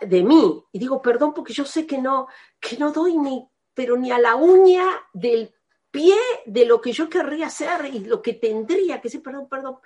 de 0.00 0.22
mí. 0.22 0.64
Y 0.72 0.78
digo, 0.78 1.02
perdón, 1.02 1.34
porque 1.34 1.52
yo 1.52 1.64
sé 1.64 1.86
que 1.86 1.98
no, 1.98 2.28
que 2.58 2.76
no 2.78 2.92
doy 2.92 3.16
ni 3.16 3.48
pero 3.74 3.96
ni 3.96 4.10
a 4.10 4.18
la 4.18 4.36
uña 4.36 4.84
del 5.12 5.54
pie 5.90 6.16
de 6.46 6.64
lo 6.64 6.80
que 6.80 6.92
yo 6.92 7.08
querría 7.08 7.46
hacer 7.46 7.86
y 7.86 8.00
lo 8.00 8.20
que 8.22 8.34
tendría 8.34 9.00
que 9.00 9.10
ser, 9.10 9.22
perdón, 9.22 9.48
perdón. 9.48 9.78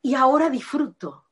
Y 0.00 0.14
ahora 0.14 0.48
disfruto. 0.48 1.28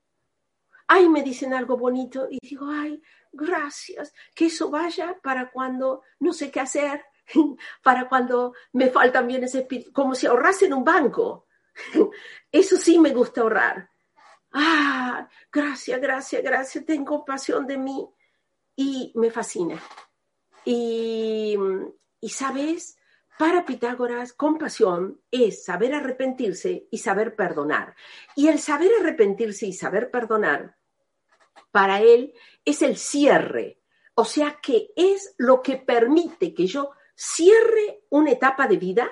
Ay, 0.89 1.09
me 1.09 1.23
dicen 1.23 1.55
algo 1.55 1.77
bonito 1.77 2.27
y 2.29 2.39
digo, 2.41 2.67
ay, 2.69 3.01
gracias, 3.33 4.13
que 4.35 4.47
eso 4.47 4.71
vaya 4.71 5.17
para 5.23 5.51
cuando 5.51 6.03
no 6.19 6.33
sé 6.33 6.51
qué 6.51 6.61
hacer, 6.61 7.05
para 7.83 8.09
cuando 8.09 8.55
me 8.73 8.91
faltan 8.91 9.29
bienes 9.29 9.55
espirituales, 9.55 9.95
como 9.95 10.15
si 10.15 10.27
ahorrase 10.27 10.67
en 10.67 10.75
un 10.75 10.85
banco. 10.85 11.47
Eso 12.53 12.77
sí 12.77 12.99
me 12.99 13.11
gusta 13.11 13.43
ahorrar. 13.43 13.91
Ah, 14.53 15.29
gracias, 15.53 16.01
gracias, 16.01 16.43
gracias, 16.43 16.85
tengo 16.85 17.25
pasión 17.25 17.67
de 17.67 17.79
mí 17.79 18.09
y 18.75 19.13
me 19.15 19.31
fascina. 19.31 19.81
Y, 20.65 21.57
sabes, 22.29 22.99
para 23.39 23.65
Pitágoras, 23.65 24.33
compasión 24.33 25.21
es 25.31 25.65
saber 25.65 25.95
arrepentirse 25.95 26.87
y 26.91 26.99
saber 26.99 27.35
perdonar. 27.35 27.95
Y 28.37 28.49
el 28.49 28.59
saber 28.59 28.91
arrepentirse 29.01 29.67
y 29.67 29.73
saber 29.73 30.11
perdonar, 30.11 30.77
para 31.71 32.01
él, 32.01 32.35
es 32.65 32.83
el 32.83 32.97
cierre. 32.97 33.81
O 34.15 34.25
sea 34.25 34.59
que 34.61 34.91
es 34.97 35.35
lo 35.39 35.63
que 35.63 35.77
permite 35.77 36.53
que 36.53 36.67
yo 36.67 36.91
cierre 37.15 38.05
una 38.11 38.33
etapa 38.33 38.67
de 38.67 38.77
vida 38.77 39.11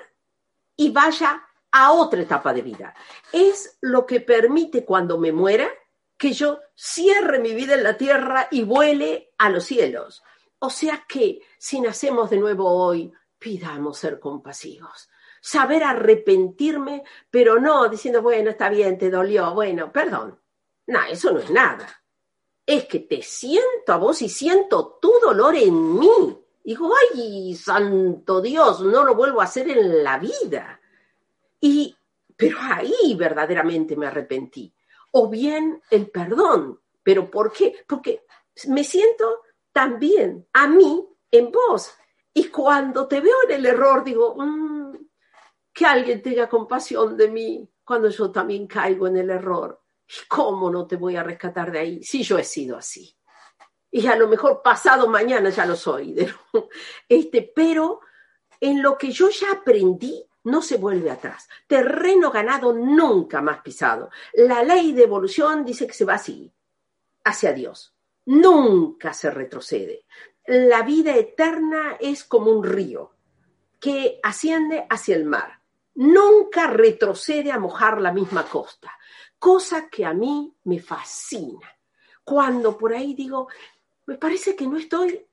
y 0.75 0.91
vaya 0.91 1.43
a 1.71 1.91
otra 1.91 2.21
etapa 2.21 2.53
de 2.53 2.61
vida. 2.61 2.93
Es 3.31 3.77
lo 3.81 4.05
que 4.05 4.21
permite 4.21 4.85
cuando 4.85 5.17
me 5.17 5.31
muera 5.31 5.69
que 6.17 6.33
yo 6.33 6.59
cierre 6.75 7.39
mi 7.39 7.53
vida 7.53 7.75
en 7.75 7.83
la 7.83 7.97
tierra 7.97 8.47
y 8.51 8.63
vuele 8.63 9.31
a 9.37 9.49
los 9.49 9.63
cielos. 9.63 10.21
O 10.59 10.69
sea 10.69 11.05
que 11.07 11.41
si 11.57 11.79
nacemos 11.79 12.29
de 12.29 12.37
nuevo 12.37 12.69
hoy, 12.69 13.11
pidamos 13.37 13.97
ser 13.97 14.19
compasivos. 14.19 15.09
Saber 15.41 15.83
arrepentirme, 15.83 17.03
pero 17.31 17.59
no 17.59 17.87
diciendo, 17.87 18.21
bueno, 18.21 18.49
está 18.49 18.69
bien, 18.69 18.97
te 18.97 19.09
dolió, 19.09 19.53
bueno, 19.53 19.91
perdón. 19.91 20.37
No, 20.87 21.03
eso 21.05 21.31
no 21.31 21.39
es 21.39 21.49
nada. 21.49 21.87
Es 22.65 22.85
que 22.85 22.99
te 22.99 23.21
siento 23.21 23.93
a 23.93 23.97
vos 23.97 24.21
y 24.21 24.29
siento 24.29 24.97
tu 25.01 25.13
dolor 25.21 25.55
en 25.55 25.97
mí. 25.97 26.37
Digo, 26.63 26.91
ay, 27.13 27.55
santo 27.55 28.41
Dios, 28.41 28.81
no 28.81 29.03
lo 29.03 29.15
vuelvo 29.15 29.41
a 29.41 29.45
hacer 29.45 29.69
en 29.69 30.03
la 30.03 30.19
vida. 30.19 30.79
Y, 31.61 31.95
pero 32.35 32.57
ahí 32.61 33.15
verdaderamente 33.17 33.95
me 33.95 34.07
arrepentí. 34.07 34.73
O 35.11 35.29
bien 35.29 35.81
el 35.89 36.11
perdón. 36.11 36.79
¿Pero 37.01 37.31
por 37.31 37.51
qué? 37.51 37.85
Porque 37.87 38.25
me 38.67 38.83
siento 38.83 39.41
también 39.71 40.47
a 40.53 40.67
mí 40.67 41.07
en 41.31 41.51
vos. 41.51 41.93
Y 42.33 42.45
cuando 42.49 43.07
te 43.07 43.21
veo 43.21 43.35
en 43.47 43.51
el 43.51 43.65
error, 43.65 44.03
digo, 44.03 44.35
mm, 44.37 44.97
que 45.73 45.85
alguien 45.85 46.21
tenga 46.21 46.47
compasión 46.47 47.15
de 47.15 47.29
mí 47.29 47.69
cuando 47.83 48.09
yo 48.09 48.31
también 48.31 48.67
caigo 48.67 49.07
en 49.07 49.17
el 49.17 49.29
error. 49.29 49.81
¿Y 50.07 50.27
cómo 50.27 50.71
no 50.71 50.87
te 50.87 50.95
voy 50.95 51.15
a 51.15 51.23
rescatar 51.23 51.71
de 51.71 51.79
ahí 51.79 52.03
si 52.03 52.23
yo 52.23 52.37
he 52.37 52.43
sido 52.43 52.77
así? 52.77 53.15
Y 53.91 54.05
a 54.07 54.15
lo 54.15 54.27
mejor 54.27 54.61
pasado 54.61 55.07
mañana 55.07 55.49
ya 55.49 55.65
lo 55.65 55.75
soy. 55.75 56.15
Este, 57.07 57.51
pero 57.55 58.01
en 58.59 58.81
lo 58.81 58.97
que 58.97 59.11
yo 59.11 59.29
ya 59.29 59.51
aprendí, 59.51 60.25
no 60.43 60.61
se 60.61 60.77
vuelve 60.77 61.11
atrás. 61.11 61.47
Terreno 61.67 62.31
ganado 62.31 62.73
nunca 62.73 63.41
más 63.41 63.61
pisado. 63.61 64.09
La 64.33 64.63
ley 64.63 64.93
de 64.93 65.03
evolución 65.03 65.65
dice 65.65 65.87
que 65.87 65.93
se 65.93 66.05
va 66.05 66.15
así, 66.15 66.53
hacia 67.23 67.53
Dios. 67.53 67.95
Nunca 68.29 69.11
se 69.11 69.31
retrocede. 69.31 70.05
La 70.45 70.83
vida 70.83 71.15
eterna 71.15 71.97
es 71.99 72.23
como 72.23 72.51
un 72.51 72.63
río 72.63 73.15
que 73.79 74.19
asciende 74.21 74.85
hacia 74.87 75.15
el 75.15 75.25
mar. 75.25 75.63
Nunca 75.95 76.67
retrocede 76.67 77.51
a 77.51 77.57
mojar 77.57 77.99
la 77.99 78.11
misma 78.11 78.47
costa, 78.47 78.95
cosa 79.39 79.89
que 79.89 80.05
a 80.05 80.13
mí 80.13 80.55
me 80.65 80.79
fascina. 80.79 81.75
Cuando 82.23 82.77
por 82.77 82.93
ahí 82.93 83.15
digo, 83.15 83.47
me 84.05 84.15
parece 84.19 84.55
que 84.55 84.67
no 84.67 84.77
estoy, 84.77 85.25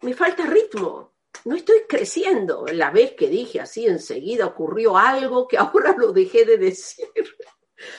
me 0.00 0.14
falta 0.14 0.46
ritmo, 0.46 1.12
no 1.44 1.56
estoy 1.56 1.80
creciendo. 1.86 2.64
La 2.72 2.90
vez 2.90 3.12
que 3.12 3.28
dije 3.28 3.60
así, 3.60 3.86
enseguida 3.86 4.46
ocurrió 4.46 4.96
algo 4.96 5.46
que 5.46 5.58
ahora 5.58 5.94
lo 5.94 6.10
dejé 6.10 6.46
de 6.46 6.56
decir. 6.56 7.06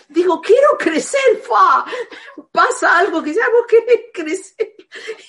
Digo, 0.07 0.41
quiero 0.41 0.77
crecer, 0.77 1.37
fa. 1.41 1.85
Pasa 2.51 2.97
algo 2.97 3.21
que 3.21 3.33
ya 3.33 3.49
vos 3.49 3.65
querés 3.67 4.05
crecer. 4.13 4.75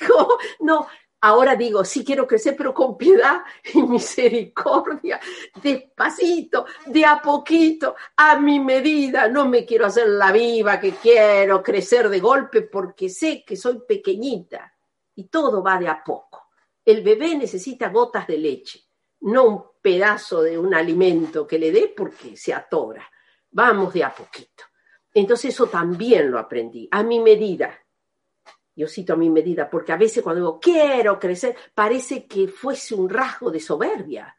Digo, 0.00 0.38
no, 0.60 0.86
ahora 1.22 1.54
digo, 1.56 1.84
sí 1.84 2.04
quiero 2.04 2.26
crecer, 2.26 2.56
pero 2.56 2.74
con 2.74 2.96
piedad 2.96 3.42
y 3.72 3.82
misericordia, 3.82 5.20
despacito, 5.62 6.66
de 6.86 7.04
a 7.04 7.20
poquito, 7.20 7.94
a 8.16 8.38
mi 8.38 8.60
medida. 8.60 9.28
No 9.28 9.48
me 9.48 9.64
quiero 9.64 9.86
hacer 9.86 10.08
la 10.08 10.32
viva 10.32 10.80
que 10.80 10.92
quiero 10.92 11.62
crecer 11.62 12.08
de 12.08 12.20
golpe 12.20 12.62
porque 12.62 13.08
sé 13.08 13.44
que 13.44 13.56
soy 13.56 13.80
pequeñita 13.86 14.72
y 15.14 15.24
todo 15.24 15.62
va 15.62 15.78
de 15.78 15.88
a 15.88 16.02
poco. 16.02 16.48
El 16.84 17.02
bebé 17.02 17.36
necesita 17.36 17.88
gotas 17.88 18.26
de 18.26 18.38
leche, 18.38 18.80
no 19.20 19.44
un 19.44 19.64
pedazo 19.80 20.42
de 20.42 20.58
un 20.58 20.74
alimento 20.74 21.46
que 21.46 21.58
le 21.58 21.70
dé 21.70 21.92
porque 21.96 22.36
se 22.36 22.52
atora. 22.52 23.08
Vamos 23.52 23.92
de 23.94 24.04
a 24.04 24.14
poquito. 24.14 24.64
Entonces 25.14 25.54
eso 25.54 25.66
también 25.66 26.30
lo 26.30 26.38
aprendí, 26.38 26.88
a 26.90 27.02
mi 27.02 27.20
medida. 27.20 27.78
Yo 28.74 28.88
cito 28.88 29.12
a 29.12 29.16
mi 29.16 29.28
medida 29.28 29.68
porque 29.68 29.92
a 29.92 29.96
veces 29.96 30.22
cuando 30.22 30.40
digo 30.40 30.60
quiero 30.60 31.18
crecer, 31.18 31.54
parece 31.74 32.26
que 32.26 32.48
fuese 32.48 32.94
un 32.94 33.08
rasgo 33.08 33.50
de 33.50 33.60
soberbia. 33.60 34.34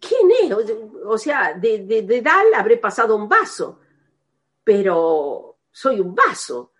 ¿Quién 0.00 0.30
es? 0.42 0.56
O 1.04 1.16
sea, 1.16 1.54
de, 1.54 1.84
de, 1.84 2.02
de 2.02 2.20
Dal 2.20 2.52
habré 2.54 2.78
pasado 2.78 3.14
un 3.14 3.28
vaso, 3.28 3.80
pero 4.64 5.58
soy 5.70 6.00
un 6.00 6.14
vaso 6.14 6.72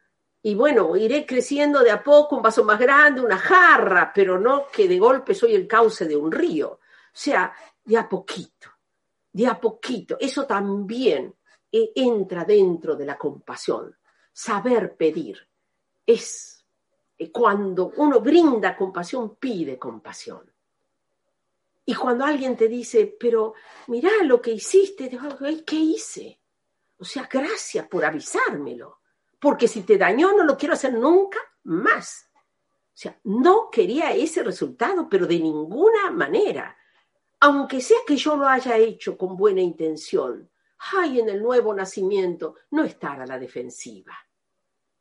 y 0.43 0.55
bueno, 0.55 0.97
iré 0.97 1.27
creciendo 1.27 1.81
de 1.81 1.91
a 1.91 2.03
poco, 2.03 2.37
un 2.37 2.43
vaso 2.43 2.65
más 2.65 2.79
grande, 2.79 3.21
una 3.21 3.39
jarra, 3.39 4.13
pero 4.15 4.39
no 4.39 4.69
que 4.69 4.89
de 4.89 4.99
golpe 4.99 5.35
soy 5.35 5.55
el 5.55 5.67
cauce 5.67 6.07
de 6.07 6.17
un 6.17 6.31
río. 6.31 6.71
O 6.71 6.81
sea, 7.13 7.53
de 7.85 7.97
a 7.97 8.09
poquito, 8.09 8.71
de 9.39 9.47
a 9.47 9.61
poquito. 9.61 10.17
Eso 10.19 10.47
también 10.47 11.33
eh, 11.71 11.93
entra 11.95 12.45
dentro 12.45 12.97
de 12.97 13.07
la 13.07 13.17
compasión. 13.17 13.97
Saber 14.33 14.97
pedir 14.97 15.39
es 16.05 16.65
eh, 17.17 17.31
cuando 17.31 17.93
uno 17.97 18.21
brinda 18.21 18.77
compasión, 18.77 19.37
pide 19.37 19.79
compasión. 19.79 20.53
Y 21.85 21.95
cuando 21.95 22.25
alguien 22.25 22.57
te 22.57 22.67
dice, 22.67 23.17
pero 23.19 23.55
mira 23.87 24.11
lo 24.25 24.43
que 24.43 24.51
hiciste, 24.51 25.09
¿qué 25.65 25.77
hice? 25.77 26.41
O 26.99 27.05
sea, 27.05 27.29
gracias 27.31 27.87
por 27.87 28.05
avisármelo 28.05 28.99
porque 29.39 29.69
si 29.69 29.83
te 29.83 29.97
dañó 29.97 30.33
no 30.33 30.43
lo 30.43 30.57
quiero 30.57 30.75
hacer 30.75 30.93
nunca 30.95 31.39
más. 31.63 32.29
O 32.35 33.01
sea, 33.01 33.19
no 33.23 33.71
quería 33.71 34.11
ese 34.11 34.43
resultado, 34.43 35.09
pero 35.09 35.25
de 35.27 35.39
ninguna 35.39 36.11
manera. 36.11 36.77
Aunque 37.41 37.81
sea 37.81 37.99
que 38.07 38.17
yo 38.17 38.37
lo 38.37 38.49
haya 38.49 38.77
hecho 38.77 39.17
con 39.17 39.37
buena 39.37 39.61
intención, 39.61 40.51
ay, 40.95 41.21
en 41.21 41.29
el 41.29 41.43
nuevo 41.43 41.75
nacimiento, 41.75 42.57
no 42.71 42.85
estar 42.85 43.21
a 43.21 43.27
la 43.27 43.39
defensiva. 43.39 44.17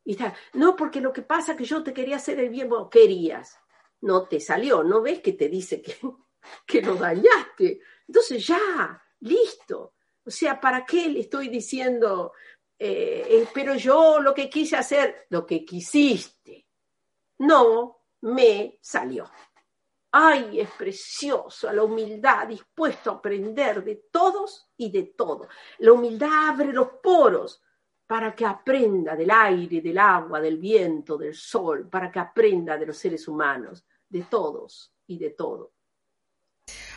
Y 0.04 0.16
no, 0.54 0.74
porque 0.74 1.00
lo 1.00 1.12
que 1.12 1.22
pasa 1.22 1.52
es 1.52 1.58
que 1.58 1.64
yo 1.64 1.82
te 1.82 1.92
quería 1.92 2.16
hacer 2.16 2.40
el 2.40 2.48
bien, 2.48 2.68
bueno, 2.68 2.88
querías, 2.88 3.58
no 4.00 4.26
te 4.26 4.40
salió, 4.40 4.82
no 4.82 5.02
ves 5.02 5.20
que 5.20 5.32
te 5.34 5.48
dice 5.48 5.82
que, 5.82 5.96
que 6.66 6.80
lo 6.80 6.94
dañaste. 6.94 7.80
Entonces 8.06 8.46
ya, 8.46 9.02
listo. 9.20 9.94
O 10.24 10.30
sea, 10.30 10.60
¿para 10.60 10.84
qué 10.86 11.08
le 11.08 11.20
estoy 11.20 11.48
diciendo, 11.48 12.32
eh, 12.78 13.26
eh, 13.28 13.48
pero 13.52 13.74
yo 13.74 14.20
lo 14.20 14.32
que 14.32 14.48
quise 14.48 14.76
hacer, 14.76 15.26
lo 15.30 15.44
que 15.44 15.64
quisiste, 15.64 16.66
no 17.38 18.04
me 18.22 18.78
salió. 18.80 19.30
Ay, 20.10 20.60
es 20.60 20.70
precioso 20.70 21.70
la 21.72 21.82
humildad, 21.82 22.48
dispuesto 22.48 23.10
a 23.10 23.14
aprender 23.14 23.84
de 23.84 24.04
todos 24.10 24.70
y 24.76 24.90
de 24.90 25.14
todo. 25.16 25.48
La 25.78 25.92
humildad 25.92 26.48
abre 26.48 26.72
los 26.72 26.88
poros 27.02 27.62
para 28.06 28.34
que 28.34 28.46
aprenda 28.46 29.14
del 29.14 29.30
aire, 29.30 29.82
del 29.82 29.98
agua, 29.98 30.40
del 30.40 30.56
viento, 30.56 31.18
del 31.18 31.34
sol, 31.34 31.88
para 31.90 32.10
que 32.10 32.18
aprenda 32.18 32.78
de 32.78 32.86
los 32.86 32.96
seres 32.96 33.28
humanos, 33.28 33.84
de 34.08 34.22
todos 34.22 34.94
y 35.06 35.18
de 35.18 35.30
todo. 35.30 35.72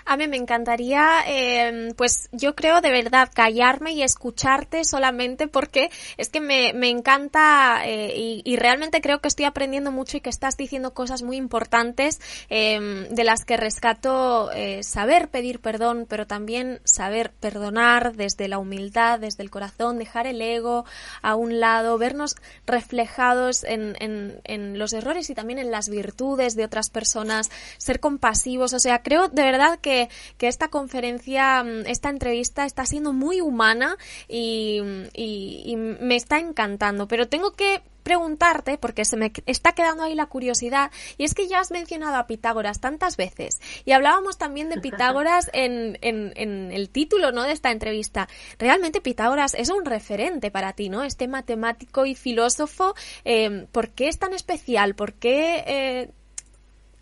A 0.05 0.17
mí 0.17 0.27
me 0.27 0.37
encantaría, 0.37 1.21
em, 1.27 1.93
pues 1.93 2.29
yo 2.31 2.55
creo 2.55 2.81
de 2.81 2.91
verdad 2.91 3.29
callarme 3.33 3.93
y 3.93 4.03
escucharte 4.03 4.83
solamente 4.83 5.47
porque 5.47 5.89
es 6.17 6.29
que 6.29 6.39
me, 6.39 6.73
me 6.73 6.89
encanta 6.89 7.81
eh, 7.85 8.41
y, 8.43 8.55
realmente 8.55 9.01
creo 9.01 9.21
que 9.21 9.27
estoy 9.27 9.45
aprendiendo 9.45 9.91
mucho 9.91 10.17
y 10.17 10.21
que 10.21 10.29
estás 10.29 10.55
diciendo 10.55 10.93
cosas 10.93 11.23
muy 11.23 11.37
importantes 11.37 12.19
em, 12.49 13.07
de 13.09 13.23
las 13.23 13.43
que 13.45 13.57
rescato 13.57 14.51
eh, 14.51 14.83
saber 14.83 15.29
pedir 15.29 15.59
perdón, 15.59 16.05
pero 16.07 16.27
también 16.27 16.79
saber 16.83 17.31
perdonar 17.31 18.13
desde 18.15 18.47
la 18.47 18.59
humildad, 18.59 19.19
desde 19.19 19.43
el 19.43 19.49
corazón, 19.49 19.97
dejar 19.97 20.27
el 20.27 20.41
ego 20.41 20.85
a 21.21 21.35
un 21.35 21.59
lado, 21.59 21.97
vernos 21.97 22.35
reflejados 22.67 23.63
en, 23.63 23.95
en, 23.99 24.41
en 24.43 24.77
los 24.77 24.93
errores 24.93 25.29
y 25.29 25.35
también 25.35 25.59
en 25.59 25.71
las 25.71 25.89
virtudes 25.89 26.55
de 26.55 26.65
otras 26.65 26.89
personas, 26.89 27.49
ser 27.77 27.99
compasivos, 27.99 28.73
o 28.73 28.79
sea, 28.79 29.01
creo 29.01 29.27
de 29.27 29.43
verdad 29.43 29.60
que 29.81 29.91
que, 30.37 30.47
esta 30.47 30.69
conferencia, 30.69 31.63
mm, 31.63 31.87
esta 31.87 32.09
entrevista 32.09 32.65
está 32.65 32.85
siendo 32.85 33.13
muy 33.13 33.41
humana 33.41 33.97
y, 34.27 34.81
me 34.81 36.15
está 36.15 36.39
encantando. 36.39 37.07
Pero 37.07 37.27
tengo 37.27 37.53
que 37.53 37.81
preguntarte, 38.03 38.77
porque 38.79 39.05
se 39.05 39.15
me 39.15 39.31
está 39.45 39.73
quedando 39.73 40.03
ahí 40.03 40.15
la 40.15 40.25
curiosidad, 40.25 40.91
y 41.17 41.23
es 41.23 41.35
que 41.35 41.47
ya 41.47 41.59
has 41.59 41.69
mencionado 41.69 42.15
a 42.15 42.25
Pitágoras 42.25 42.79
tantas 42.79 43.15
veces, 43.15 43.61
y 43.85 43.91
hablábamos 43.91 44.39
también 44.39 44.69
de 44.69 44.77
Pitágoras 44.81 45.49
en, 45.53 45.97
el 46.01 46.89
título 46.89 47.31
¿no? 47.31 47.43
de 47.43 47.51
esta 47.51 47.71
entrevista. 47.71 48.27
Realmente 48.57 49.01
Pitágoras 49.01 49.53
es 49.53 49.69
un 49.69 49.85
referente 49.85 50.49
para 50.49 50.73
ti, 50.73 50.89
¿no? 50.89 51.03
Este 51.03 51.27
matemático 51.27 52.05
y 52.05 52.15
filósofo, 52.15 52.95
eh, 53.23 53.67
¿por 53.71 53.89
qué 53.89 54.07
es 54.07 54.17
tan 54.17 54.33
especial? 54.33 54.95
¿Por 54.95 55.13
qué 55.13 55.63
eh, 55.67 56.11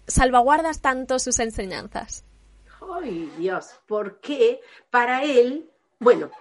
salvaguardas 0.08 0.82
tanto 0.82 1.18
sus 1.20 1.40
enseñanzas? 1.40 2.26
¡Ay, 2.92 3.32
Dios! 3.38 3.80
Porque 3.88 4.62
para 4.90 5.24
él, 5.24 5.70
bueno, 6.00 6.32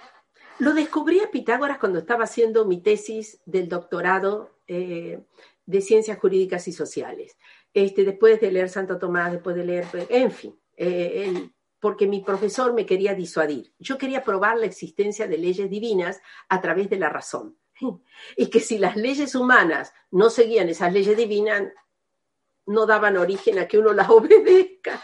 lo 0.59 0.73
descubrí 0.73 1.21
a 1.21 1.31
Pitágoras 1.31 1.79
cuando 1.79 1.99
estaba 1.99 2.25
haciendo 2.25 2.65
mi 2.65 2.81
tesis 2.81 3.41
del 3.45 3.69
doctorado 3.69 4.59
eh, 4.67 5.21
de 5.67 5.81
Ciencias 5.81 6.19
Jurídicas 6.19 6.67
y 6.69 6.73
Sociales. 6.73 7.37
Este, 7.75 8.05
después 8.05 8.41
de 8.41 8.51
leer 8.51 8.69
Santo 8.69 8.99
Tomás, 8.99 9.33
después 9.33 9.55
de 9.57 9.65
leer, 9.65 9.87
en 10.09 10.31
fin, 10.31 10.59
eh, 10.77 11.51
porque 11.81 12.07
mi 12.07 12.21
profesor 12.21 12.73
me 12.73 12.87
quería 12.87 13.15
disuadir. 13.15 13.73
Yo 13.79 13.99
quería 13.99 14.25
probar 14.25 14.59
la 14.59 14.67
existencia 14.67 15.29
de 15.29 15.39
leyes 15.39 15.71
divinas 15.71 16.21
a 16.49 16.61
través 16.61 16.89
de 16.91 16.99
la 16.99 17.09
razón. 17.09 17.57
y 18.37 18.49
que 18.49 18.61
si 18.61 18.79
las 18.79 18.97
leyes 18.97 19.35
humanas 19.35 19.93
no 20.11 20.31
seguían 20.31 20.69
esas 20.69 20.93
leyes 20.93 21.17
divinas, 21.17 21.65
no 22.69 22.85
daban 22.87 23.17
origen 23.17 23.59
a 23.59 23.67
que 23.67 23.79
uno 23.79 23.93
las 23.93 24.09
obedezca. 24.11 25.03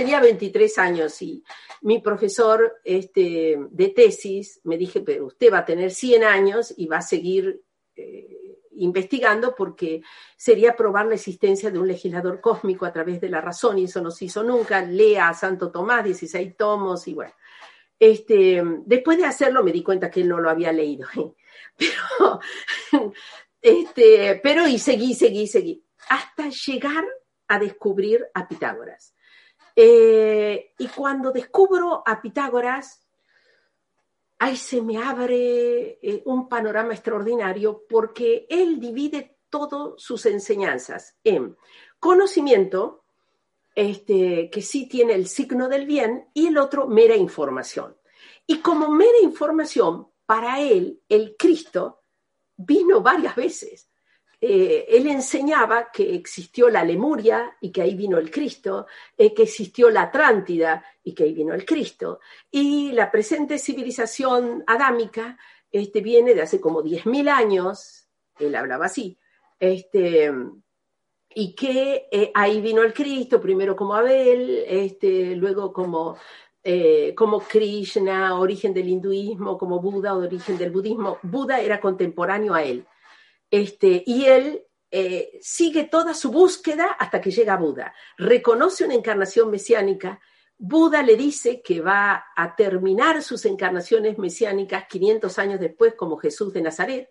Tenía 0.00 0.18
23 0.18 0.78
años 0.78 1.20
y 1.20 1.44
mi 1.82 2.00
profesor 2.00 2.80
este, 2.84 3.58
de 3.70 3.88
tesis 3.88 4.58
me 4.64 4.78
dije, 4.78 5.02
pero 5.02 5.26
usted 5.26 5.52
va 5.52 5.58
a 5.58 5.64
tener 5.66 5.90
100 5.90 6.24
años 6.24 6.72
y 6.74 6.86
va 6.86 6.96
a 6.96 7.02
seguir 7.02 7.60
eh, 7.96 8.56
investigando 8.76 9.54
porque 9.54 10.00
sería 10.38 10.74
probar 10.74 11.04
la 11.04 11.16
existencia 11.16 11.70
de 11.70 11.78
un 11.78 11.86
legislador 11.86 12.40
cósmico 12.40 12.86
a 12.86 12.94
través 12.94 13.20
de 13.20 13.28
la 13.28 13.42
razón 13.42 13.78
y 13.78 13.84
eso 13.84 14.00
no 14.00 14.10
se 14.10 14.24
hizo 14.24 14.42
nunca. 14.42 14.80
Lea 14.80 15.28
a 15.28 15.34
Santo 15.34 15.70
Tomás, 15.70 16.02
16 16.02 16.56
tomos 16.56 17.06
y 17.06 17.12
bueno. 17.12 17.34
Este, 17.98 18.62
después 18.86 19.18
de 19.18 19.26
hacerlo 19.26 19.62
me 19.62 19.70
di 19.70 19.82
cuenta 19.82 20.10
que 20.10 20.22
él 20.22 20.30
no 20.30 20.40
lo 20.40 20.48
había 20.48 20.72
leído. 20.72 21.08
Pero, 21.76 22.40
este, 23.60 24.40
pero 24.42 24.66
y 24.66 24.78
seguí, 24.78 25.14
seguí, 25.14 25.46
seguí 25.46 25.84
hasta 26.08 26.48
llegar 26.48 27.04
a 27.48 27.58
descubrir 27.58 28.26
a 28.32 28.48
Pitágoras. 28.48 29.14
Eh, 29.82 30.74
y 30.76 30.88
cuando 30.88 31.32
descubro 31.32 32.02
a 32.04 32.20
Pitágoras, 32.20 33.02
ahí 34.38 34.54
se 34.54 34.82
me 34.82 34.98
abre 34.98 35.98
eh, 36.02 36.22
un 36.26 36.50
panorama 36.50 36.92
extraordinario 36.92 37.86
porque 37.88 38.46
él 38.50 38.78
divide 38.78 39.38
todas 39.48 39.94
sus 39.96 40.26
enseñanzas 40.26 41.16
en 41.24 41.56
conocimiento, 41.98 43.04
este, 43.74 44.50
que 44.50 44.60
sí 44.60 44.86
tiene 44.86 45.14
el 45.14 45.26
signo 45.26 45.66
del 45.66 45.86
bien, 45.86 46.28
y 46.34 46.48
el 46.48 46.58
otro 46.58 46.86
mera 46.86 47.16
información. 47.16 47.96
Y 48.46 48.58
como 48.58 48.90
mera 48.90 49.18
información, 49.22 50.08
para 50.26 50.60
él, 50.60 51.00
el 51.08 51.36
Cristo 51.38 52.02
vino 52.54 53.00
varias 53.00 53.34
veces. 53.34 53.89
Eh, 54.42 54.86
él 54.88 55.06
enseñaba 55.06 55.90
que 55.92 56.14
existió 56.14 56.70
la 56.70 56.82
Lemuria 56.82 57.58
y 57.60 57.70
que 57.70 57.82
ahí 57.82 57.94
vino 57.94 58.16
el 58.16 58.30
Cristo, 58.30 58.86
eh, 59.18 59.34
que 59.34 59.42
existió 59.42 59.90
la 59.90 60.02
Atlántida 60.02 60.82
y 61.04 61.12
que 61.12 61.24
ahí 61.24 61.34
vino 61.34 61.52
el 61.52 61.66
Cristo, 61.66 62.20
y 62.50 62.92
la 62.92 63.10
presente 63.10 63.58
civilización 63.58 64.64
adámica 64.66 65.38
este, 65.70 66.00
viene 66.00 66.34
de 66.34 66.40
hace 66.40 66.58
como 66.58 66.82
10.000 66.82 67.28
años, 67.28 68.08
él 68.38 68.54
hablaba 68.54 68.86
así, 68.86 69.18
este, 69.58 70.32
y 71.34 71.54
que 71.54 72.08
eh, 72.10 72.30
ahí 72.34 72.62
vino 72.62 72.82
el 72.82 72.94
Cristo, 72.94 73.42
primero 73.42 73.76
como 73.76 73.94
Abel, 73.94 74.64
este, 74.66 75.36
luego 75.36 75.72
como 75.72 76.16
como 77.16 77.40
Krishna, 77.40 78.38
origen 78.38 78.74
del 78.74 78.86
hinduismo, 78.86 79.56
como 79.56 79.80
Buda, 79.80 80.14
origen 80.14 80.58
del 80.58 80.70
budismo. 80.70 81.18
Buda 81.22 81.58
era 81.58 81.80
contemporáneo 81.80 82.52
a 82.52 82.62
él. 82.62 82.84
Este, 83.50 84.02
y 84.06 84.26
él 84.26 84.64
eh, 84.90 85.38
sigue 85.40 85.84
toda 85.84 86.14
su 86.14 86.30
búsqueda 86.30 86.96
hasta 86.98 87.20
que 87.20 87.30
llega 87.30 87.54
a 87.54 87.58
Buda. 87.58 87.94
Reconoce 88.18 88.84
una 88.84 88.94
encarnación 88.94 89.50
mesiánica. 89.50 90.20
Buda 90.58 91.02
le 91.02 91.16
dice 91.16 91.62
que 91.62 91.80
va 91.80 92.26
a 92.36 92.54
terminar 92.56 93.22
sus 93.22 93.44
encarnaciones 93.46 94.18
mesiánicas 94.18 94.86
500 94.88 95.38
años 95.38 95.60
después 95.60 95.94
como 95.94 96.16
Jesús 96.16 96.52
de 96.52 96.62
Nazaret. 96.62 97.10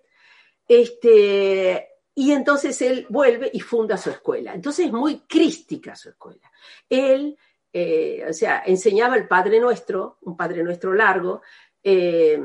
Este, 0.68 1.88
y 2.14 2.32
entonces 2.32 2.82
él 2.82 3.08
vuelve 3.10 3.50
y 3.54 3.62
funda 3.62 3.98
su 3.98 4.10
escuela. 4.10 4.54
Entonces 4.54 4.88
es 4.88 4.92
muy 4.92 5.22
crística 5.22 5.96
su 5.96 6.10
escuela. 6.10 6.52
Él, 6.90 7.38
eh, 7.72 8.26
o 8.30 8.34
sea, 8.34 8.64
enseñaba 8.66 9.16
el 9.16 9.28
Padre 9.28 9.60
Nuestro, 9.60 10.18
un 10.22 10.36
Padre 10.36 10.64
Nuestro 10.64 10.94
largo, 10.94 11.42
eh, 11.82 12.40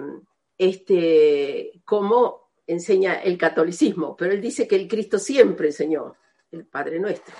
este, 0.56 1.82
como 1.84 2.43
enseña 2.66 3.14
el 3.14 3.36
catolicismo, 3.38 4.16
pero 4.16 4.32
él 4.32 4.40
dice 4.40 4.66
que 4.66 4.76
el 4.76 4.88
Cristo 4.88 5.18
siempre 5.18 5.68
enseñó, 5.68 6.16
el 6.50 6.66
Padre 6.66 6.98
Nuestro. 6.98 7.34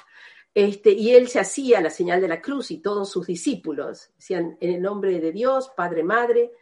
Este, 0.55 0.91
y 0.93 1.11
él 1.15 1.29
se 1.29 1.41
hacía 1.41 1.81
la 1.81 1.91
señal 1.91 2.21
de 2.21 2.29
la 2.29 2.41
cruz 2.41 2.71
y 2.71 2.79
todos 2.79 3.11
sus 3.11 3.27
discípulos 3.27 4.11
decían, 4.17 4.57
en 4.61 4.75
el 4.75 4.83
nombre 4.83 5.21
de 5.21 5.33
Dios, 5.33 5.73
Padre, 5.77 6.05
Madre, 6.05 6.53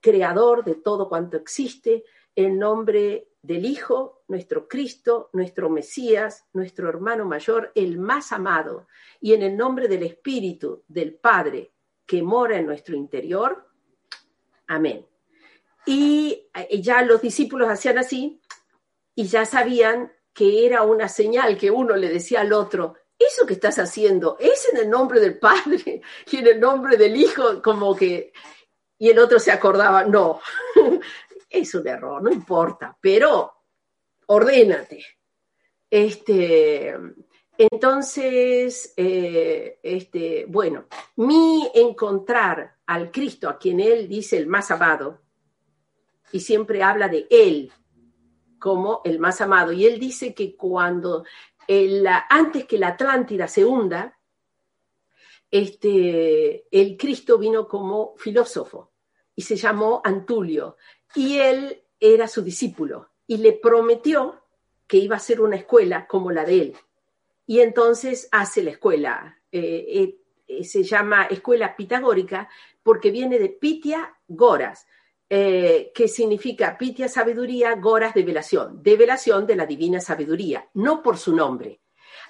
Creador 0.00 0.64
de 0.64 0.76
todo 0.76 1.08
cuanto 1.08 1.36
existe, 1.36 2.04
en 2.34 2.58
nombre 2.58 3.28
del 3.42 3.64
Hijo, 3.64 4.24
nuestro 4.28 4.68
Cristo, 4.68 5.30
nuestro 5.32 5.70
Mesías, 5.70 6.46
nuestro 6.52 6.88
hermano 6.88 7.24
mayor, 7.24 7.72
el 7.74 7.98
más 7.98 8.32
amado, 8.32 8.88
y 9.20 9.32
en 9.32 9.42
el 9.42 9.56
nombre 9.56 9.88
del 9.88 10.02
Espíritu, 10.02 10.82
del 10.88 11.14
Padre, 11.14 11.72
que 12.04 12.22
mora 12.22 12.58
en 12.58 12.66
nuestro 12.66 12.96
interior. 12.96 13.68
Amén. 14.66 15.06
Y 15.86 16.48
eh, 16.52 16.82
ya 16.82 17.02
los 17.02 17.22
discípulos 17.22 17.68
hacían 17.68 17.98
así 17.98 18.40
y 19.14 19.26
ya 19.26 19.46
sabían 19.46 20.12
que 20.34 20.66
era 20.66 20.82
una 20.82 21.08
señal 21.08 21.56
que 21.56 21.70
uno 21.70 21.96
le 21.96 22.10
decía 22.10 22.42
al 22.42 22.52
otro, 22.52 22.94
eso 23.18 23.46
que 23.46 23.54
estás 23.54 23.78
haciendo 23.78 24.36
es 24.38 24.68
en 24.70 24.78
el 24.78 24.90
nombre 24.90 25.20
del 25.20 25.38
Padre 25.38 26.02
y 26.30 26.36
en 26.36 26.46
el 26.46 26.60
nombre 26.60 26.96
del 26.96 27.16
Hijo, 27.16 27.62
como 27.62 27.96
que... 27.96 28.32
Y 28.98 29.10
el 29.10 29.18
otro 29.18 29.38
se 29.38 29.52
acordaba, 29.52 30.04
no, 30.04 30.40
es 31.50 31.74
un 31.74 31.86
error, 31.86 32.22
no 32.22 32.30
importa, 32.30 32.96
pero 32.98 33.52
ordénate. 34.26 35.04
Este, 35.90 36.96
entonces, 37.58 38.94
eh, 38.96 39.78
este, 39.82 40.46
bueno, 40.48 40.86
mi 41.16 41.70
encontrar 41.74 42.76
al 42.86 43.10
Cristo, 43.10 43.50
a 43.50 43.58
quien 43.58 43.80
él 43.80 44.08
dice 44.08 44.38
el 44.38 44.46
más 44.46 44.70
amado, 44.70 45.25
y 46.32 46.40
siempre 46.40 46.82
habla 46.82 47.08
de 47.08 47.26
Él 47.30 47.72
como 48.58 49.00
el 49.04 49.18
más 49.18 49.40
amado. 49.40 49.72
Y 49.72 49.86
él 49.86 49.98
dice 49.98 50.34
que 50.34 50.56
cuando, 50.56 51.24
el, 51.68 52.06
antes 52.28 52.64
que 52.64 52.78
la 52.78 52.88
Atlántida 52.88 53.48
se 53.48 53.64
hunda, 53.64 54.18
este, 55.50 56.66
el 56.70 56.96
Cristo 56.96 57.38
vino 57.38 57.68
como 57.68 58.14
filósofo 58.16 58.92
y 59.34 59.42
se 59.42 59.56
llamó 59.56 60.00
Antulio. 60.04 60.76
Y 61.14 61.38
él 61.38 61.82
era 62.00 62.28
su 62.28 62.42
discípulo 62.42 63.10
y 63.26 63.38
le 63.38 63.52
prometió 63.52 64.42
que 64.86 64.98
iba 64.98 65.16
a 65.16 65.20
ser 65.20 65.40
una 65.40 65.56
escuela 65.56 66.06
como 66.06 66.30
la 66.30 66.44
de 66.44 66.62
él. 66.62 66.76
Y 67.46 67.60
entonces 67.60 68.28
hace 68.32 68.62
la 68.62 68.70
escuela. 68.72 69.38
Eh, 69.52 70.18
eh, 70.48 70.64
se 70.64 70.82
llama 70.82 71.26
escuela 71.26 71.76
pitagórica 71.76 72.48
porque 72.82 73.10
viene 73.10 73.38
de 73.38 73.48
Pitia 73.48 74.16
Goras. 74.28 74.86
Eh, 75.28 75.90
que 75.92 76.06
significa 76.06 76.78
Pitia 76.78 77.08
sabiduría, 77.08 77.74
Goras 77.74 78.14
develación, 78.14 78.80
develación 78.80 79.44
de 79.44 79.56
la 79.56 79.66
divina 79.66 80.00
sabiduría, 80.00 80.68
no 80.74 81.02
por 81.02 81.18
su 81.18 81.34
nombre. 81.34 81.80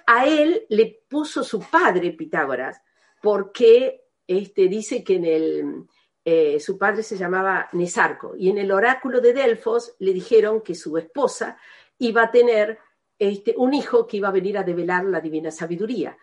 A 0.07 0.26
él 0.26 0.64
le 0.70 1.03
puso 1.07 1.44
su 1.44 1.61
padre 1.61 2.12
Pitágoras, 2.12 2.80
porque 3.20 4.05
este, 4.26 4.68
dice 4.68 5.05
que 5.05 5.16
en 5.16 5.24
el, 5.26 5.84
eh, 6.24 6.59
su 6.59 6.78
padre 6.78 7.03
se 7.03 7.18
llamaba 7.18 7.68
Nesarco, 7.72 8.34
y 8.34 8.49
en 8.49 8.57
el 8.57 8.72
oráculo 8.72 9.20
de 9.20 9.34
Delfos 9.34 9.94
le 9.99 10.14
dijeron 10.14 10.62
que 10.62 10.74
su 10.74 10.97
esposa 10.97 11.59
iba 11.99 12.22
a 12.22 12.30
tener 12.30 12.78
este, 13.18 13.55
un 13.59 13.74
hijo 13.74 14.07
que 14.07 14.16
iba 14.16 14.28
a 14.28 14.32
venir 14.32 14.57
a 14.57 14.62
develar 14.62 15.05
la 15.05 15.20
divina 15.20 15.51
sabiduría. 15.51 16.16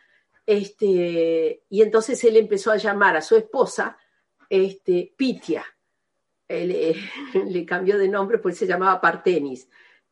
Este, 0.43 1.65
y 1.69 1.82
entonces 1.84 2.24
él 2.24 2.36
empezó 2.36 2.71
a 2.71 2.78
llamar 2.78 3.15
a 3.15 3.21
su 3.21 3.36
esposa 3.36 3.95
este, 4.49 5.13
Pitia, 5.15 5.63
le, 6.50 7.66
cambió 7.66 7.98
de 7.98 8.08
nombre, 8.08 8.38
pues 8.38 8.58
se 8.58 8.68
llamaba 8.68 9.02
Partenis, 9.02 9.70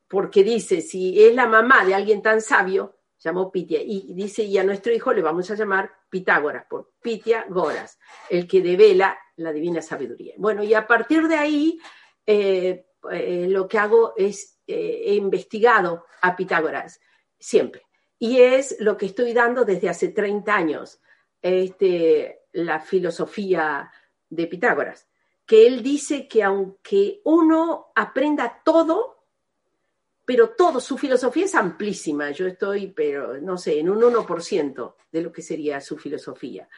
porque 0.08 0.44
dice, 0.44 0.82
si 0.82 1.24
es 1.24 1.34
la 1.36 1.48
mamá 1.48 1.86
de 1.86 1.96
alguien 1.96 2.22
tan 2.22 2.42
sabio, 2.42 2.98
llamó 3.20 3.52
Pitia, 3.52 3.82
y 3.82 4.14
dice, 4.14 4.44
y 4.44 4.58
a 4.58 4.64
nuestro 4.64 4.92
hijo 4.92 5.14
le 5.14 5.22
vamos 5.22 5.50
a 5.52 5.56
llamar 5.56 5.92
Pitágoras, 6.10 6.66
por 6.70 6.94
Pitia 7.02 7.46
Goras, 7.50 8.00
el 8.30 8.48
que 8.48 8.62
devela 8.62 9.18
la 9.38 9.54
divina 9.54 9.82
sabiduría. 9.82 10.34
Bueno, 10.38 10.64
y 10.64 10.74
a 10.74 10.88
partir 10.88 11.28
de 11.28 11.36
ahí, 11.36 11.80
eh, 12.26 12.86
eh, 13.12 13.48
lo 13.48 13.68
que 13.68 13.78
hago 13.78 14.14
es, 14.18 14.60
eh, 14.68 15.04
he 15.06 15.14
investigado 15.16 16.06
a 16.22 16.36
Pitágoras, 16.36 17.00
siempre, 17.38 17.84
y 18.18 18.40
es 18.40 18.78
lo 18.80 18.98
que 18.98 19.08
estoy 19.08 19.34
dando 19.34 19.66
desde 19.66 19.90
hace 19.90 20.10
30 20.10 20.56
años, 20.56 21.00
este, 21.42 22.42
la 22.54 22.80
filosofía 22.80 23.92
de 24.30 24.48
Pitágoras 24.48 25.08
que 25.52 25.68
él 25.68 25.84
dice 25.84 26.30
que 26.30 26.44
aunque 26.44 27.20
uno 27.26 27.92
aprenda 27.94 28.62
todo, 28.64 29.26
pero 30.24 30.52
todo, 30.52 30.80
su 30.80 30.98
filosofía 30.98 31.44
es 31.44 31.56
amplísima, 31.56 32.32
yo 32.32 32.48
estoy, 32.48 32.88
pero 32.88 33.38
no 33.42 33.58
sé, 33.58 33.78
en 33.78 33.90
un 33.90 34.00
1% 34.00 34.96
de 35.12 35.22
lo 35.22 35.30
que 35.30 35.42
sería 35.42 35.82
su 35.82 35.98
filosofía. 35.98 36.70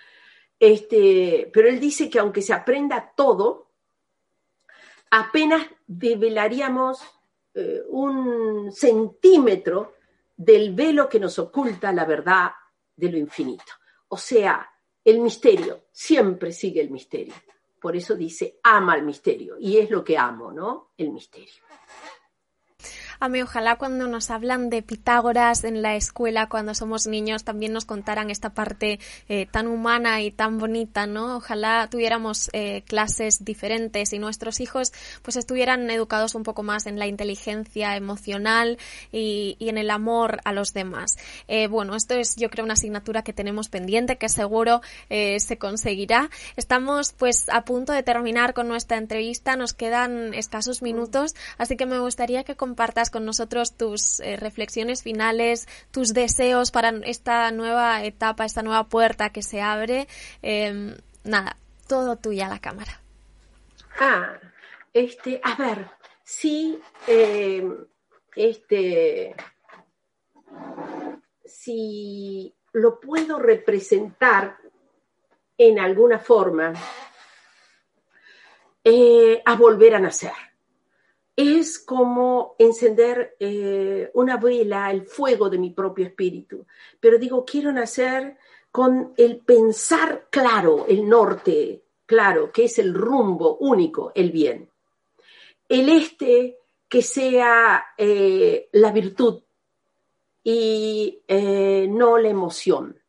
Este, 0.60 1.52
pero 1.54 1.70
él 1.70 1.80
dice 1.80 2.10
que 2.10 2.18
aunque 2.18 2.42
se 2.42 2.52
aprenda 2.52 3.14
todo, 3.16 3.74
apenas 5.12 5.68
develaríamos 5.86 7.00
eh, 7.54 7.84
un 7.90 8.72
centímetro 8.72 9.98
del 10.36 10.74
velo 10.74 11.08
que 11.08 11.20
nos 11.20 11.38
oculta 11.38 11.94
la 11.94 12.06
verdad 12.06 12.54
de 12.96 13.12
lo 13.12 13.20
infinito. 13.20 13.72
O 14.08 14.18
sea, 14.18 14.68
el 15.06 15.20
misterio, 15.20 15.84
siempre 15.92 16.52
sigue 16.52 16.82
el 16.82 16.90
misterio. 16.90 17.36
Por 17.84 17.98
eso 17.98 18.16
dice, 18.16 18.62
ama 18.64 18.96
el 18.96 19.04
misterio. 19.04 19.58
Y 19.60 19.76
es 19.76 19.90
lo 19.90 20.06
que 20.06 20.18
amo, 20.18 20.54
¿no? 20.54 20.94
El 20.96 21.12
misterio. 21.12 21.66
Mí 23.30 23.42
ojalá 23.42 23.76
cuando 23.76 24.08
nos 24.08 24.32
hablan 24.32 24.70
de 24.70 24.82
Pitágoras 24.82 25.64
en 25.64 25.82
la 25.82 25.96
escuela, 25.96 26.48
cuando 26.48 26.74
somos 26.74 27.08
niños, 27.08 27.44
también 27.44 27.74
nos 27.74 27.86
contaran 27.86 28.30
esta 28.30 28.50
parte 28.50 29.00
eh, 29.30 29.46
tan 29.46 29.68
humana 29.68 30.22
y 30.22 30.32
tan 30.32 30.58
bonita, 30.58 31.06
¿no? 31.06 31.38
Ojalá 31.38 31.88
tuviéramos 31.90 32.50
eh, 32.54 32.84
clases 32.88 33.46
diferentes 33.46 34.14
y 34.14 34.20
nuestros 34.20 34.60
hijos 34.60 34.92
pues 35.22 35.38
estuvieran 35.38 35.90
educados 35.90 36.36
un 36.36 36.44
poco 36.44 36.64
más 36.64 36.86
en 36.86 37.00
la 37.00 37.08
inteligencia 37.08 37.96
emocional 37.96 38.78
y, 39.12 39.56
y 39.60 39.70
en 39.70 39.78
el 39.78 39.90
amor 39.90 40.40
a 40.44 40.52
los 40.52 40.74
demás. 40.74 41.18
Eh, 41.48 41.68
bueno, 41.68 41.96
esto 41.96 42.16
es 42.16 42.36
yo 42.36 42.50
creo 42.50 42.66
una 42.66 42.74
asignatura 42.74 43.24
que 43.24 43.34
tenemos 43.34 43.70
pendiente, 43.70 44.18
que 44.18 44.30
seguro 44.30 44.82
se 45.10 45.58
conseguirá. 45.58 46.30
Estamos 46.56 47.14
pues 47.14 47.48
a 47.50 47.64
punto 47.64 47.94
de 47.94 48.04
terminar 48.04 48.54
con 48.54 48.68
nuestra 48.68 48.98
entrevista, 48.98 49.56
nos 49.56 49.74
quedan 49.74 50.34
escasos 50.34 50.82
minutos, 50.82 51.36
así 51.58 51.78
que 51.78 51.86
me 51.86 52.00
gustaría 52.00 52.44
que 52.44 52.56
compartas 52.56 53.10
con 53.14 53.24
nosotros 53.24 53.78
tus 53.78 54.20
eh, 54.20 54.36
reflexiones 54.36 55.04
finales, 55.04 55.70
tus 55.92 56.14
deseos 56.14 56.72
para 56.72 56.90
esta 57.06 57.50
nueva 57.52 58.04
etapa, 58.04 58.44
esta 58.44 58.64
nueva 58.64 58.90
puerta 58.90 59.30
que 59.30 59.42
se 59.42 59.62
abre. 59.62 60.10
Em, 60.42 60.98
nada, 61.24 61.56
todo 61.88 62.18
tuya 62.18 62.50
la 62.50 62.60
cámara. 62.60 63.00
Ah, 64.00 64.38
este, 64.92 65.40
a 65.44 65.56
ver, 65.56 65.90
sí, 66.24 66.78
em, 67.08 67.86
este, 68.36 69.36
si 71.46 72.54
lo 72.74 73.00
puedo 73.00 73.40
representar 73.40 74.58
en 75.58 75.80
alguna 75.80 76.18
forma, 76.18 76.74
eh, 78.84 79.42
a 79.46 79.56
volver 79.56 79.96
a 79.96 80.00
nacer. 80.00 80.53
Es 81.36 81.80
como 81.80 82.56
encender 82.60 83.36
eh, 83.40 84.12
una 84.14 84.38
vela, 84.38 84.92
el 84.92 85.06
fuego 85.08 85.50
de 85.50 85.58
mi 85.58 85.72
propio 85.72 86.06
espíritu. 86.06 86.66
Pero 87.00 87.18
digo, 87.18 87.44
quiero 87.44 87.72
nacer 87.72 88.38
con 88.72 89.14
el 89.18 89.40
pensar 89.40 90.28
claro, 90.30 90.86
el 90.88 91.08
norte 91.08 91.84
claro, 92.06 92.52
que 92.52 92.66
es 92.66 92.78
el 92.78 92.94
rumbo 92.94 93.58
único, 93.58 94.12
el 94.14 94.32
bien. 94.32 94.70
El 95.68 95.90
este, 95.90 96.60
que 96.88 97.02
sea 97.02 97.84
eh, 97.98 98.70
la 98.74 98.92
virtud 98.92 99.42
y 100.44 101.22
no 101.90 102.18
la 102.18 102.30
emoción. 102.30 103.00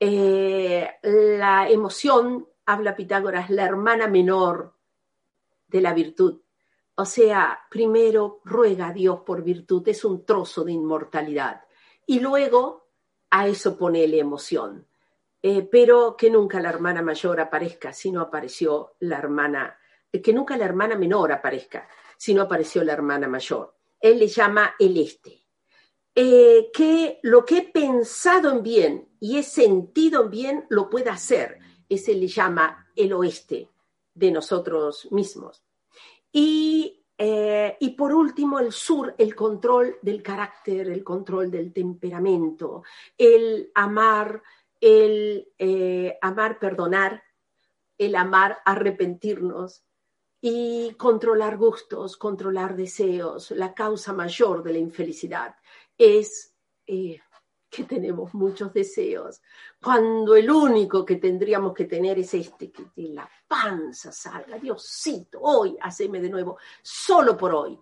la 0.00 1.70
emoción, 1.70 2.46
habla 2.66 2.96
Pitágoras, 2.96 3.48
la 3.50 3.64
hermana 3.64 4.08
menor 4.08 4.74
de 5.68 5.80
la 5.80 5.94
virtud. 5.94 6.40
O 7.00 7.06
sea, 7.06 7.58
primero 7.70 8.42
ruega 8.44 8.88
a 8.88 8.92
Dios 8.92 9.20
por 9.24 9.42
virtud, 9.42 9.88
es 9.88 10.04
un 10.04 10.22
trozo 10.26 10.64
de 10.64 10.72
inmortalidad. 10.72 11.62
Y 12.04 12.20
luego 12.20 12.90
a 13.30 13.48
eso 13.48 13.78
pone 13.78 14.06
la 14.06 14.16
emoción. 14.16 14.86
Eh, 15.40 15.62
pero 15.62 16.14
que 16.14 16.28
nunca 16.28 16.60
la 16.60 16.68
hermana 16.68 17.00
mayor 17.00 17.40
aparezca, 17.40 17.94
si 17.94 18.12
no 18.12 18.20
apareció 18.20 18.96
la 18.98 19.16
hermana, 19.16 19.78
eh, 20.12 20.20
que 20.20 20.34
nunca 20.34 20.58
la 20.58 20.66
hermana 20.66 20.94
menor 20.94 21.32
aparezca, 21.32 21.88
si 22.18 22.34
no 22.34 22.42
apareció 22.42 22.84
la 22.84 22.92
hermana 22.92 23.26
mayor. 23.26 23.74
Él 23.98 24.18
le 24.18 24.28
llama 24.28 24.74
el 24.78 24.98
este. 24.98 25.46
Eh, 26.14 26.70
que 26.70 27.18
lo 27.22 27.46
que 27.46 27.56
he 27.56 27.62
pensado 27.62 28.50
en 28.50 28.62
bien 28.62 29.08
y 29.20 29.38
he 29.38 29.42
sentido 29.42 30.24
en 30.24 30.30
bien 30.30 30.66
lo 30.68 30.90
pueda 30.90 31.14
hacer. 31.14 31.60
Ese 31.88 32.12
le 32.12 32.26
llama 32.26 32.90
el 32.94 33.14
oeste 33.14 33.70
de 34.12 34.30
nosotros 34.30 35.08
mismos. 35.10 35.64
Y, 36.32 37.04
eh, 37.18 37.76
y, 37.80 37.90
por 37.90 38.14
último, 38.14 38.58
el 38.58 38.72
sur, 38.72 39.14
el 39.18 39.34
control 39.34 39.96
del 40.02 40.22
carácter, 40.22 40.88
el 40.88 41.04
control 41.04 41.50
del 41.50 41.72
temperamento, 41.72 42.82
el 43.16 43.70
amar, 43.74 44.42
el 44.80 45.48
eh, 45.58 46.18
amar, 46.22 46.58
perdonar, 46.58 47.22
el 47.98 48.14
amar, 48.16 48.58
arrepentirnos 48.64 49.84
y 50.40 50.94
controlar 50.94 51.58
gustos, 51.58 52.16
controlar 52.16 52.74
deseos. 52.74 53.50
La 53.50 53.74
causa 53.74 54.12
mayor 54.12 54.62
de 54.62 54.72
la 54.72 54.78
infelicidad 54.78 55.54
es 55.98 56.54
eh, 56.86 57.20
que 57.70 57.84
tenemos 57.84 58.34
muchos 58.34 58.72
deseos, 58.72 59.40
cuando 59.80 60.34
el 60.34 60.50
único 60.50 61.04
que 61.04 61.16
tendríamos 61.16 61.72
que 61.72 61.84
tener 61.84 62.18
es 62.18 62.34
este, 62.34 62.72
que 62.72 62.82
de 62.96 63.10
la 63.10 63.30
panza 63.46 64.10
salga, 64.10 64.58
Diosito, 64.58 65.38
hoy 65.40 65.78
haceme 65.80 66.20
de 66.20 66.28
nuevo, 66.28 66.58
solo 66.82 67.36
por 67.36 67.54
hoy. 67.54 67.78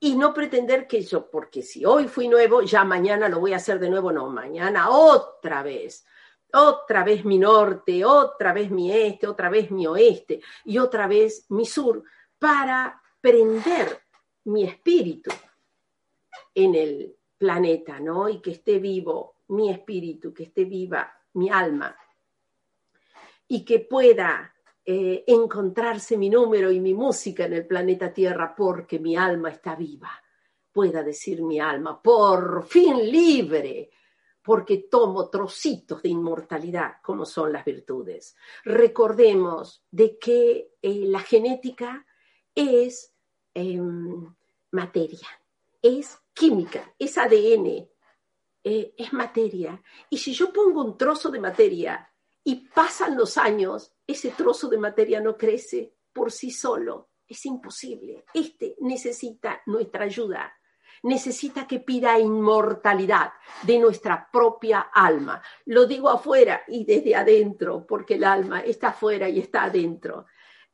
Y 0.00 0.16
no 0.16 0.34
pretender 0.34 0.86
que 0.86 1.02
yo, 1.02 1.30
porque 1.30 1.62
si 1.62 1.84
hoy 1.84 2.08
fui 2.08 2.28
nuevo, 2.28 2.62
ya 2.62 2.84
mañana 2.84 3.28
lo 3.28 3.40
voy 3.40 3.52
a 3.52 3.56
hacer 3.56 3.78
de 3.78 3.90
nuevo, 3.90 4.12
no, 4.12 4.28
mañana 4.28 4.90
otra 4.90 5.62
vez, 5.62 6.04
otra 6.52 7.04
vez 7.04 7.24
mi 7.24 7.38
norte, 7.38 8.04
otra 8.04 8.52
vez 8.52 8.70
mi 8.70 8.92
este, 8.92 9.26
otra 9.26 9.48
vez 9.48 9.70
mi 9.70 9.86
oeste 9.86 10.40
y 10.64 10.78
otra 10.78 11.06
vez 11.06 11.46
mi 11.50 11.66
sur, 11.66 12.02
para 12.38 13.00
prender 13.20 14.02
mi 14.44 14.64
espíritu 14.64 15.30
en 16.54 16.74
el 16.74 17.17
planeta, 17.38 18.00
¿no? 18.00 18.28
Y 18.28 18.40
que 18.40 18.50
esté 18.50 18.78
vivo 18.78 19.36
mi 19.48 19.70
espíritu, 19.70 20.34
que 20.34 20.44
esté 20.44 20.64
viva 20.64 21.10
mi 21.34 21.48
alma 21.48 21.96
y 23.46 23.64
que 23.64 23.80
pueda 23.80 24.54
eh, 24.84 25.24
encontrarse 25.26 26.16
mi 26.16 26.28
número 26.28 26.70
y 26.70 26.80
mi 26.80 26.94
música 26.94 27.46
en 27.46 27.54
el 27.54 27.66
planeta 27.66 28.12
Tierra 28.12 28.54
porque 28.54 28.98
mi 28.98 29.16
alma 29.16 29.50
está 29.50 29.74
viva. 29.74 30.10
Pueda 30.70 31.02
decir 31.02 31.42
mi 31.42 31.58
alma, 31.58 32.00
por 32.00 32.64
fin 32.64 33.10
libre, 33.10 33.90
porque 34.42 34.86
tomo 34.90 35.28
trocitos 35.28 36.02
de 36.02 36.10
inmortalidad 36.10 36.96
como 37.02 37.24
son 37.24 37.52
las 37.52 37.64
virtudes. 37.64 38.36
Recordemos 38.64 39.84
de 39.90 40.18
que 40.18 40.72
eh, 40.80 41.04
la 41.06 41.20
genética 41.20 42.06
es 42.54 43.14
em, 43.54 44.34
materia, 44.70 45.28
es 45.82 46.18
química, 46.34 46.94
es 46.98 47.18
ADN, 47.18 47.88
eh, 48.64 48.94
es 48.96 49.12
materia. 49.12 49.82
Y 50.10 50.18
si 50.18 50.32
yo 50.32 50.52
pongo 50.52 50.84
un 50.84 50.96
trozo 50.96 51.30
de 51.30 51.40
materia 51.40 52.12
y 52.44 52.68
pasan 52.68 53.16
los 53.16 53.38
años, 53.38 53.92
ese 54.06 54.30
trozo 54.30 54.68
de 54.68 54.78
materia 54.78 55.20
no 55.20 55.36
crece 55.36 55.94
por 56.12 56.32
sí 56.32 56.50
solo. 56.50 57.10
Es 57.26 57.44
imposible. 57.46 58.24
Este 58.32 58.76
necesita 58.80 59.62
nuestra 59.66 60.04
ayuda. 60.04 60.52
Necesita 61.02 61.66
que 61.66 61.80
pida 61.80 62.18
inmortalidad 62.18 63.32
de 63.62 63.78
nuestra 63.78 64.28
propia 64.32 64.90
alma. 64.92 65.40
Lo 65.66 65.86
digo 65.86 66.08
afuera 66.08 66.62
y 66.66 66.84
desde 66.84 67.14
adentro, 67.14 67.86
porque 67.86 68.14
el 68.14 68.24
alma 68.24 68.60
está 68.60 68.88
afuera 68.88 69.28
y 69.28 69.38
está 69.38 69.64
adentro. 69.64 70.26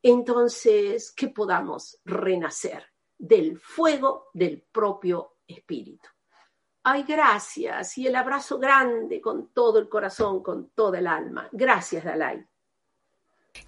Entonces, 0.02 1.12
que 1.12 1.28
podamos 1.28 2.00
renacer 2.04 2.93
del 3.18 3.58
fuego 3.58 4.28
del 4.32 4.62
propio 4.70 5.36
espíritu. 5.46 6.08
Ay, 6.82 7.04
gracias. 7.04 7.96
Y 7.98 8.06
el 8.06 8.16
abrazo 8.16 8.58
grande 8.58 9.20
con 9.20 9.52
todo 9.52 9.78
el 9.78 9.88
corazón, 9.88 10.42
con 10.42 10.70
toda 10.70 10.98
el 10.98 11.06
alma. 11.06 11.48
Gracias, 11.50 12.04
Dalai. 12.04 12.46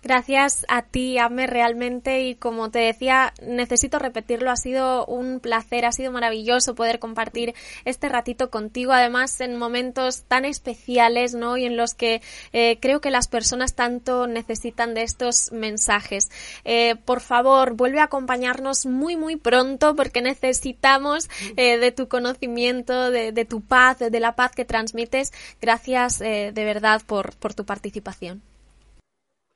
Gracias 0.07 0.65
a 0.69 0.83
ti, 0.83 1.19
Ame, 1.19 1.49
realmente. 1.49 2.23
Y 2.23 2.37
como 2.37 2.71
te 2.71 2.79
decía, 2.79 3.35
necesito 3.43 3.99
repetirlo, 3.99 4.53
ha 4.53 4.57
sido 4.57 5.05
un 5.07 5.41
placer, 5.41 5.85
ha 5.85 5.91
sido 5.91 6.13
maravilloso 6.13 6.77
poder 6.77 7.01
compartir 7.01 7.57
este 7.85 8.09
ratito 8.09 8.49
contigo, 8.49 8.93
además 8.93 9.41
en 9.41 9.57
momentos 9.57 10.23
tan 10.29 10.45
especiales, 10.45 11.35
¿no? 11.35 11.57
Y 11.57 11.65
en 11.65 11.77
los 11.77 11.95
que 11.95 12.23
eh, 12.53 12.79
creo 12.81 13.01
que 13.01 13.11
las 13.11 13.27
personas 13.27 13.75
tanto 13.75 14.29
necesitan 14.29 14.95
de 14.95 15.03
estos 15.03 15.51
mensajes. 15.51 16.31
Eh, 16.65 16.95
por 17.05 17.21
favor, 17.21 17.75
vuelve 17.75 17.99
a 17.99 18.05
acompañarnos 18.05 18.87
muy, 18.87 19.17
muy 19.17 19.35
pronto 19.35 19.97
porque 19.97 20.23
necesitamos 20.23 21.29
eh, 21.57 21.79
de 21.79 21.91
tu 21.91 22.07
conocimiento, 22.07 23.11
de, 23.11 23.45
tu 23.45 23.61
paz, 23.61 23.99
de 23.99 24.21
la 24.21 24.37
paz 24.37 24.53
que 24.53 24.65
transmites. 24.65 25.33
Gracias 25.61 26.21
de 26.21 26.53
verdad 26.55 27.03
por 27.07 27.55
tu 27.55 27.65
participación. 27.65 28.41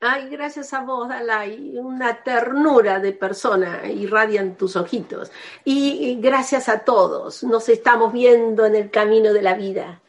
Ay, 0.03 0.29
gracias 0.29 0.73
a 0.73 0.81
vos, 0.81 1.07
Dalai. 1.09 1.77
Una 1.77 2.23
ternura 2.23 2.99
de 2.99 3.13
persona 3.13 3.87
irradian 3.87 4.55
tus 4.57 4.75
ojitos. 4.75 5.31
Y, 5.63 6.17
gracias 6.19 6.69
a 6.69 6.79
todos. 6.79 7.43
Nos 7.43 7.69
estamos 7.69 8.11
viendo 8.11 8.65
en 8.65 8.75
el 8.75 8.89
camino 8.89 9.31
de 9.31 9.41
la 9.43 9.53
vida. 9.53 10.01